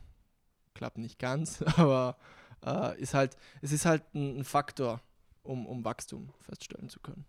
klappt 0.74 0.99
nicht 0.99 1.18
ganz, 1.18 1.62
aber 1.76 2.16
äh, 2.64 3.01
ist 3.01 3.14
halt, 3.14 3.37
es 3.62 3.72
ist 3.72 3.87
halt 3.87 4.03
ein, 4.14 4.39
ein 4.39 4.45
Faktor, 4.45 5.01
um, 5.43 5.66
um 5.66 5.84
Wachstum 5.84 6.32
feststellen 6.41 6.89
zu 6.89 7.01
können. 7.01 7.24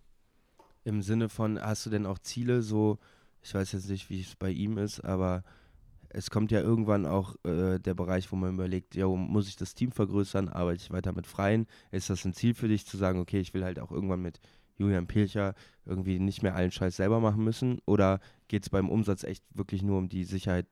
Im 0.83 1.01
Sinne 1.01 1.29
von, 1.29 1.59
hast 1.61 1.85
du 1.85 1.89
denn 1.89 2.05
auch 2.05 2.19
Ziele, 2.19 2.61
so, 2.61 2.97
ich 3.41 3.53
weiß 3.53 3.73
jetzt 3.73 3.89
nicht, 3.89 4.09
wie 4.09 4.21
es 4.21 4.35
bei 4.35 4.49
ihm 4.49 4.77
ist, 4.77 5.01
aber 5.01 5.43
es 6.09 6.29
kommt 6.29 6.51
ja 6.51 6.61
irgendwann 6.61 7.05
auch 7.05 7.35
äh, 7.43 7.79
der 7.79 7.93
Bereich, 7.93 8.31
wo 8.31 8.35
man 8.35 8.53
überlegt, 8.53 8.95
ja, 8.95 9.07
muss 9.07 9.47
ich 9.47 9.55
das 9.55 9.75
Team 9.75 9.91
vergrößern, 9.91 10.49
arbeite 10.49 10.81
ich 10.81 10.91
weiter 10.91 11.13
mit 11.13 11.27
Freien? 11.27 11.67
Ist 11.91 12.09
das 12.09 12.25
ein 12.25 12.33
Ziel 12.33 12.53
für 12.53 12.67
dich 12.67 12.85
zu 12.85 12.97
sagen, 12.97 13.19
okay, 13.19 13.39
ich 13.39 13.53
will 13.53 13.63
halt 13.63 13.79
auch 13.79 13.91
irgendwann 13.91 14.21
mit 14.21 14.39
Julian 14.77 15.07
Pilcher 15.07 15.55
irgendwie 15.85 16.19
nicht 16.19 16.43
mehr 16.43 16.55
allen 16.55 16.71
Scheiß 16.71 16.95
selber 16.95 17.19
machen 17.19 17.43
müssen? 17.43 17.79
Oder 17.85 18.19
geht 18.47 18.63
es 18.63 18.69
beim 18.69 18.89
Umsatz 18.89 19.23
echt 19.23 19.43
wirklich 19.53 19.81
nur 19.81 19.97
um 19.97 20.09
die 20.09 20.23
Sicherheit 20.23 20.67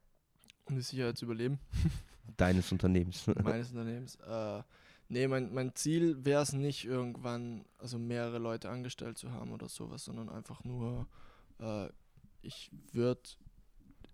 Um 0.65 0.75
die 0.75 0.81
Sicherheit 0.81 1.17
zu 1.17 1.25
überleben. 1.25 1.59
deines 2.37 2.71
Unternehmens? 2.71 3.27
meines 3.43 3.71
Unternehmens. 3.71 4.15
Äh, 4.15 4.63
nee, 5.09 5.27
mein, 5.27 5.53
mein 5.53 5.75
Ziel 5.75 6.23
wäre 6.23 6.43
es 6.43 6.53
nicht, 6.53 6.85
irgendwann 6.85 7.65
also 7.79 7.99
mehrere 7.99 8.39
Leute 8.39 8.69
angestellt 8.69 9.17
zu 9.17 9.31
haben 9.31 9.51
oder 9.51 9.69
sowas, 9.69 10.05
sondern 10.05 10.29
einfach 10.29 10.63
nur, 10.63 11.07
äh, 11.59 11.87
ich 12.41 12.71
würde 12.91 13.21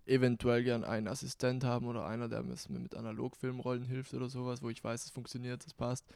eventuell 0.06 0.64
gern 0.64 0.84
einen 0.84 1.08
Assistent 1.08 1.64
haben 1.64 1.86
oder 1.86 2.06
einer, 2.06 2.28
der 2.28 2.42
mir 2.42 2.56
mit 2.68 2.94
Analogfilmrollen 2.94 3.84
hilft 3.84 4.14
oder 4.14 4.28
sowas, 4.28 4.62
wo 4.62 4.70
ich 4.70 4.82
weiß, 4.82 5.04
es 5.04 5.10
funktioniert, 5.10 5.64
das 5.64 5.74
passt. 5.74 6.06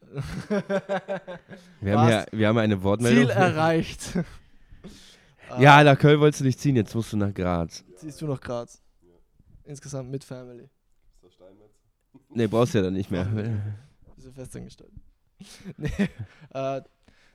Wir 1.80 1.98
haben, 1.98 2.10
ja, 2.10 2.26
wir 2.30 2.48
haben 2.48 2.58
eine 2.58 2.82
Wortmeldung. 2.82 3.24
Ziel 3.24 3.30
erreicht. 3.30 4.18
Ja, 5.60 5.84
nach 5.84 5.96
Köln 5.96 6.18
wolltest 6.18 6.40
du 6.40 6.44
nicht 6.44 6.58
ziehen, 6.58 6.74
jetzt 6.74 6.92
musst 6.92 7.12
du 7.12 7.16
nach 7.16 7.32
Graz. 7.32 7.84
Ziehst 7.94 8.20
du 8.20 8.26
noch 8.26 8.40
Graz? 8.40 8.82
Insgesamt 9.62 10.10
mit 10.10 10.24
Family. 10.24 10.64
Ist 10.64 11.22
das 11.22 11.34
Steinmetz? 11.34 11.70
Nee, 12.30 12.46
brauchst 12.48 12.74
du 12.74 12.78
ja 12.78 12.84
dann 12.84 12.94
nicht 12.94 13.12
mehr. 13.12 13.24
Bist 14.16 14.26
du 14.26 14.32
festangestellt? 14.32 14.92
nee, 15.76 15.90
äh, 16.50 16.82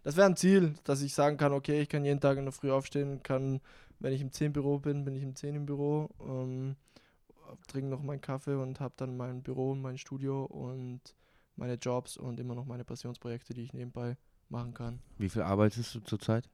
das 0.03 0.17
wäre 0.17 0.27
ein 0.27 0.35
Ziel, 0.35 0.73
dass 0.83 1.01
ich 1.01 1.13
sagen 1.13 1.37
kann, 1.37 1.53
okay, 1.53 1.81
ich 1.81 1.89
kann 1.89 2.03
jeden 2.03 2.19
Tag 2.19 2.37
in 2.37 2.45
der 2.45 2.51
Früh 2.51 2.71
aufstehen, 2.71 3.21
kann, 3.23 3.61
wenn 4.01 4.13
ich 4.13 4.21
im 4.21 4.31
10 4.31 4.53
Büro 4.53 4.79
bin, 4.79 5.05
bin 5.05 5.15
ich 5.15 5.23
im 5.23 5.35
10 5.35 5.55
im 5.55 5.65
Büro, 5.65 6.09
ähm, 6.21 6.75
trinke 7.67 7.89
noch 7.89 8.01
meinen 8.01 8.21
Kaffee 8.21 8.55
und 8.55 8.79
habe 8.79 8.93
dann 8.97 9.15
mein 9.15 9.43
Büro 9.43 9.71
und 9.71 9.81
mein 9.81 9.97
Studio 9.97 10.45
und 10.45 11.01
meine 11.55 11.75
Jobs 11.75 12.17
und 12.17 12.39
immer 12.39 12.55
noch 12.55 12.65
meine 12.65 12.83
Passionsprojekte, 12.83 13.53
die 13.53 13.61
ich 13.61 13.73
nebenbei 13.73 14.17
machen 14.49 14.73
kann. 14.73 14.99
Wie 15.17 15.29
viel 15.29 15.43
arbeitest 15.43 15.95
du 15.95 15.99
zurzeit? 15.99 16.49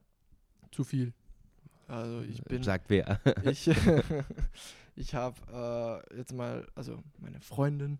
Zu 0.70 0.84
viel. 0.84 1.12
Also 1.86 2.20
ich 2.20 2.42
bin 2.42 2.62
Sagt 2.62 2.90
wer. 2.90 3.20
ich 3.44 3.70
ich 4.96 5.14
habe 5.14 6.02
äh, 6.12 6.16
jetzt 6.16 6.34
mal, 6.34 6.66
also 6.74 7.02
meine 7.18 7.40
Freundin 7.40 7.98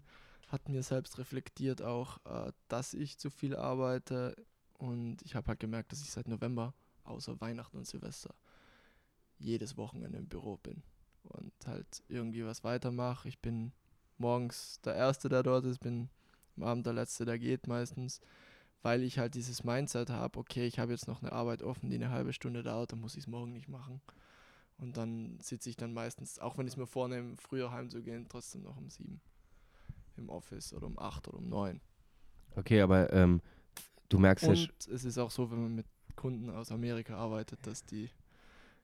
hat 0.49 0.69
mir 0.69 0.83
selbst 0.83 1.19
reflektiert 1.19 1.81
auch, 1.81 2.19
äh, 2.27 2.53
dass 2.69 2.93
ich 2.93 3.19
zu 3.19 3.31
viel 3.31 3.57
arbeite 3.57 4.37
und 4.75 5.23
ich 5.23 5.35
habe 5.35 5.49
halt 5.49 5.61
gemerkt, 5.61 5.93
dass 5.93 6.03
ich 6.03 6.11
seit 6.11 6.29
November, 6.29 6.75
außer 7.05 7.41
Weihnachten 7.41 7.79
und 7.79 7.87
Silvester, 7.87 8.35
jedes 9.39 9.77
Wochenende 9.77 10.19
im 10.19 10.29
Büro 10.29 10.57
bin 10.59 10.83
und 11.25 11.53
halt 11.67 12.03
irgendwie 12.09 12.45
was 12.45 12.65
weitermache. 12.65 13.29
Ich 13.29 13.39
bin 13.39 13.73
morgens 14.19 14.81
der 14.83 14.95
Erste, 14.95 15.29
der 15.29 15.43
dort 15.43 15.65
ist, 15.65 15.79
bin 15.81 16.09
am 16.57 16.65
Abend 16.65 16.87
der 16.87 16.93
Letzte, 16.95 17.25
der 17.25 17.39
geht 17.39 17.67
meistens, 17.67 18.21
weil 18.83 19.03
ich 19.03 19.19
halt 19.19 19.35
dieses 19.35 19.65
Mindset 19.65 20.11
habe, 20.11 20.39
okay, 20.39 20.67
ich 20.67 20.79
habe 20.79 20.93
jetzt 20.93 21.09
noch 21.09 21.23
eine 21.23 21.33
Arbeit 21.33 21.63
offen, 21.63 21.91
die 21.91 21.97
eine 21.97 22.11
halbe 22.11 22.33
Stunde 22.33 22.63
dauert, 22.63 22.93
dann 22.93 23.01
muss 23.01 23.15
ich 23.15 23.25
es 23.25 23.27
morgen 23.27 23.53
nicht 23.53 23.69
machen. 23.69 24.01
Und 24.79 24.97
dann 24.97 25.39
sitze 25.41 25.71
ich 25.71 25.77
dann 25.77 25.93
meistens, 25.93 26.39
auch 26.39 26.57
wenn 26.57 26.67
ich 26.67 26.75
es 26.75 26.77
mir 26.77 26.87
vornehme, 26.87 27.37
früher 27.37 27.73
heimzugehen, 27.73 28.27
trotzdem 28.29 28.63
noch 28.63 28.77
um 28.77 28.89
sieben 28.91 29.21
im 30.17 30.29
Office 30.29 30.73
oder 30.73 30.87
um 30.87 30.99
acht 30.99 31.29
oder 31.29 31.39
um 31.39 31.49
neun. 31.49 31.81
Okay, 32.57 32.81
aber 32.81 33.13
ähm, 33.13 33.41
du 34.09 34.19
merkst 34.19 34.47
ja, 34.47 34.51
Und 34.51 34.57
sch- 34.57 34.91
es 34.93 35.05
ist 35.05 35.19
auch 35.19 35.31
so, 35.31 35.51
wenn 35.51 35.63
man 35.63 35.75
mit 35.75 35.87
Kunden 36.17 36.51
aus 36.51 36.73
Amerika 36.73 37.17
arbeitet, 37.17 37.65
dass 37.67 37.85
die 37.85 38.11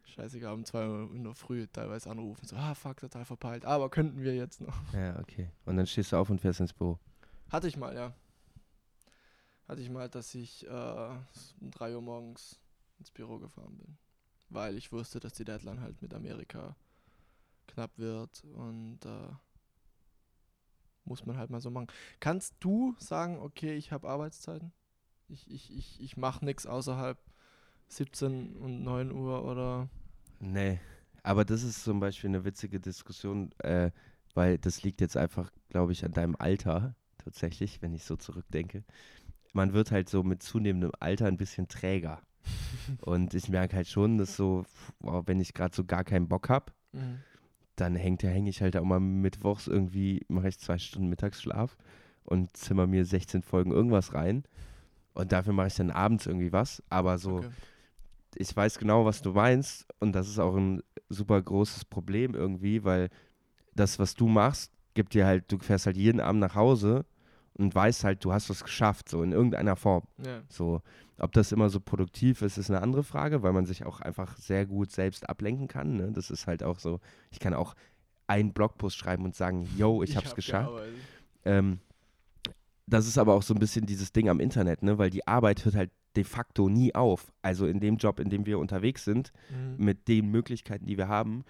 scheißegal 0.04 0.54
um 0.54 0.64
zwei 0.64 0.86
Uhr 0.86 1.14
in 1.14 1.24
der 1.24 1.34
Früh 1.34 1.66
teilweise 1.66 2.10
anrufen, 2.10 2.46
so, 2.46 2.56
ah, 2.56 2.74
fuck, 2.74 2.98
total 2.98 3.24
verpeilt, 3.24 3.64
aber 3.64 3.90
könnten 3.90 4.22
wir 4.22 4.34
jetzt 4.34 4.60
noch. 4.60 4.76
ja, 4.92 5.18
okay. 5.18 5.50
Und 5.64 5.76
dann 5.76 5.86
stehst 5.86 6.12
du 6.12 6.16
auf 6.16 6.30
und 6.30 6.40
fährst 6.40 6.60
ins 6.60 6.72
Büro. 6.72 6.98
Hatte 7.50 7.68
ich 7.68 7.76
mal, 7.76 7.94
ja. 7.94 8.14
Hatte 9.68 9.80
ich 9.80 9.90
mal, 9.90 10.08
dass 10.08 10.34
ich 10.34 10.66
äh, 10.66 11.16
um 11.60 11.70
3 11.70 11.94
Uhr 11.94 12.02
morgens 12.02 12.60
ins 12.98 13.10
Büro 13.10 13.38
gefahren 13.38 13.76
bin. 13.78 13.96
Weil 14.50 14.76
ich 14.76 14.92
wusste, 14.92 15.20
dass 15.20 15.32
die 15.32 15.44
Deadline 15.44 15.80
halt 15.80 16.00
mit 16.02 16.12
Amerika 16.14 16.76
knapp 17.66 17.96
wird 17.98 18.44
und 18.44 19.04
äh, 19.04 19.32
muss 21.04 21.24
man 21.24 21.36
halt 21.38 21.50
mal 21.50 21.60
so 21.60 21.70
machen. 21.70 21.88
Kannst 22.20 22.54
du 22.60 22.94
sagen, 22.98 23.38
okay, 23.38 23.74
ich 23.74 23.92
habe 23.92 24.08
Arbeitszeiten? 24.08 24.72
Ich, 25.28 25.50
ich, 25.50 25.74
ich, 25.74 26.00
ich 26.00 26.16
mache 26.16 26.44
nichts 26.44 26.66
außerhalb 26.66 27.18
17 27.88 28.56
und 28.56 28.82
9 28.82 29.10
Uhr 29.12 29.44
oder. 29.44 29.88
Nee, 30.40 30.78
aber 31.22 31.44
das 31.44 31.62
ist 31.62 31.84
zum 31.84 32.00
Beispiel 32.00 32.28
eine 32.30 32.44
witzige 32.44 32.80
Diskussion, 32.80 33.50
äh, 33.58 33.90
weil 34.34 34.58
das 34.58 34.82
liegt 34.82 35.00
jetzt 35.00 35.16
einfach, 35.16 35.50
glaube 35.68 35.92
ich, 35.92 36.04
an 36.04 36.12
deinem 36.12 36.36
Alter 36.38 36.94
tatsächlich, 37.18 37.80
wenn 37.82 37.94
ich 37.94 38.04
so 38.04 38.16
zurückdenke. 38.16 38.84
Man 39.52 39.72
wird 39.72 39.90
halt 39.90 40.08
so 40.08 40.22
mit 40.22 40.42
zunehmendem 40.42 40.92
Alter 41.00 41.26
ein 41.26 41.36
bisschen 41.36 41.68
träger. 41.68 42.20
Und 43.00 43.32
ich 43.34 43.48
merke 43.48 43.76
halt 43.76 43.88
schon, 43.88 44.18
dass 44.18 44.36
so, 44.36 44.64
wow, 45.00 45.22
wenn 45.26 45.40
ich 45.40 45.54
gerade 45.54 45.74
so 45.74 45.84
gar 45.84 46.04
keinen 46.04 46.28
Bock 46.28 46.48
habe, 46.48 46.72
Mhm. 46.92 47.20
dann 47.76 47.96
hängt, 47.96 48.22
hänge 48.22 48.50
ich 48.50 48.62
halt 48.62 48.76
auch 48.76 48.84
mal 48.84 49.00
mittwochs 49.00 49.66
irgendwie, 49.66 50.24
mache 50.28 50.48
ich 50.48 50.58
zwei 50.60 50.78
Stunden 50.78 51.08
Mittagsschlaf 51.08 51.76
und 52.22 52.56
zimmer 52.56 52.86
mir 52.86 53.04
16 53.04 53.42
Folgen 53.42 53.72
irgendwas 53.72 54.14
rein. 54.14 54.44
Und 55.14 55.32
dafür 55.32 55.52
mache 55.54 55.68
ich 55.68 55.74
dann 55.74 55.90
abends 55.90 56.26
irgendwie 56.26 56.52
was. 56.52 56.82
Aber 56.88 57.18
so, 57.18 57.38
Okay. 57.38 57.50
Ich 58.36 58.54
weiß 58.54 58.78
genau, 58.78 59.04
was 59.04 59.22
du 59.22 59.32
meinst. 59.32 59.86
Und 60.00 60.12
das 60.12 60.28
ist 60.28 60.38
auch 60.38 60.56
ein 60.56 60.82
super 61.08 61.40
großes 61.40 61.84
Problem 61.84 62.34
irgendwie, 62.34 62.84
weil 62.84 63.10
das, 63.74 63.98
was 63.98 64.14
du 64.14 64.28
machst, 64.28 64.72
gibt 64.94 65.14
dir 65.14 65.26
halt, 65.26 65.50
du 65.50 65.58
fährst 65.58 65.86
halt 65.86 65.96
jeden 65.96 66.20
Abend 66.20 66.40
nach 66.40 66.54
Hause 66.54 67.04
und 67.54 67.74
weißt 67.74 68.04
halt, 68.04 68.24
du 68.24 68.32
hast 68.32 68.50
was 68.50 68.62
geschafft, 68.62 69.08
so 69.08 69.22
in 69.22 69.32
irgendeiner 69.32 69.76
Form. 69.76 70.04
Ja. 70.24 70.42
So, 70.48 70.82
ob 71.18 71.32
das 71.32 71.52
immer 71.52 71.70
so 71.70 71.80
produktiv 71.80 72.42
ist, 72.42 72.58
ist 72.58 72.70
eine 72.70 72.82
andere 72.82 73.04
Frage, 73.04 73.42
weil 73.42 73.52
man 73.52 73.66
sich 73.66 73.84
auch 73.84 74.00
einfach 74.00 74.36
sehr 74.36 74.66
gut 74.66 74.90
selbst 74.90 75.28
ablenken 75.28 75.68
kann. 75.68 75.96
Ne? 75.96 76.12
Das 76.12 76.30
ist 76.30 76.46
halt 76.46 76.62
auch 76.62 76.78
so, 76.78 77.00
ich 77.30 77.38
kann 77.38 77.54
auch 77.54 77.74
einen 78.26 78.52
Blogpost 78.52 78.96
schreiben 78.96 79.24
und 79.24 79.34
sagen, 79.34 79.68
yo, 79.76 80.02
ich, 80.04 80.16
hab's 80.16 80.30
hab 80.30 80.36
geschafft. 80.36 80.72
Ähm, 81.44 81.78
das 82.86 83.06
ist 83.06 83.18
aber 83.18 83.34
auch 83.34 83.42
so 83.42 83.54
ein 83.54 83.60
bisschen 83.60 83.86
dieses 83.86 84.12
Ding 84.12 84.28
am 84.28 84.40
Internet, 84.40 84.82
ne? 84.82 84.98
weil 84.98 85.10
die 85.10 85.26
Arbeit 85.26 85.64
hört 85.64 85.76
halt 85.76 85.90
de 86.16 86.24
facto 86.24 86.68
nie 86.68 86.94
auf. 86.94 87.32
Also 87.42 87.66
in 87.66 87.80
dem 87.80 87.96
Job, 87.96 88.20
in 88.20 88.30
dem 88.30 88.46
wir 88.46 88.58
unterwegs 88.58 89.04
sind, 89.04 89.32
Mhm. 89.50 89.84
mit 89.84 90.08
den 90.08 90.30
Möglichkeiten, 90.30 90.86
die 90.86 90.96
wir 90.98 91.08
haben, 91.08 91.44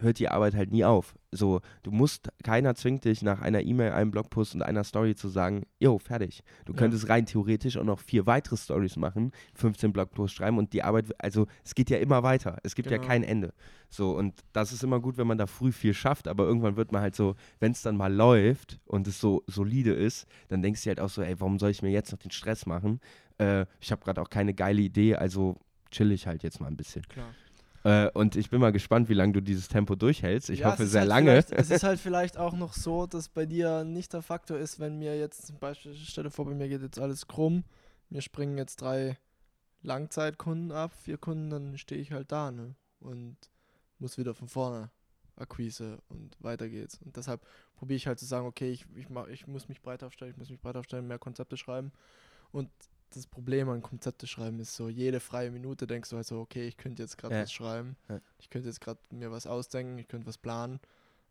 hört 0.00 0.20
die 0.20 0.28
Arbeit 0.28 0.54
halt 0.54 0.70
nie 0.70 0.84
auf. 0.84 1.16
So, 1.32 1.60
du 1.82 1.90
musst, 1.90 2.28
keiner 2.44 2.76
zwingt 2.76 3.04
dich 3.04 3.20
nach 3.22 3.40
einer 3.42 3.62
E-Mail, 3.62 3.90
einem 3.90 4.12
Blogpost 4.12 4.54
und 4.54 4.62
einer 4.62 4.84
Story 4.84 5.16
zu 5.16 5.26
sagen, 5.28 5.64
jo, 5.80 5.98
fertig. 5.98 6.44
Du 6.66 6.72
Ja. 6.72 6.78
könntest 6.78 7.08
rein 7.08 7.26
theoretisch 7.26 7.76
auch 7.76 7.82
noch 7.84 7.98
vier 7.98 8.24
weitere 8.24 8.56
Stories 8.56 8.94
machen, 8.96 9.32
15 9.54 9.92
Blogposts 9.92 10.36
schreiben 10.36 10.56
und 10.56 10.72
die 10.72 10.84
Arbeit, 10.84 11.06
also 11.20 11.48
es 11.64 11.74
geht 11.74 11.90
ja 11.90 11.98
immer 11.98 12.22
weiter. 12.22 12.58
Es 12.62 12.76
gibt 12.76 12.92
ja 12.92 12.98
Genau. 12.98 13.08
kein 13.08 13.24
Ende. 13.24 13.52
So, 13.90 14.16
und 14.16 14.34
das 14.52 14.72
ist 14.72 14.84
immer 14.84 15.00
gut, 15.00 15.16
wenn 15.18 15.26
man 15.26 15.36
da 15.36 15.46
früh 15.48 15.72
viel 15.72 15.94
schafft, 15.94 16.28
aber 16.28 16.44
irgendwann 16.44 16.76
wird 16.76 16.92
man 16.92 17.02
halt 17.02 17.16
so, 17.16 17.34
wenn 17.58 17.72
es 17.72 17.82
dann 17.82 17.96
mal 17.96 18.12
läuft 18.14 18.78
und 18.84 19.08
es 19.08 19.20
so 19.20 19.42
solide 19.48 19.94
ist, 19.94 20.28
dann 20.46 20.62
denkst 20.62 20.84
du 20.84 20.90
halt 20.90 21.00
auch 21.00 21.10
so, 21.10 21.22
ey, 21.22 21.40
warum 21.40 21.58
soll 21.58 21.70
ich 21.70 21.82
mir 21.82 21.90
jetzt 21.90 22.12
noch 22.12 22.20
den 22.20 22.30
Stress 22.30 22.66
machen? 22.66 23.00
Äh, 23.38 23.66
ich 23.80 23.90
habe 23.92 24.04
gerade 24.04 24.20
auch 24.20 24.30
keine 24.30 24.54
geile 24.54 24.80
Idee, 24.80 25.16
also 25.16 25.56
chill 25.90 26.12
ich 26.12 26.26
halt 26.26 26.42
jetzt 26.42 26.60
mal 26.60 26.66
ein 26.66 26.76
bisschen. 26.76 27.02
Klar. 27.08 27.34
Äh, 27.84 28.10
und 28.10 28.36
ich 28.36 28.50
bin 28.50 28.60
mal 28.60 28.72
gespannt, 28.72 29.08
wie 29.08 29.14
lange 29.14 29.32
du 29.34 29.40
dieses 29.40 29.68
Tempo 29.68 29.94
durchhältst. 29.94 30.50
Ich 30.50 30.60
Ja, 30.60 30.72
hoffe 30.72 30.86
sehr 30.86 31.02
halt 31.02 31.08
lange. 31.08 31.36
Es 31.36 31.70
ist 31.70 31.84
halt 31.84 32.00
vielleicht 32.00 32.36
auch 32.36 32.54
noch 32.54 32.74
so, 32.74 33.06
dass 33.06 33.28
bei 33.28 33.46
dir 33.46 33.84
nicht 33.84 34.12
der 34.12 34.22
Faktor 34.22 34.58
ist, 34.58 34.80
wenn 34.80 34.98
mir 34.98 35.16
jetzt 35.16 35.46
zum 35.46 35.58
Beispiel, 35.58 35.94
stell 35.94 36.24
dir 36.24 36.30
vor, 36.30 36.44
bei 36.44 36.54
mir 36.54 36.68
geht 36.68 36.82
jetzt 36.82 36.98
alles 36.98 37.26
krumm, 37.28 37.64
mir 38.10 38.20
springen 38.20 38.58
jetzt 38.58 38.82
drei 38.82 39.16
Langzeitkunden 39.82 40.72
ab, 40.72 40.92
vier 41.02 41.18
Kunden, 41.18 41.50
dann 41.50 41.78
stehe 41.78 42.00
ich 42.00 42.12
halt 42.12 42.32
da, 42.32 42.50
ne? 42.50 42.74
Und 43.00 43.36
muss 44.00 44.18
wieder 44.18 44.34
von 44.34 44.48
vorne 44.48 44.90
Akquise 45.36 45.98
und 46.08 46.36
weiter 46.40 46.68
geht's. 46.68 46.98
Und 47.04 47.16
deshalb 47.16 47.40
probiere 47.76 47.96
ich 47.96 48.06
halt 48.08 48.18
zu 48.18 48.26
sagen, 48.26 48.46
okay, 48.46 48.70
ich, 48.72 48.86
ich, 48.96 49.08
mach, 49.08 49.28
ich 49.28 49.46
muss 49.46 49.68
mich 49.68 49.80
breit 49.80 50.02
aufstellen, 50.02 50.32
ich 50.32 50.36
muss 50.36 50.50
mich 50.50 50.60
breit 50.60 50.76
aufstellen, 50.76 51.06
mehr 51.06 51.18
Konzepte 51.18 51.56
schreiben. 51.56 51.92
Und 52.50 52.70
das 53.10 53.26
Problem 53.26 53.68
an 53.68 53.82
Konzepte 53.82 54.26
schreiben 54.26 54.60
ist 54.60 54.74
so, 54.74 54.88
jede 54.88 55.20
freie 55.20 55.50
Minute 55.50 55.86
denkst 55.86 56.10
du 56.10 56.16
halt 56.16 56.26
so, 56.26 56.40
okay, 56.40 56.66
ich 56.68 56.76
könnte 56.76 57.02
jetzt 57.02 57.16
gerade 57.18 57.34
Ja. 57.34 57.42
was 57.42 57.52
schreiben, 57.52 57.96
Ja. 58.08 58.20
ich 58.38 58.50
könnte 58.50 58.68
jetzt 58.68 58.80
gerade 58.80 59.00
mir 59.10 59.30
was 59.30 59.46
ausdenken, 59.46 59.98
ich 59.98 60.08
könnte 60.08 60.26
was 60.26 60.38
planen. 60.38 60.80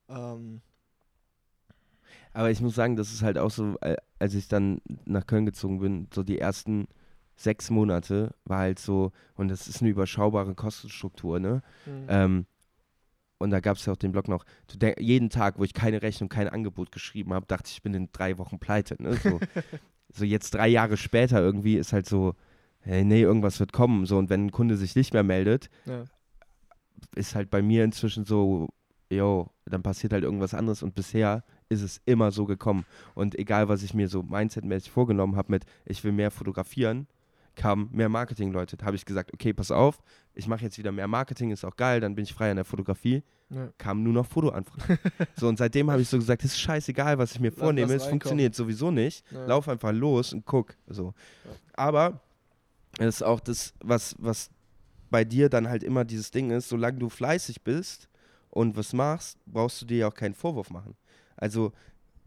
Ähm, 0.09 0.61
Aber 2.34 2.51
ich 2.51 2.61
muss 2.61 2.75
sagen, 2.75 2.95
das 2.95 3.11
ist 3.11 3.21
halt 3.21 3.38
auch 3.38 3.51
so, 3.51 3.78
äh, 3.82 3.97
als 4.19 4.34
ich 4.34 4.47
dann 4.47 4.82
nach 5.05 5.25
Köln 5.25 5.45
gezogen 5.45 5.80
bin, 5.80 6.07
so 6.13 6.23
die 6.23 6.39
ersten 6.39 6.88
sechs 7.36 7.69
Monate 7.69 8.34
war 8.45 8.59
halt 8.59 8.80
so, 8.80 9.11
und 9.36 9.47
das 9.49 9.67
ist 9.67 9.82
eine 9.82 9.89
überschaubare 9.91 10.55
Kostenstruktur, 10.55 11.39
ne? 11.39 11.61
Ähm, 12.07 12.45
und 13.39 13.51
da 13.51 13.59
gab 13.59 13.78
es 13.78 13.86
ja 13.86 13.93
auch 13.93 13.97
den 13.97 14.11
Blog 14.11 14.28
noch. 14.28 14.45
Jeden 14.99 15.30
Tag, 15.30 15.59
wo 15.59 15.63
ich 15.63 15.73
keine 15.75 16.01
Rechnung, 16.01 16.30
kein 16.30 16.47
Angebot 16.49 16.91
geschrieben 16.91 17.34
habe, 17.34 17.45
dachte 17.45 17.67
ich, 17.69 17.75
ich 17.78 17.82
bin 17.84 17.93
in 17.93 18.09
drei 18.11 18.39
Wochen 18.39 18.57
pleite. 18.57 18.95
Ne? 19.01 19.15
So, 19.17 19.39
so 20.14 20.26
jetzt 20.26 20.53
drei 20.53 20.68
Jahre 20.68 20.97
später 20.97 21.41
irgendwie 21.41 21.76
ist 21.76 21.93
halt 21.93 22.08
so, 22.08 22.36
hey, 22.80 23.03
nee, 23.03 23.22
irgendwas 23.22 23.60
wird 23.60 23.74
kommen. 23.74 24.05
So, 24.05 24.18
und 24.18 24.30
wenn 24.30 24.47
ein 24.47 24.51
Kunde 24.51 24.78
sich 24.78 24.95
nicht 24.95 25.14
mehr 25.14 25.24
meldet, 25.24 25.70
ja. 25.86 26.05
ist 27.16 27.36
halt 27.36 27.49
bei 27.49 27.62
mir 27.62 27.84
inzwischen 27.84 28.26
so, 28.26 28.70
yo, 29.10 29.49
dann 29.66 29.84
passiert 29.84 30.14
halt 30.14 30.24
irgendwas 30.24 30.53
anderes. 30.53 30.84
Und 30.84 30.95
bisher 30.95 31.43
ist 31.70 31.82
es 31.82 32.01
immer 32.05 32.32
so 32.32 32.45
gekommen. 32.45 32.86
Und 33.14 33.38
egal, 33.38 33.68
was 33.68 33.84
ich 33.84 33.93
mir 33.93 34.08
so 34.08 34.24
mindsetmäßig 34.24 34.91
vorgenommen 34.91 35.36
habe 35.36 35.51
mit, 35.51 35.66
ich 35.86 36.03
will 36.03 36.14
mehr 36.14 36.32
fotografieren, 36.32 37.08
kamen 37.58 37.89
mehr 37.91 38.08
Marketing-Leute. 38.08 38.78
Da 38.78 38.86
habe 38.86 38.95
ich 38.95 39.03
gesagt, 39.03 39.34
okay, 39.34 39.51
pass 39.51 39.72
auf, 39.72 39.99
ich 40.34 40.47
mache 40.47 40.64
jetzt 40.64 40.78
wieder 40.78 40.93
mehr 40.93 41.08
Marketing, 41.08 41.51
ist 41.51 41.66
auch 41.66 41.76
geil, 41.76 41.99
dann 41.99 42.16
bin 42.16 42.24
ich 42.24 42.34
frei 42.34 42.51
an 42.51 42.55
der 42.55 42.66
Fotografie. 42.66 43.24
Ja. 43.49 43.70
Kamen 43.78 44.03
nur 44.03 44.14
noch 44.14 44.26
Fotoanfragen. 44.26 44.99
so, 45.36 45.47
und 45.47 45.58
seitdem 45.58 45.89
habe 45.91 46.01
ich 46.01 46.08
so 46.08 46.18
gesagt, 46.18 46.43
es 46.45 46.51
ist 46.51 46.60
scheißegal, 46.60 47.18
was 47.18 47.34
ich 47.34 47.39
mir 47.39 47.49
Lass 47.49 47.60
vornehme, 47.60 47.93
es 47.93 48.05
funktioniert 48.05 48.55
sowieso 48.55 48.91
nicht. 48.91 49.26
Ja. 49.32 49.45
Lauf 49.45 49.68
einfach 49.68 49.91
los 49.91 50.34
und 50.34 50.45
guck. 50.45 50.76
So. 50.88 51.14
Ja. 51.43 51.51
Aber 51.74 52.22
das 52.97 53.16
ist 53.16 53.24
auch 53.24 53.39
das, 53.39 53.74
was, 53.80 54.16
was 54.20 54.49
bei 55.10 55.24
dir 55.24 55.49
dann 55.49 55.68
halt 55.68 55.84
immer 55.84 56.05
dieses 56.05 56.32
Ding 56.32 56.51
ist, 56.51 56.70
solange 56.70 56.99
du 56.99 57.10
fleißig 57.10 57.64
bist 57.64 58.08
und 58.49 58.78
was 58.78 58.93
machst, 58.93 59.38
brauchst 59.45 59.82
du 59.82 59.86
dir 59.86 59.97
ja 59.97 60.08
auch 60.08 60.14
keinen 60.14 60.34
Vorwurf 60.34 60.70
machen. 60.70 60.95
Also, 61.36 61.72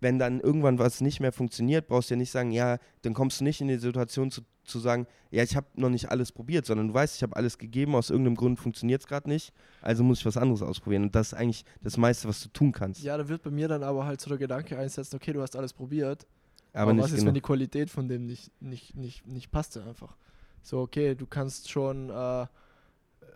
wenn 0.01 0.19
dann 0.19 0.41
irgendwann 0.41 0.79
was 0.79 1.01
nicht 1.01 1.21
mehr 1.21 1.33
funktioniert, 1.33 1.87
brauchst 1.87 2.11
du 2.11 2.15
ja 2.15 2.19
nicht 2.19 2.31
sagen, 2.31 2.51
ja, 2.53 2.79
dann 3.03 3.13
kommst 3.13 3.41
du 3.41 3.45
nicht 3.45 3.61
in 3.61 3.69
die 3.69 3.77
Situation 3.77 4.31
zu, 4.31 4.43
zu 4.71 4.79
sagen, 4.79 5.07
ja, 5.31 5.43
ich 5.43 5.55
habe 5.57 5.67
noch 5.75 5.91
nicht 5.91 6.11
alles 6.11 6.33
probiert, 6.33 6.65
sondern 6.67 6.89
du 6.89 6.95
weißt, 6.95 7.17
ich 7.17 7.23
habe 7.23 7.37
alles 7.37 7.59
gegeben, 7.59 7.95
aus 7.95 8.11
irgendeinem 8.11 8.37
Grund 8.37 8.59
funktioniert 8.59 9.03
es 9.03 9.07
gerade 9.07 9.29
nicht, 9.29 9.53
also 9.83 10.03
muss 10.03 10.21
ich 10.21 10.27
was 10.27 10.37
anderes 10.37 10.63
ausprobieren. 10.63 11.03
Und 11.05 11.15
das 11.15 11.29
ist 11.29 11.35
eigentlich 11.35 11.65
das 11.83 11.97
meiste, 11.97 12.29
was 12.29 12.41
du 12.43 12.49
tun 12.49 12.73
kannst. 12.73 13.03
ja, 13.03 13.17
da 13.17 13.29
wird 13.29 13.43
bei 13.43 13.51
mir 13.51 13.69
dann 13.69 13.83
aber 13.83 14.07
halt 14.07 14.21
so 14.21 14.29
der 14.31 14.39
Gedanke 14.39 14.79
einsetzen, 14.79 15.17
okay, 15.17 15.33
du 15.33 15.43
hast 15.43 15.55
alles 15.57 15.73
probiert, 15.73 16.27
aber, 16.73 16.93
nicht 16.93 17.03
was 17.03 17.11
ist, 17.11 17.17
genug. 17.19 17.27
wenn 17.29 17.35
die 17.35 17.41
Qualität 17.41 17.91
von 17.91 18.09
dem 18.09 18.27
nicht, 18.27 18.51
nicht, 18.63 18.97
nicht, 18.97 19.27
nicht 19.27 19.51
passte 19.51 19.83
einfach? 19.85 20.17
So, 20.63 20.81
okay, 20.81 21.15
du 21.15 21.27
kannst 21.27 21.71
schon 21.71 22.11
äh, 22.11 22.47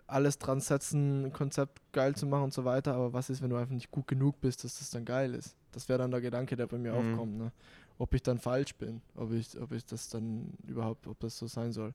alles 0.07 0.37
dran 0.37 0.59
setzen, 0.59 1.25
ein 1.25 1.33
Konzept 1.33 1.81
geil 1.91 2.15
zu 2.15 2.25
machen 2.27 2.43
und 2.45 2.53
so 2.53 2.63
weiter, 2.65 2.93
aber 2.93 3.13
was 3.13 3.29
ist, 3.29 3.41
wenn 3.41 3.49
du 3.49 3.55
einfach 3.55 3.73
nicht 3.73 3.89
gut 3.91 4.07
genug 4.07 4.39
bist, 4.41 4.63
dass 4.63 4.77
das 4.79 4.89
dann 4.91 5.03
geil 5.05 5.33
ist? 5.33 5.55
Das 5.71 5.89
wäre 5.89 5.99
dann 5.99 6.11
der 6.11 6.21
Gedanke, 6.21 6.55
der 6.55 6.67
bei 6.67 6.77
mir 6.77 6.93
Mhm. 6.93 6.97
aufkommt, 6.99 7.37
ne? 7.37 7.51
Ob 7.97 8.13
ich 8.13 8.21
dann 8.23 8.39
falsch 8.39 8.75
bin, 8.75 9.01
ob 9.15 9.31
ich, 9.31 9.59
ob 9.59 9.71
ich 9.71 9.85
das 9.85 10.09
dann 10.09 10.53
überhaupt, 10.67 11.07
ob 11.07 11.19
das 11.19 11.37
so 11.37 11.47
sein 11.47 11.71
soll. 11.71 11.93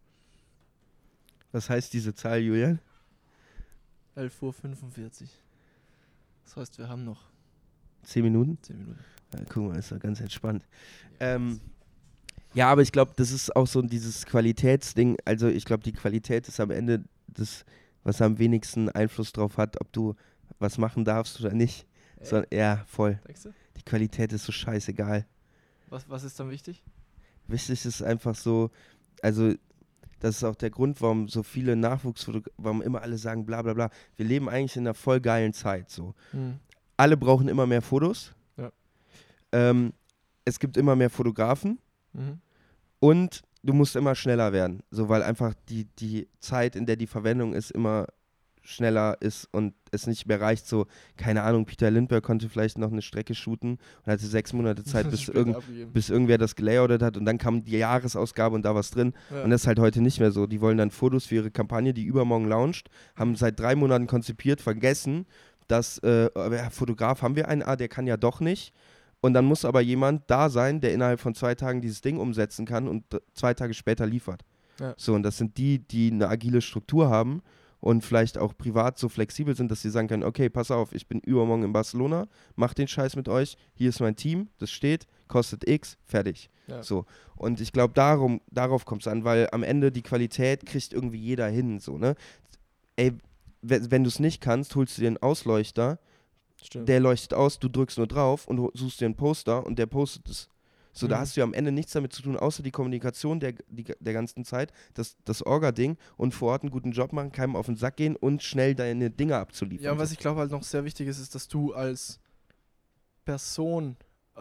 Was 1.53 1.69
heißt 1.69 1.93
diese 1.93 2.15
Zahl, 2.15 2.39
Julian? 2.41 2.79
11.45 4.17 5.23
Uhr. 5.23 5.29
Das 6.45 6.57
heißt, 6.57 6.79
wir 6.79 6.89
haben 6.89 7.05
noch 7.05 7.23
Zehn 8.03 8.25
Minuten? 8.25 8.59
10 8.63 8.79
Minuten. 8.79 8.99
Ja, 9.35 9.41
guck 9.49 9.65
mal, 9.69 9.79
ist 9.79 9.93
doch 9.93 9.99
ganz 10.01 10.21
entspannt. 10.21 10.65
Ähm, 11.21 11.61
Ja, 12.55 12.71
aber 12.73 12.83
ich 12.83 12.93
glaube, 12.93 13.13
das 13.17 13.31
ist 13.31 13.55
auch 13.55 13.67
so 13.67 13.83
dieses 13.83 14.25
Qualitätsding. 14.27 15.17
Also 15.25 15.49
ich 15.49 15.65
glaube, 15.65 15.83
die 15.85 15.93
Qualität 15.93 16.49
ist 16.49 16.59
am 16.61 16.71
Ende 16.71 17.05
das, 17.29 17.65
was 18.03 18.23
am 18.23 18.39
wenigsten 18.39 18.89
Einfluss 18.89 19.33
drauf 19.33 19.59
hat, 19.59 19.81
ob 19.81 19.93
du 19.93 20.15
was 20.59 20.79
machen 20.79 21.05
darfst 21.05 21.39
oder 21.41 21.53
nicht. 21.53 21.87
Ey, 22.19 22.27
So, 22.27 22.43
ja, 22.53 22.85
voll. 22.87 23.21
denkst 23.29 23.43
du? 23.45 23.53
Die 23.77 23.83
Qualität 23.83 24.33
ist 24.33 24.45
so 24.45 24.53
scheißegal. 24.53 25.27
Was, 25.91 26.09
was 26.09 26.25
ist 26.25 26.39
dann 26.41 26.51
wichtig? 26.51 26.83
Wichtig 27.47 27.85
ist 27.85 28.03
einfach 28.03 28.35
so, 28.35 28.71
also 29.23 29.55
das 30.21 30.37
ist 30.37 30.45
auch 30.45 30.55
der 30.55 30.71
Grund, 30.71 31.01
warum 31.01 31.29
so 31.29 31.43
viele 31.43 31.77
Nachwuchsfotografen, 31.77 32.53
warum 32.59 32.83
immer 32.83 33.03
alle 33.03 33.19
sagen, 33.19 33.45
bla 33.45 33.63
bla 33.63 33.75
bla. 33.75 33.91
Wir 34.17 34.27
leben 34.27 34.49
eigentlich 34.49 34.77
in 34.77 34.87
einer 34.87 34.95
voll 34.95 35.21
geilen 35.21 35.53
Zeit. 35.53 35.91
So. 35.91 36.15
Alle 36.97 37.17
brauchen 37.17 37.49
immer 37.49 37.67
mehr 37.67 37.83
Fotos. 37.83 38.33
Ja. 38.57 38.71
Ähm, 39.53 39.93
es 40.45 40.59
gibt 40.59 40.77
immer 40.77 40.95
mehr 40.95 41.11
Fotografen. 41.11 41.79
Mhm. 42.13 42.41
Und 42.99 43.43
du 43.63 43.73
musst 43.73 43.97
immer 43.97 44.15
schneller 44.15 44.53
werden, 44.53 44.83
so 44.91 45.09
weil 45.09 45.23
einfach 45.23 45.55
die, 45.69 45.87
die 45.99 46.29
Zeit, 46.39 46.77
in 46.77 46.87
der 46.87 46.97
die 46.97 47.07
Verwendung 47.07 47.55
ist, 47.55 47.71
immer 47.71 48.07
schneller 48.71 49.17
ist 49.21 49.49
und 49.53 49.75
es 49.91 50.07
nicht 50.07 50.27
mehr 50.27 50.41
reicht. 50.41 50.67
So, 50.67 50.87
keine 51.17 51.43
Ahnung, 51.43 51.67
Peter 51.67 51.91
Lindbergh 51.91 52.25
konnte 52.25 52.49
vielleicht 52.49 52.79
noch 52.79 52.91
eine 52.91 53.03
Strecke 53.03 53.35
shooten 53.35 53.79
und 54.05 54.13
hatte 54.13 54.27
sechs 54.27 54.53
Monate 54.53 54.85
Zeit, 54.85 55.11
bis, 55.11 55.29
irgend, 55.29 55.59
bis 55.93 56.11
irgendwer 56.11 56.39
das 56.39 56.57
gelayoutet 56.57 57.03
hat 57.03 57.17
und 57.17 57.25
dann 57.25 57.39
kam 57.39 57.65
die 57.65 57.79
Jahresausgabe 57.79 58.55
und 58.55 58.63
da 58.63 58.75
was 58.75 58.91
drin. 58.91 59.13
Ja. 59.31 59.43
Und 59.45 59.51
das 59.51 59.63
ist 59.63 59.67
halt 59.67 59.79
heute 59.79 60.01
nicht 60.01 60.21
mehr 60.21 60.31
so. 60.31 60.47
Die 60.47 60.61
wollen 60.61 60.79
dann 60.79 60.91
Fotos 60.91 61.27
für 61.27 61.37
ihre 61.37 61.51
Kampagne, 61.51 61.93
die 61.93 62.05
übermorgen 62.05 62.49
launcht, 62.49 62.89
haben 63.17 63.35
seit 63.37 63.59
drei 63.59 63.75
Monaten 63.75 64.07
konzipiert, 64.07 64.61
vergessen, 64.61 65.27
dass 65.69 65.99
äh, 65.99 66.31
Fotograf 66.71 67.23
haben 67.23 67.37
wir 67.37 67.49
einen, 67.49 67.63
ah, 67.63 67.77
der 67.77 67.89
kann 67.89 68.07
ja 68.07 68.17
doch 68.17 68.41
nicht. 68.41 68.73
Und 69.21 69.35
dann 69.35 69.45
muss 69.45 69.65
aber 69.65 69.81
jemand 69.81 70.31
da 70.31 70.49
sein, 70.49 70.81
der 70.81 70.95
innerhalb 70.95 71.21
von 71.21 71.35
zwei 71.35 71.55
Tagen 71.55 71.81
dieses 71.81 72.01
Ding 72.01 72.19
umsetzen 72.19 72.65
kann 72.65 72.89
und 72.89 73.05
zwei 73.35 73.53
Tage 73.55 73.75
später 73.75 74.07
liefert. 74.07 74.43
Ja. 74.81 74.95
So, 74.97 75.15
und 75.15 75.23
das 75.23 75.37
sind 75.37 75.59
die, 75.59 75.79
die 75.79 76.11
eine 76.11 76.29
agile 76.29 76.63
Struktur 76.63 77.11
haben 77.11 77.43
und 77.81 78.05
vielleicht 78.05 78.37
auch 78.39 78.57
privat 78.57 78.99
so 78.99 79.09
flexibel 79.09 79.57
sind, 79.57 79.71
dass 79.71 79.81
sie 79.83 79.91
sagen 79.91 80.09
können, 80.09 80.23
okay, 80.25 80.49
pass 80.51 80.71
auf, 80.71 80.93
ich 80.93 81.07
bin 81.07 81.21
übermorgen 81.21 81.63
in 81.65 81.73
Barcelona, 81.73 82.29
mach 82.57 82.75
den 82.75 82.89
Scheiß 82.89 83.17
mit 83.17 83.29
euch, 83.29 83.57
hier 83.75 83.89
ist 83.89 84.01
mein 84.01 84.17
Team, 84.17 84.49
das 84.59 84.71
steht, 84.71 85.07
kostet 85.29 85.67
X, 85.69 85.97
fertig. 86.05 86.51
Ja. 86.67 86.83
So. 86.83 87.07
Und 87.37 87.61
ich 87.61 87.73
glaube, 87.73 87.95
darum, 87.95 88.41
darauf 88.51 88.85
kommt 88.85 89.03
es 89.03 89.09
an, 89.09 89.25
weil 89.25 89.49
am 89.53 89.63
Ende 89.63 89.91
die 89.91 90.03
Qualität 90.03 90.67
kriegt 90.67 90.93
irgendwie 90.93 91.19
jeder 91.19 91.49
hin. 91.49 91.81
So, 91.81 91.97
ne? 91.99 92.15
Ey, 92.97 93.13
we- 93.63 93.91
wenn 93.91 94.05
du 94.05 94.09
es 94.09 94.21
nicht 94.21 94.41
kannst, 94.41 94.77
holst 94.77 94.97
du 94.99 95.03
dir 95.03 95.09
einen 95.09 95.17
Ausleuchter, 95.19 95.99
Stimmt. 96.63 96.89
der 96.89 97.01
leuchtet 97.01 97.33
aus, 97.35 97.59
du 97.59 97.69
drückst 97.69 97.97
nur 97.99 98.07
drauf 98.07 98.47
und 98.47 98.71
suchst 98.75 99.01
dir 99.01 99.07
einen 99.07 99.17
Poster 99.17 99.65
und 99.67 99.79
der 99.79 99.87
postet 99.87 100.29
es. 100.29 100.49
So, 100.93 101.07
da 101.07 101.17
Mhm. 101.17 101.21
hast 101.21 101.37
du 101.37 101.41
ja 101.41 101.45
am 101.45 101.55
Ende 101.55 101.71
nichts 101.73 101.93
damit 101.93 102.13
zu 102.13 102.23
tun, 102.23 102.37
außer 102.37 102.63
die 102.63 102.71
Kommunikation 102.73 103.39
der, 103.41 103.53
die, 103.69 103.85
der 103.85 104.13
ganzen 104.13 104.45
Zeit, 104.45 104.73
das, 104.95 105.17
das 105.25 105.43
Orga-Ding 105.43 105.97
und 106.17 106.35
vor 106.35 106.51
Ort 106.53 106.63
einen 106.63 106.71
guten 106.71 106.91
Job 106.93 107.13
machen, 107.13 107.31
keinem 107.33 107.55
auf 107.57 107.67
den 107.67 107.77
Sack 107.77 107.97
gehen 107.97 108.17
und 108.17 108.43
schnell 108.43 108.75
deine 108.75 109.11
Dinge 109.11 109.37
abzuliefern. 109.37 109.85
Ja, 109.85 109.93
und 109.93 109.99
was 109.99 110.11
ich 110.13 110.19
glaube 110.19 110.41
halt 110.41 110.51
noch 110.51 110.63
sehr 110.65 110.85
wichtig 110.85 111.07
ist, 111.09 111.19
ist, 111.21 111.35
dass 111.35 111.47
du 111.49 111.73
als 111.75 112.19
Person, 113.25 113.97
äh, 114.37 114.41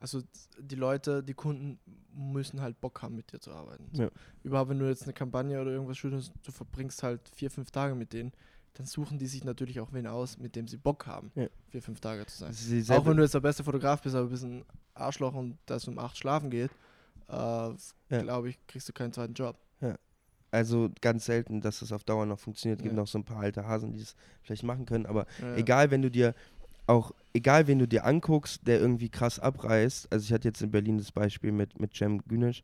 also 0.00 0.22
die 0.58 0.74
Leute, 0.74 1.22
die 1.22 1.34
Kunden 1.34 1.78
müssen 2.14 2.60
halt 2.60 2.80
Bock 2.80 3.02
haben, 3.02 3.16
mit 3.16 3.32
dir 3.32 3.40
zu 3.40 3.52
arbeiten. 3.52 3.88
So. 3.92 4.02
Ja. 4.04 4.10
Überhaupt, 4.42 4.70
wenn 4.70 4.78
du 4.78 4.88
jetzt 4.88 5.04
eine 5.04 5.12
Kampagne 5.12 5.60
oder 5.60 5.70
irgendwas 5.70 5.96
shootest, 5.98 6.32
du 6.42 6.52
verbringst 6.52 7.02
halt 7.02 7.20
vier, 7.34 7.50
fünf 7.50 7.70
Tage 7.70 7.94
mit 7.94 8.12
denen, 8.12 8.32
dann 8.74 8.86
suchen 8.86 9.18
die 9.18 9.26
sich 9.26 9.44
natürlich 9.44 9.80
auch 9.80 9.92
wen 9.92 10.06
aus, 10.06 10.38
mit 10.38 10.56
dem 10.56 10.66
sie 10.66 10.78
Bock 10.78 11.06
haben, 11.06 11.30
Ja. 11.34 11.46
vier, 11.68 11.82
fünf 11.82 12.00
Tage 12.00 12.24
zu 12.26 12.38
sein. 12.38 12.52
Sie 12.52 12.82
Auch 12.90 13.04
wenn 13.04 13.16
du 13.16 13.22
jetzt 13.22 13.34
der 13.34 13.40
beste 13.40 13.62
Fotograf 13.64 14.00
bist, 14.02 14.14
aber 14.14 14.28
bist 14.28 14.44
ein 14.44 14.64
Arschloch 14.94 15.34
und 15.34 15.58
das 15.66 15.86
um 15.88 15.98
acht 15.98 16.16
schlafen 16.16 16.50
geht, 16.50 16.70
äh, 17.28 17.70
glaube 18.08 18.50
ich, 18.50 18.66
kriegst 18.66 18.88
du 18.88 18.92
keinen 18.92 19.12
zweiten 19.12 19.34
Job. 19.34 19.56
also 20.54 20.90
ganz 21.00 21.24
selten, 21.24 21.62
dass 21.62 21.78
das 21.80 21.92
auf 21.92 22.04
Dauer 22.04 22.26
noch 22.26 22.38
funktioniert. 22.38 22.78
Es 22.80 22.82
gibt 22.82 22.94
Ja. 22.94 23.00
noch 23.00 23.06
so 23.06 23.16
ein 23.18 23.24
paar 23.24 23.38
alte 23.38 23.66
Hasen, 23.66 23.94
die 23.94 24.00
das 24.00 24.14
vielleicht 24.42 24.64
machen 24.64 24.84
können, 24.84 25.06
aber 25.06 25.24
Ja, 25.40 25.56
egal, 25.56 25.90
wenn 25.90 26.02
du 26.02 26.10
dir 26.10 26.34
auch, 26.86 27.12
egal, 27.32 27.66
wen 27.68 27.78
du 27.78 27.88
dir 27.88 28.04
anguckst, 28.04 28.66
der 28.66 28.78
irgendwie 28.78 29.08
krass 29.08 29.38
abreißt, 29.38 30.12
also 30.12 30.24
ich 30.24 30.30
hatte 30.30 30.48
jetzt 30.48 30.60
in 30.60 30.70
Berlin 30.70 30.98
das 30.98 31.10
Beispiel 31.10 31.52
mit, 31.52 31.80
mit 31.80 31.94
Cem 31.94 32.18
Günesch, 32.28 32.62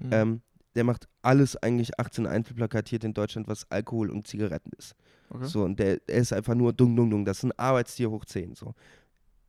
Mhm. 0.00 0.08
ähm, 0.12 0.42
der 0.74 0.84
macht 0.84 1.08
alles 1.22 1.56
eigentlich 1.56 1.98
18 1.98 2.26
einzelplakatiert 2.26 3.04
in 3.04 3.14
Deutschland, 3.14 3.48
was 3.48 3.70
Alkohol 3.70 4.10
und 4.10 4.26
Zigaretten 4.26 4.70
ist. 4.76 4.94
okay. 5.30 5.46
So, 5.46 5.62
und 5.64 5.78
der, 5.78 5.96
der 6.00 6.16
ist 6.16 6.32
einfach 6.32 6.54
nur 6.54 6.72
dung, 6.72 6.94
dung, 6.94 7.10
dung. 7.10 7.24
Das 7.24 7.38
ist 7.38 7.44
ein 7.44 7.58
Arbeitstier 7.58 8.10
hoch 8.10 8.24
10. 8.24 8.54
So. 8.54 8.74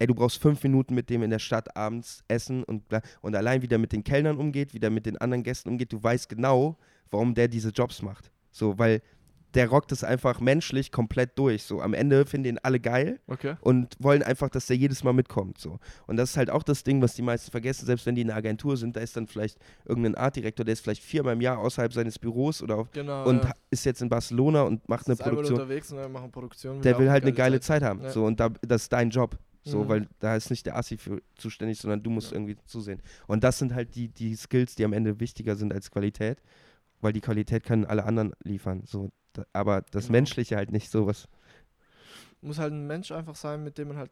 Ey, 0.01 0.07
du 0.07 0.15
brauchst 0.15 0.41
fünf 0.41 0.63
Minuten 0.63 0.95
mit 0.95 1.11
dem 1.11 1.21
in 1.21 1.29
der 1.29 1.37
Stadt 1.37 1.77
abends 1.77 2.23
essen 2.27 2.63
und, 2.63 2.81
und 3.21 3.35
allein 3.35 3.61
wie 3.61 3.67
der 3.67 3.77
mit 3.77 3.91
den 3.91 4.03
Kellnern 4.03 4.37
umgeht, 4.37 4.73
wie 4.73 4.79
der 4.79 4.89
mit 4.89 5.05
den 5.05 5.15
anderen 5.19 5.43
Gästen 5.43 5.69
umgeht, 5.69 5.93
du 5.93 6.01
weißt 6.01 6.27
genau, 6.27 6.75
warum 7.11 7.35
der 7.35 7.47
diese 7.47 7.69
Jobs 7.69 8.01
macht. 8.01 8.31
So, 8.49 8.79
weil 8.79 9.03
der 9.53 9.67
rockt 9.69 9.91
es 9.91 10.03
einfach 10.03 10.39
menschlich 10.39 10.91
komplett 10.91 11.37
durch. 11.37 11.61
So 11.63 11.81
am 11.81 11.93
Ende 11.93 12.25
finden 12.25 12.47
ihn 12.47 12.57
alle 12.63 12.79
geil 12.79 13.19
Okay. 13.27 13.57
und 13.61 13.95
wollen 13.99 14.23
einfach, 14.23 14.49
dass 14.49 14.65
der 14.65 14.75
jedes 14.77 15.03
Mal 15.03 15.13
mitkommt. 15.13 15.59
So. 15.59 15.77
Und 16.07 16.17
das 16.17 16.31
ist 16.31 16.37
halt 16.37 16.49
auch 16.49 16.63
das 16.63 16.83
Ding, 16.83 16.99
was 17.03 17.13
die 17.13 17.21
meisten 17.21 17.51
vergessen, 17.51 17.85
selbst 17.85 18.07
wenn 18.07 18.15
die 18.15 18.21
in 18.21 18.29
einer 18.31 18.37
Agentur 18.37 18.77
sind, 18.77 18.95
da 18.95 19.01
ist 19.01 19.15
dann 19.17 19.27
vielleicht 19.27 19.59
irgendein 19.85 20.15
Artdirektor, 20.15 20.65
der 20.65 20.73
ist 20.73 20.79
vielleicht 20.81 21.03
viermal 21.03 21.33
im 21.33 21.41
Jahr 21.41 21.59
außerhalb 21.59 21.93
seines 21.93 22.17
Büros 22.17 22.63
oder 22.63 22.77
auf, 22.77 22.91
Genau. 22.93 23.25
und 23.27 23.43
ja. 23.43 23.51
ist 23.69 23.85
jetzt 23.85 24.01
in 24.01 24.09
Barcelona 24.09 24.63
und 24.63 24.89
macht 24.89 25.05
eine 25.05 25.13
ist 25.13 25.19
einmal 25.21 25.35
Produktion. 25.35 25.59
unterwegs 25.61 25.91
und 25.91 26.11
machen 26.11 26.31
Produktion. 26.31 26.81
Der 26.81 26.97
will 26.97 27.11
halt 27.11 27.21
eine 27.23 27.33
geile 27.33 27.59
Zeit, 27.59 27.83
haben. 27.83 28.01
Ja. 28.01 28.09
So, 28.09 28.25
und 28.25 28.39
da, 28.39 28.49
das 28.61 28.83
ist 28.83 28.93
dein 28.93 29.11
Job. 29.11 29.37
So, 29.63 29.83
Mhm. 29.83 29.89
weil 29.89 30.07
da 30.19 30.35
ist 30.35 30.49
nicht 30.49 30.65
der 30.65 30.75
Assi 30.75 30.97
für 30.97 31.21
zuständig, 31.35 31.77
sondern 31.79 32.01
du 32.01 32.09
musst 32.09 32.31
Ja. 32.31 32.37
irgendwie 32.37 32.57
zusehen. 32.65 33.01
Und 33.27 33.43
das 33.43 33.59
sind 33.59 33.73
halt 33.73 33.95
die, 33.95 34.07
die 34.07 34.35
Skills, 34.35 34.75
die 34.75 34.83
am 34.85 34.93
Ende 34.93 35.19
wichtiger 35.19 35.55
sind 35.55 35.71
als 35.73 35.91
Qualität, 35.91 36.41
weil 36.99 37.13
die 37.13 37.21
Qualität 37.21 37.63
können 37.63 37.85
alle 37.85 38.05
anderen 38.05 38.33
liefern. 38.43 38.83
So, 38.85 39.11
da, 39.33 39.45
aber 39.53 39.83
das 39.91 40.05
Genau. 40.05 40.13
Menschliche 40.13 40.55
halt 40.55 40.71
nicht 40.71 40.89
sowas. 40.89 41.27
Muss 42.41 42.57
halt 42.57 42.73
ein 42.73 42.87
Mensch 42.87 43.11
einfach 43.11 43.35
sein, 43.35 43.63
mit 43.63 43.77
dem 43.77 43.89
man 43.89 43.97
halt 43.97 44.11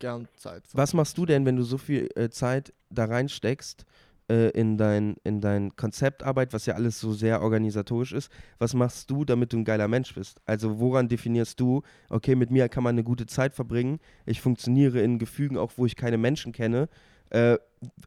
gern 0.00 0.26
Zeit 0.36 0.64
Was 0.72 0.92
machst 0.94 1.16
du 1.18 1.26
denn, 1.26 1.44
wenn 1.46 1.56
du 1.56 1.62
so 1.62 1.78
viel 1.78 2.08
äh, 2.16 2.28
Zeit 2.30 2.72
da 2.90 3.04
reinsteckst 3.04 3.84
äh, 4.28 4.50
in, 4.50 4.76
dein, 4.76 5.16
in 5.24 5.40
dein 5.40 5.74
Konzeptarbeit, 5.76 6.52
was 6.52 6.66
ja 6.66 6.74
alles 6.74 7.00
so 7.00 7.12
sehr 7.12 7.42
organisatorisch 7.42 8.12
ist? 8.12 8.30
Was 8.58 8.74
machst 8.74 9.10
du, 9.10 9.24
damit 9.24 9.52
du 9.52 9.58
ein 9.58 9.64
geiler 9.64 9.88
Mensch 9.88 10.14
bist? 10.14 10.40
Also 10.44 10.78
woran 10.78 11.08
definierst 11.08 11.58
du, 11.60 11.82
okay, 12.10 12.34
mit 12.34 12.50
mir 12.50 12.68
kann 12.68 12.84
man 12.84 12.94
eine 12.94 13.04
gute 13.04 13.26
Zeit 13.26 13.54
verbringen, 13.54 14.00
ich 14.26 14.40
funktioniere 14.40 15.00
in 15.00 15.18
Gefügen, 15.18 15.56
auch 15.56 15.72
wo 15.76 15.86
ich 15.86 15.96
keine 15.96 16.18
Menschen 16.18 16.52
kenne. 16.52 16.88
Äh, 17.30 17.58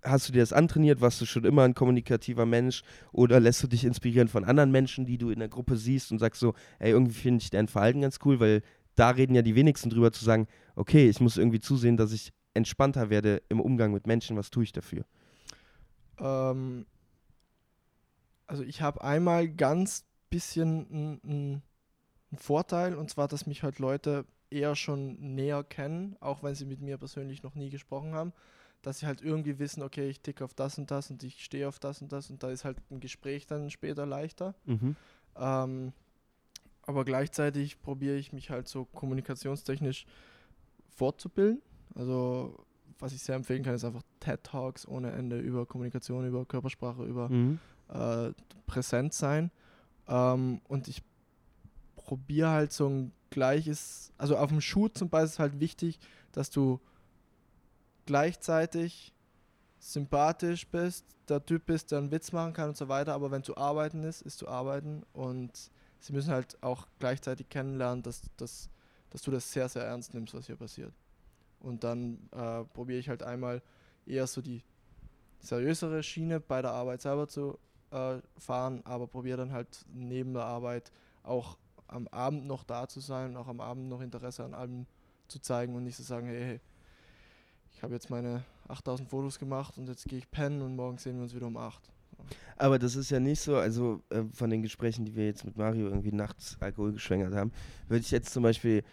hast 0.03 0.28
du 0.28 0.34
dir 0.34 0.39
das 0.39 0.53
antrainiert? 0.53 1.01
Warst 1.01 1.22
du 1.22 1.26
schon 1.26 1.45
immer 1.45 1.63
ein 1.63 1.76
kommunikativer 1.76 2.45
Mensch? 2.45 2.84
Oder 3.11 3.39
lässt 3.39 3.61
du 3.63 3.67
dich 3.67 3.86
inspirieren 3.86 4.28
von 4.28 4.45
anderen 4.45 4.72
Menschen, 4.72 5.05
die 5.05 5.17
du 5.17 5.30
in 5.30 5.39
der 5.39 5.49
Gruppe 5.49 5.78
siehst 5.78 6.11
und 6.11 6.19
sagst 6.19 6.39
so, 6.39 6.53
ey, 6.80 6.91
irgendwie 6.91 7.13
finde 7.13 7.43
ich 7.43 7.49
dein 7.49 7.67
Verhalten 7.67 8.01
ganz 8.01 8.19
cool, 8.26 8.39
weil 8.39 8.61
da 8.95 9.11
reden 9.11 9.36
ja 9.36 9.41
die 9.41 9.55
wenigsten 9.55 9.89
drüber 9.89 10.11
zu 10.11 10.26
sagen, 10.26 10.47
okay, 10.76 11.09
ich 11.09 11.19
muss 11.19 11.38
irgendwie 11.38 11.59
zusehen, 11.59 11.97
dass 11.97 12.11
ich 12.11 12.32
entspannter 12.53 13.09
werde 13.09 13.41
im 13.49 13.61
Umgang 13.61 13.93
mit 13.93 14.07
Menschen, 14.07 14.38
was 14.38 14.49
tue 14.49 14.63
ich 14.63 14.74
dafür? 14.74 15.05
Ähm, 16.20 16.86
also 18.47 18.64
ich 18.64 18.82
habe 18.82 19.01
einmal 19.03 19.47
ganz 19.47 20.05
bisschen 20.30 21.20
einen 21.24 21.62
Vorteil 22.36 22.95
und 22.95 23.09
zwar, 23.09 23.28
dass 23.28 23.45
mich 23.45 23.64
halt 23.64 23.80
Leute 23.80 24.26
eher 24.49 24.76
schon 24.76 25.36
näher 25.36 25.64
kennen, 25.64 26.18
auch 26.20 26.43
wenn 26.43 26.55
sie 26.55 26.66
mit 26.66 26.82
mir 26.82 26.97
persönlich 26.97 27.43
noch 27.43 27.55
nie 27.55 27.70
gesprochen 27.70 28.14
haben, 28.14 28.34
dass 28.82 28.99
sie 28.99 29.05
halt 29.05 29.22
irgendwie 29.22 29.59
wissen, 29.59 29.84
okay, 29.84 30.09
ich 30.09 30.22
ticke 30.22 30.43
auf 30.43 30.53
das 30.53 30.78
und 30.78 30.91
das 30.91 31.09
und 31.12 31.24
ich 31.24 31.43
stehe 31.43 31.68
auf 31.68 31.80
das 31.80 32.01
und 32.01 32.12
das 32.12 32.30
und 32.30 32.43
da 32.43 32.49
ist 32.49 32.66
halt 32.66 32.78
ein 32.89 32.99
Gespräch 32.99 33.45
dann 33.45 33.70
später 33.70 34.05
leichter. 34.05 34.55
Mhm. 34.66 34.95
Ähm, 35.38 35.93
aber 36.84 37.05
gleichzeitig 37.05 37.82
probiere 37.82 38.16
ich 38.16 38.34
mich 38.34 38.49
halt 38.49 38.68
so 38.68 38.86
kommunikationstechnisch 38.86 40.05
fortzubilden. 40.89 41.62
Also 41.95 42.66
was 42.99 43.14
ich 43.14 43.22
sehr 43.22 43.36
empfehlen 43.36 43.64
kann, 43.64 43.76
ist 43.76 43.86
einfach 43.86 44.03
TED 44.22 44.41
Talks 44.43 44.88
ohne 44.88 45.11
Ende 45.11 45.38
über 45.39 45.65
Kommunikation, 45.65 46.26
über 46.26 46.45
Körpersprache, 46.45 47.03
über 47.03 47.28
Mhm. 47.30 47.59
äh, 47.89 48.32
präsent 48.67 49.13
sein. 49.13 49.51
Ähm, 50.07 50.61
und 50.69 50.88
ich 50.88 51.03
probiere 51.95 52.49
halt 52.49 52.72
so 52.72 52.88
ein 52.88 53.11
gleiches, 53.30 54.11
also 54.17 54.38
auf 54.38 54.49
dem 54.49 54.61
Shoot 54.61 54.97
zum 54.97 55.09
Beispiel 55.09 55.26
ist 55.34 55.39
halt 55.39 55.59
wichtig, 55.59 55.99
dass 56.32 56.49
du 56.49 56.80
gleichzeitig 58.05 59.13
sympathisch 59.80 60.67
bist, 60.67 61.05
der 61.28 61.45
Typ 61.45 61.65
bist, 61.65 61.91
der 61.91 61.99
einen 61.99 62.11
Witz 62.11 62.32
machen 62.32 62.53
kann 62.53 62.69
und 62.69 62.78
so 62.78 62.88
weiter, 62.88 63.13
aber 63.13 63.32
wenn 63.32 63.43
zu 63.43 63.57
arbeiten 63.57 64.03
ist, 64.03 64.22
ist 64.22 64.38
zu 64.38 64.47
arbeiten 64.47 65.03
und 65.13 65.51
sie 65.99 66.13
müssen 66.13 66.32
halt 66.32 66.61
auch 66.61 66.88
gleichzeitig 66.99 67.49
kennenlernen, 67.49 68.03
dass, 68.03 68.22
dass, 68.38 68.69
dass 69.09 69.22
du 69.22 69.32
das 69.32 69.51
sehr, 69.51 69.69
sehr 69.69 69.84
ernst 69.84 70.13
nimmst, 70.13 70.34
was 70.34 70.45
hier 70.47 70.55
passiert. 70.55 70.93
Und 71.59 71.84
dann 71.84 72.17
äh, 72.32 72.63
probiere 72.74 72.99
ich 72.99 73.07
halt 73.09 73.24
einmal 73.24 73.61
eher 74.05 74.27
so 74.27 74.41
die 74.41 74.63
seriösere 75.39 76.03
Schiene 76.03 76.39
bei 76.39 76.61
der 76.61 76.71
Arbeit 76.71 77.01
selber 77.01 77.27
zu 77.27 77.57
äh, 77.91 78.17
fahren, 78.37 78.81
aber 78.85 79.07
probiere 79.07 79.37
dann 79.37 79.51
halt 79.51 79.85
neben 79.93 80.33
der 80.33 80.43
Arbeit 80.43 80.91
auch 81.23 81.57
am 81.87 82.07
Abend 82.07 82.45
noch 82.45 82.63
da 82.63 82.87
zu 82.87 82.99
sein 82.99 83.31
und 83.31 83.37
auch 83.37 83.47
am 83.47 83.59
Abend 83.59 83.89
noch 83.89 84.01
Interesse 84.01 84.43
an 84.43 84.53
allem 84.53 84.85
zu 85.27 85.39
zeigen 85.39 85.75
und 85.75 85.83
nicht 85.83 85.97
zu 85.97 86.03
sagen, 86.03 86.27
hey, 86.27 86.41
hey 86.41 86.59
ich 87.73 87.83
habe 87.83 87.93
jetzt 87.93 88.09
meine 88.09 88.43
8000 88.67 89.09
Fotos 89.09 89.39
gemacht 89.39 89.77
und 89.77 89.87
jetzt 89.87 90.05
gehe 90.05 90.19
ich 90.19 90.29
pennen 90.29 90.61
und 90.61 90.75
morgen 90.75 90.97
sehen 90.97 91.15
wir 91.15 91.23
uns 91.23 91.33
wieder 91.33 91.47
um 91.47 91.57
8. 91.57 91.81
Aber 92.57 92.77
das 92.77 92.95
ist 92.95 93.09
ja 93.09 93.19
nicht 93.19 93.41
so, 93.41 93.55
also 93.57 94.03
äh, 94.09 94.23
von 94.33 94.49
den 94.49 94.61
Gesprächen, 94.61 95.05
die 95.05 95.15
wir 95.15 95.25
jetzt 95.25 95.43
mit 95.43 95.57
Mario 95.57 95.87
irgendwie 95.87 96.11
nachts 96.11 96.57
Alkohol 96.59 96.93
geschwängert 96.93 97.33
haben, 97.33 97.51
würde 97.87 98.01
ich 98.01 98.11
jetzt 98.11 98.31
zum 98.31 98.43
Beispiel, 98.43 98.83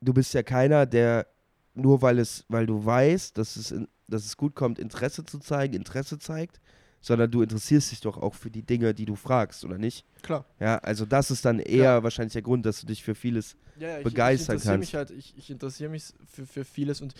du 0.00 0.12
bist 0.12 0.34
ja 0.34 0.42
keiner, 0.42 0.84
der 0.84 1.26
nur 1.74 2.02
weil 2.02 2.18
es, 2.18 2.44
weil 2.48 2.66
du 2.66 2.84
weißt, 2.84 3.36
dass 3.38 3.56
es, 3.56 3.70
in, 3.72 3.88
dass 4.08 4.24
es 4.24 4.36
gut 4.36 4.54
kommt, 4.54 4.78
Interesse 4.78 5.24
zu 5.24 5.38
zeigen, 5.38 5.74
Interesse 5.74 6.18
zeigt, 6.18 6.60
sondern 7.00 7.30
du 7.30 7.42
interessierst 7.42 7.90
dich 7.92 8.00
doch 8.00 8.16
auch 8.16 8.34
für 8.34 8.50
die 8.50 8.62
Dinge, 8.62 8.94
die 8.94 9.04
du 9.04 9.14
fragst, 9.16 9.64
oder 9.64 9.78
nicht? 9.78 10.04
Klar. 10.22 10.44
Ja, 10.60 10.78
also 10.78 11.04
das 11.04 11.30
ist 11.30 11.44
dann 11.44 11.58
eher 11.58 11.82
Ja. 11.82 12.02
wahrscheinlich 12.02 12.32
der 12.34 12.42
Grund, 12.42 12.64
dass 12.64 12.80
du 12.80 12.86
dich 12.86 13.02
für 13.02 13.14
vieles 13.14 13.56
Ja, 13.76 13.88
ja, 13.88 13.98
ich, 13.98 14.04
begeistern 14.04 14.56
ich 14.56 14.62
interessiere 14.62 14.72
kannst. 14.72 14.88
mich 14.88 14.94
halt, 14.94 15.10
ich, 15.10 15.36
ich 15.36 15.50
interessiere 15.50 15.90
mich 15.90 16.04
für, 16.26 16.46
für 16.46 16.64
vieles 16.64 17.00
und 17.00 17.14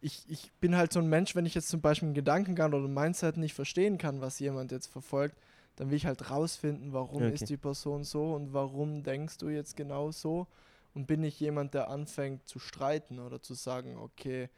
ich, 0.00 0.24
ich 0.28 0.52
bin 0.60 0.76
halt 0.76 0.92
so 0.92 1.00
ein 1.00 1.08
Mensch, 1.08 1.34
wenn 1.34 1.46
ich 1.46 1.54
jetzt 1.54 1.68
zum 1.68 1.80
Beispiel 1.80 2.06
einen 2.08 2.14
Gedankengang 2.14 2.72
oder 2.74 2.84
ein 2.86 2.92
Mindset 2.94 3.38
nicht 3.38 3.54
verstehen 3.54 3.96
kann, 3.98 4.20
was 4.20 4.38
jemand 4.38 4.70
jetzt 4.70 4.86
verfolgt, 4.88 5.36
dann 5.76 5.88
will 5.90 5.96
ich 5.96 6.06
halt 6.06 6.30
rausfinden, 6.30 6.92
warum 6.92 7.24
Okay. 7.24 7.34
ist 7.34 7.48
die 7.48 7.56
Person 7.56 8.04
so 8.04 8.34
und 8.34 8.52
warum 8.52 9.02
denkst 9.02 9.38
du 9.38 9.48
jetzt 9.48 9.76
genau 9.76 10.12
so 10.12 10.46
und 10.96 11.06
bin 11.06 11.22
ich 11.22 11.38
jemand, 11.38 11.74
der 11.74 11.90
anfängt 11.90 12.48
zu 12.48 12.58
streiten 12.58 13.18
oder 13.18 13.42
zu 13.42 13.52
sagen, 13.52 13.98
okay, 13.98 14.48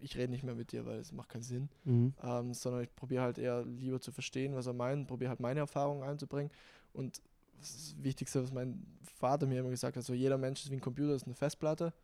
ich 0.00 0.16
rede 0.16 0.32
nicht 0.32 0.42
mehr 0.42 0.56
mit 0.56 0.72
dir, 0.72 0.84
weil 0.84 0.98
es 0.98 1.12
macht 1.12 1.28
keinen 1.28 1.44
Sinn 1.44 1.68
ähm, 1.86 2.54
sondern 2.54 2.82
ich 2.82 2.94
probiere 2.96 3.22
halt 3.22 3.38
eher 3.38 3.64
lieber 3.64 4.00
zu 4.00 4.10
verstehen, 4.10 4.56
was 4.56 4.66
er 4.66 4.72
meint, 4.72 5.06
probiere 5.06 5.30
halt 5.30 5.38
meine 5.38 5.60
Erfahrungen 5.60 6.02
einzubringen. 6.02 6.50
Und 6.92 7.22
das 7.60 7.94
Wichtigste, 8.00 8.42
was 8.42 8.52
mein 8.52 8.84
Vater 9.16 9.46
mir 9.46 9.60
immer 9.60 9.70
gesagt 9.70 9.96
hat, 9.96 10.02
so 10.02 10.12
jeder 10.12 10.38
Mensch 10.38 10.64
ist 10.64 10.72
wie 10.72 10.76
ein 10.76 10.80
Computer, 10.80 11.14
ist 11.14 11.26
eine 11.26 11.36
Festplatte, 11.36 11.94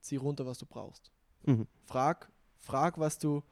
zieh 0.00 0.16
runter, 0.16 0.46
was 0.46 0.56
du 0.56 0.64
brauchst. 0.64 1.12
Mhm. 1.44 1.66
Frag, 1.84 2.32
frag, 2.56 2.98
was 2.98 3.18
du, 3.18 3.42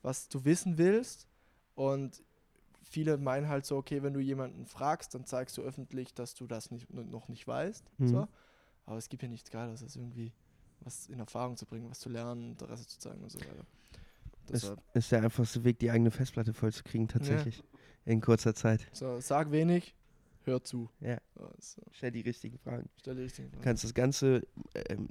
was 0.00 0.30
du 0.30 0.46
wissen 0.46 0.78
willst. 0.78 1.28
Und 1.74 2.23
viele 2.94 3.18
meinen 3.18 3.48
halt 3.48 3.66
so, 3.66 3.76
okay, 3.76 4.02
wenn 4.02 4.14
du 4.14 4.20
jemanden 4.20 4.64
fragst, 4.66 5.14
dann 5.14 5.26
zeigst 5.26 5.56
du 5.58 5.62
öffentlich, 5.62 6.14
dass 6.14 6.34
du 6.34 6.46
das 6.46 6.70
nicht, 6.70 6.92
noch 6.92 7.28
nicht 7.28 7.46
weißt. 7.46 7.84
Mhm. 7.98 8.08
So. 8.08 8.28
Aber 8.86 8.96
es 8.98 9.08
gibt 9.08 9.22
ja 9.22 9.28
nichts 9.28 9.50
Geiles, 9.50 9.82
als 9.82 9.96
irgendwie 9.96 10.32
was 10.80 11.08
in 11.08 11.18
Erfahrung 11.18 11.56
zu 11.56 11.66
bringen, 11.66 11.90
was 11.90 11.98
zu 12.00 12.08
lernen, 12.08 12.50
Interesse 12.52 12.86
zu 12.86 12.98
zeigen 12.98 13.22
und 13.22 13.30
so 13.32 13.40
weiter. 13.40 13.64
Das 14.46 14.70
ist 14.94 15.10
der 15.12 15.22
einfachste 15.22 15.64
Weg, 15.64 15.78
die 15.78 15.90
eigene 15.90 16.10
Festplatte 16.10 16.52
vollzukriegen, 16.52 17.08
tatsächlich. 17.08 17.62
In 18.04 18.20
kurzer 18.20 18.54
Zeit. 18.54 18.86
so, 18.92 19.18
sag 19.20 19.50
wenig, 19.50 19.94
hör 20.44 20.62
zu. 20.62 20.90
Ja. 21.00 21.18
So, 21.34 21.50
so, 21.58 21.82
Stell 21.92 22.10
die 22.12 22.20
richtigen 22.20 22.58
Fragen. 22.58 22.88
stell 23.00 23.14
die 23.16 23.22
richtigen 23.22 23.48
Du 23.48 23.52
Fragen. 23.56 23.64
kannst 23.64 23.84
das 23.84 23.94
ganze 23.94 24.46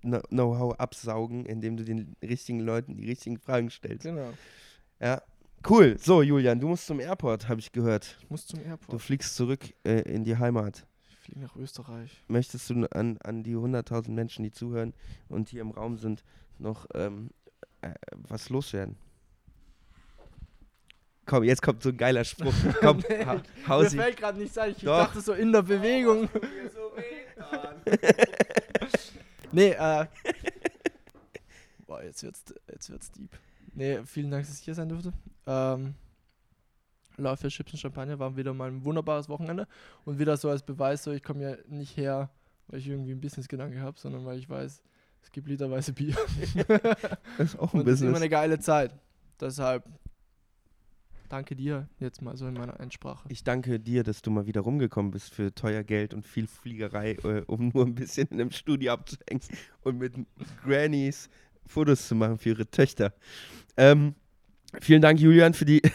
Know- 0.02 0.22
Know-how 0.30 0.76
absaugen, 0.80 1.46
indem 1.48 1.76
du 1.78 1.84
den 1.84 2.16
richtigen 2.22 2.60
Leuten 2.60 2.96
die 2.96 3.08
richtigen 3.10 3.40
Fragen 3.40 3.72
stellst. 3.72 4.04
Genau. 4.04 4.32
Ja. 5.00 5.22
Cool. 5.68 5.98
So, 5.98 6.22
Julian, 6.22 6.60
du 6.60 6.68
musst 6.68 6.88
zum 6.88 7.00
Airport, 7.00 7.48
habe 7.48 7.60
ich 7.62 7.72
gehört. 7.72 8.18
Ich 8.22 8.30
muss 8.30 8.46
zum 8.48 8.60
Du 8.60 8.66
Airport. 8.66 9.02
fliegst 9.02 9.36
zurück 9.36 9.62
äh, 9.86 10.02
in 10.02 10.24
die 10.26 10.38
Heimat. 10.38 10.86
Ich 11.10 11.18
fliege 11.18 11.40
nach 11.40 11.56
Österreich. 11.56 12.22
Möchtest 12.28 12.70
du 12.70 12.86
an, 12.92 13.18
an 13.24 13.44
die 13.44 13.56
100.000 13.56 14.12
Menschen, 14.12 14.44
die 14.44 14.52
zuhören 14.52 14.94
und 15.30 15.50
hier 15.50 15.62
im 15.62 15.72
Raum 15.72 15.98
sind, 15.98 16.24
noch 16.60 16.86
ähm, 16.94 17.30
äh, 17.82 17.94
was 18.28 18.50
loswerden? 18.50 18.98
Komm, 21.26 21.46
jetzt 21.46 21.62
kommt 21.62 21.82
so 21.82 21.90
ein 21.90 21.98
geiler 21.98 22.26
Spruch. 22.26 22.54
Komm, 22.82 23.02
Nee, 23.08 23.24
ha, 23.26 23.42
Mir 23.80 23.90
sie. 23.90 23.96
fällt 23.98 24.18
gerade 24.18 24.40
nicht 24.40 24.58
ein. 24.60 24.72
Ich 24.72 24.80
Doch. 24.84 24.98
dachte 24.98 25.22
so 25.22 25.32
in 25.32 25.54
der 25.54 25.62
Bewegung. 25.62 26.28
nee, 29.54 29.70
äh. 29.72 30.06
Boah, 31.88 32.04
jetzt 32.04 32.22
wird's, 32.24 32.44
jetzt 32.70 32.90
wird's 32.90 33.10
deep. 33.14 33.32
Nee, 33.76 34.00
vielen 34.06 34.32
Dank, 34.32 34.46
dass 34.46 34.60
ich 34.60 34.66
hier 34.66 34.76
sein 34.76 34.90
durfte. 34.90 35.14
Ähm, 35.48 35.96
für 37.16 37.48
Chips 37.50 37.74
und 37.74 37.80
Champagner 37.80 38.18
war 38.20 38.36
wieder 38.36 38.54
mal 38.54 38.70
ein 38.70 38.84
wunderbares 38.84 39.30
Wochenende. 39.30 39.68
Und 40.06 40.20
wieder 40.20 40.38
so 40.38 40.50
als 40.50 40.64
Beweis, 40.64 41.04
so 41.04 41.12
ich 41.12 41.24
komme 41.24 41.44
ja 41.44 41.58
nicht 41.68 41.96
her, 41.98 42.30
weil 42.68 42.80
ich 42.80 42.88
irgendwie 42.88 43.12
einen 43.12 43.22
Business-Gedanke 43.22 43.80
habe, 43.82 44.00
sondern 44.00 44.26
weil 44.26 44.40
ich 44.40 44.50
weiß, 44.50 44.82
es 45.22 45.32
gibt 45.32 45.48
literweise 45.48 45.94
Bier. 45.94 46.16
Das 47.38 47.54
ist 47.54 47.60
auch 47.60 47.74
ein 47.74 47.82
Und 47.82 47.88
es 47.88 47.96
ist 47.96 48.02
immer 48.02 48.12
Business. 48.12 48.16
eine 48.16 48.30
geile 48.30 48.60
Zeit. 48.60 48.96
Deshalb 49.40 49.84
danke 51.30 51.56
dir 51.56 51.88
jetzt 52.00 52.22
mal 52.22 52.38
so 52.38 52.48
in 52.48 52.54
meiner 52.54 52.80
Einsprache. 52.80 53.28
Ich 53.30 53.44
danke 53.44 53.80
dir, 53.80 54.04
dass 54.04 54.22
du 54.22 54.30
mal 54.30 54.46
wieder 54.46 54.62
rumgekommen 54.62 55.12
bist 55.12 55.34
für 55.34 55.54
teuer 55.54 55.84
Geld 55.84 56.14
und 56.14 56.26
viel 56.26 56.48
Fliegerei, 56.48 57.14
äh, 57.24 57.44
um 57.48 57.70
nur 57.70 57.86
ein 57.86 57.96
bisschen 57.96 58.28
in 58.28 58.40
einem 58.40 58.52
Studio 58.52 58.94
abzuhängen 58.94 59.42
und 59.82 59.98
mit 59.98 60.14
Grannies 60.64 61.30
Fotos 61.66 62.08
zu 62.08 62.16
machen 62.16 62.38
für 62.38 62.50
ihre 62.50 62.70
Töchter. 62.70 63.14
Ähm, 63.78 64.16
vielen 64.82 65.02
Dank, 65.02 65.20
Julian, 65.20 65.54
für 65.54 65.66
die 65.66 65.82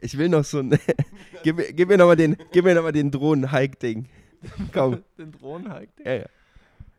Ich 0.00 0.18
will 0.18 0.28
noch 0.28 0.44
so 0.44 0.58
ein. 0.58 0.76
gib, 1.44 1.56
mir- 1.56 1.72
gib 1.72 1.88
mir 1.88 1.96
nochmal 1.96 2.16
den, 2.16 2.36
gib 2.52 2.64
mir 2.64 2.74
noch 2.74 2.82
mal 2.82 2.92
den 2.92 3.10
Drohnen-Hike-Ding. 3.10 4.08
Komm. 4.72 5.02
Den 5.16 5.30
Drohnen-Hike? 5.32 5.92
Ja, 6.04 6.14
ja. 6.14 6.26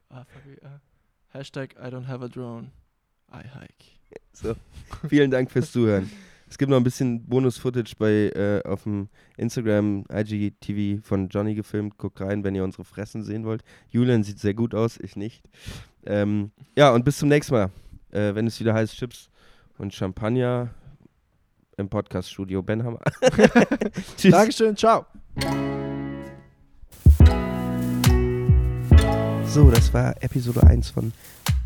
Ah, 0.10 0.26
ah. 0.64 0.80
Hashtag 1.30 1.76
I 1.76 1.88
don't 1.90 2.08
have 2.08 2.24
a 2.24 2.30
drone. 2.30 2.72
I 3.32 3.40
hike. 3.44 3.98
So. 4.32 4.56
Vielen 5.10 5.32
Dank 5.32 5.52
fürs 5.52 5.72
Zuhören. 5.72 6.10
Es 6.48 6.58
gibt 6.60 6.70
noch 6.70 6.78
ein 6.78 6.84
bisschen 6.84 7.26
Bonus-Footage 7.26 7.96
bei 7.98 8.30
äh, 8.30 8.62
auf 8.64 8.84
dem 8.84 9.10
Instagram 9.38 10.06
IGTV 10.12 11.04
von 11.06 11.28
Johnny 11.30 11.56
gefilmt. 11.56 11.98
Guckt 11.98 12.22
rein, 12.22 12.44
wenn 12.44 12.54
ihr 12.56 12.64
unsere 12.64 12.84
Fressen 12.86 13.24
sehen 13.24 13.44
wollt. 13.44 13.64
Julian 13.90 14.24
sieht 14.24 14.40
sehr 14.40 14.54
gut 14.54 14.76
aus, 14.76 15.00
ich 15.00 15.16
nicht. 15.16 15.44
Ähm, 16.06 16.52
ja, 16.78 16.92
und 16.92 17.06
bis 17.06 17.18
zum 17.18 17.30
nächsten 17.30 17.54
Mal, 17.54 17.70
äh, 18.12 18.34
wenn 18.36 18.48
es 18.48 18.60
wieder 18.60 18.74
heißt 18.74 18.96
Chips 18.96 19.30
und 19.78 19.94
Champagner 19.94 20.70
im 21.78 21.90
Podcast-Studio 21.90 22.62
Ben 22.62 22.84
Hammer. 22.84 23.00
Tschüss. 24.18 24.32
Dankeschön, 24.32 24.76
ciao. 24.76 25.06
So, 29.46 29.70
das 29.70 29.94
war 29.94 30.16
Episode 30.22 30.64
1 30.64 30.90
von 30.90 31.12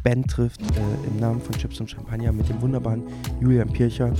Ben 0.03 0.25
trifft 0.25 0.61
äh, 0.61 1.07
im 1.07 1.19
Namen 1.19 1.41
von 1.41 1.55
Chips 1.57 1.79
und 1.79 1.89
Champagner 1.89 2.31
mit 2.31 2.47
dem 2.49 2.61
wunderbaren 2.61 3.03
Julian 3.41 3.71
Pircher. 3.71 4.13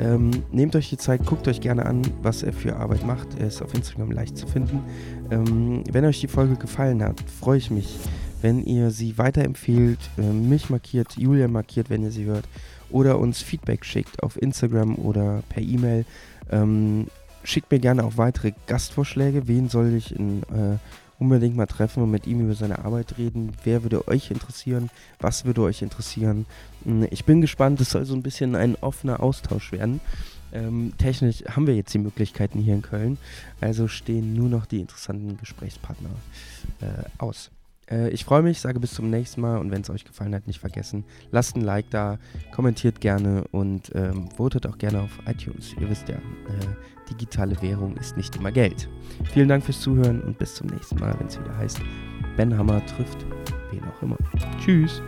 Ähm, 0.00 0.30
nehmt 0.50 0.74
euch 0.74 0.90
die 0.90 0.96
Zeit, 0.96 1.24
guckt 1.24 1.46
euch 1.46 1.60
gerne 1.60 1.86
an, 1.86 2.02
was 2.22 2.42
er 2.42 2.52
für 2.52 2.76
Arbeit 2.76 3.06
macht. 3.06 3.28
Er 3.38 3.46
ist 3.46 3.62
auf 3.62 3.74
Instagram 3.74 4.10
leicht 4.10 4.36
zu 4.36 4.46
finden. 4.46 4.82
Ähm, 5.30 5.84
wenn 5.90 6.04
euch 6.04 6.20
die 6.20 6.28
Folge 6.28 6.56
gefallen 6.56 7.02
hat, 7.02 7.20
freue 7.40 7.58
ich 7.58 7.70
mich, 7.70 7.98
wenn 8.42 8.64
ihr 8.64 8.90
sie 8.90 9.18
weiterempfehlt, 9.18 9.98
äh, 10.18 10.22
mich 10.22 10.70
markiert, 10.70 11.16
Julian 11.16 11.52
markiert, 11.52 11.90
wenn 11.90 12.02
ihr 12.02 12.10
sie 12.10 12.24
hört, 12.24 12.46
oder 12.90 13.18
uns 13.18 13.42
Feedback 13.42 13.84
schickt 13.84 14.22
auf 14.22 14.40
Instagram 14.40 14.96
oder 14.96 15.42
per 15.48 15.62
E-Mail. 15.62 16.04
Ähm, 16.50 17.08
schickt 17.42 17.70
mir 17.70 17.78
gerne 17.78 18.04
auch 18.04 18.16
weitere 18.16 18.52
Gastvorschläge. 18.66 19.48
Wen 19.48 19.68
soll 19.68 19.94
ich 19.94 20.14
in 20.14 20.42
äh, 20.44 20.78
unbedingt 21.18 21.56
mal 21.56 21.66
treffen 21.66 22.02
und 22.02 22.10
mit 22.10 22.26
ihm 22.26 22.40
über 22.40 22.54
seine 22.54 22.84
Arbeit 22.84 23.18
reden. 23.18 23.52
Wer 23.64 23.82
würde 23.82 24.06
euch 24.08 24.30
interessieren? 24.30 24.90
Was 25.20 25.44
würde 25.44 25.62
euch 25.62 25.82
interessieren? 25.82 26.46
Hm, 26.84 27.06
Ich 27.10 27.24
bin 27.24 27.40
gespannt, 27.40 27.80
es 27.80 27.90
soll 27.90 28.04
so 28.04 28.14
ein 28.14 28.22
bisschen 28.22 28.54
ein 28.54 28.76
offener 28.76 29.22
Austausch 29.22 29.72
werden. 29.72 30.00
Ähm, 30.52 30.92
technisch 30.98 31.44
haben 31.48 31.66
wir 31.66 31.74
jetzt 31.74 31.92
die 31.94 31.98
Möglichkeiten 31.98 32.60
hier 32.60 32.74
in 32.74 32.82
Köln, 32.82 33.18
also 33.60 33.88
stehen 33.88 34.34
nur 34.34 34.48
noch 34.48 34.66
die 34.66 34.80
interessanten 34.80 35.36
Gesprächspartner 35.36 36.10
äh, 36.80 37.08
aus. 37.18 37.50
Äh, 37.90 38.10
ich 38.10 38.24
freue 38.24 38.42
mich, 38.42 38.60
sage 38.60 38.80
bis 38.80 38.94
zum 38.94 39.10
nächsten 39.10 39.40
Mal 39.40 39.58
und 39.58 39.70
wenn 39.70 39.82
es 39.82 39.90
euch 39.90 40.04
gefallen 40.04 40.34
hat, 40.34 40.46
nicht 40.46 40.60
vergessen, 40.60 41.04
lasst 41.30 41.56
ein 41.56 41.62
Like 41.62 41.90
da, 41.90 42.18
kommentiert 42.52 43.00
gerne 43.00 43.44
und 43.50 43.90
ähm, 43.94 44.28
votet 44.30 44.66
auch 44.66 44.78
gerne 44.78 45.02
auf 45.02 45.18
iTunes. 45.26 45.74
Ihr 45.80 45.88
wisst 45.88 46.08
ja, 46.08 46.16
äh, 46.16 47.10
digitale 47.10 47.60
Währung 47.62 47.96
ist 47.96 48.16
nicht 48.16 48.36
immer 48.36 48.52
Geld. 48.52 48.88
Vielen 49.32 49.48
Dank 49.48 49.64
fürs 49.64 49.80
Zuhören 49.80 50.22
und 50.22 50.38
bis 50.38 50.54
zum 50.54 50.68
nächsten 50.68 50.98
Mal, 50.98 51.14
wenn 51.18 51.26
es 51.26 51.38
wieder 51.38 51.56
heißt, 51.56 51.80
Ben 52.36 52.56
Hammer 52.56 52.84
trifft 52.86 53.24
wen 53.70 53.84
auch 53.84 54.02
immer. 54.02 54.16
Tschüss. 54.58 55.02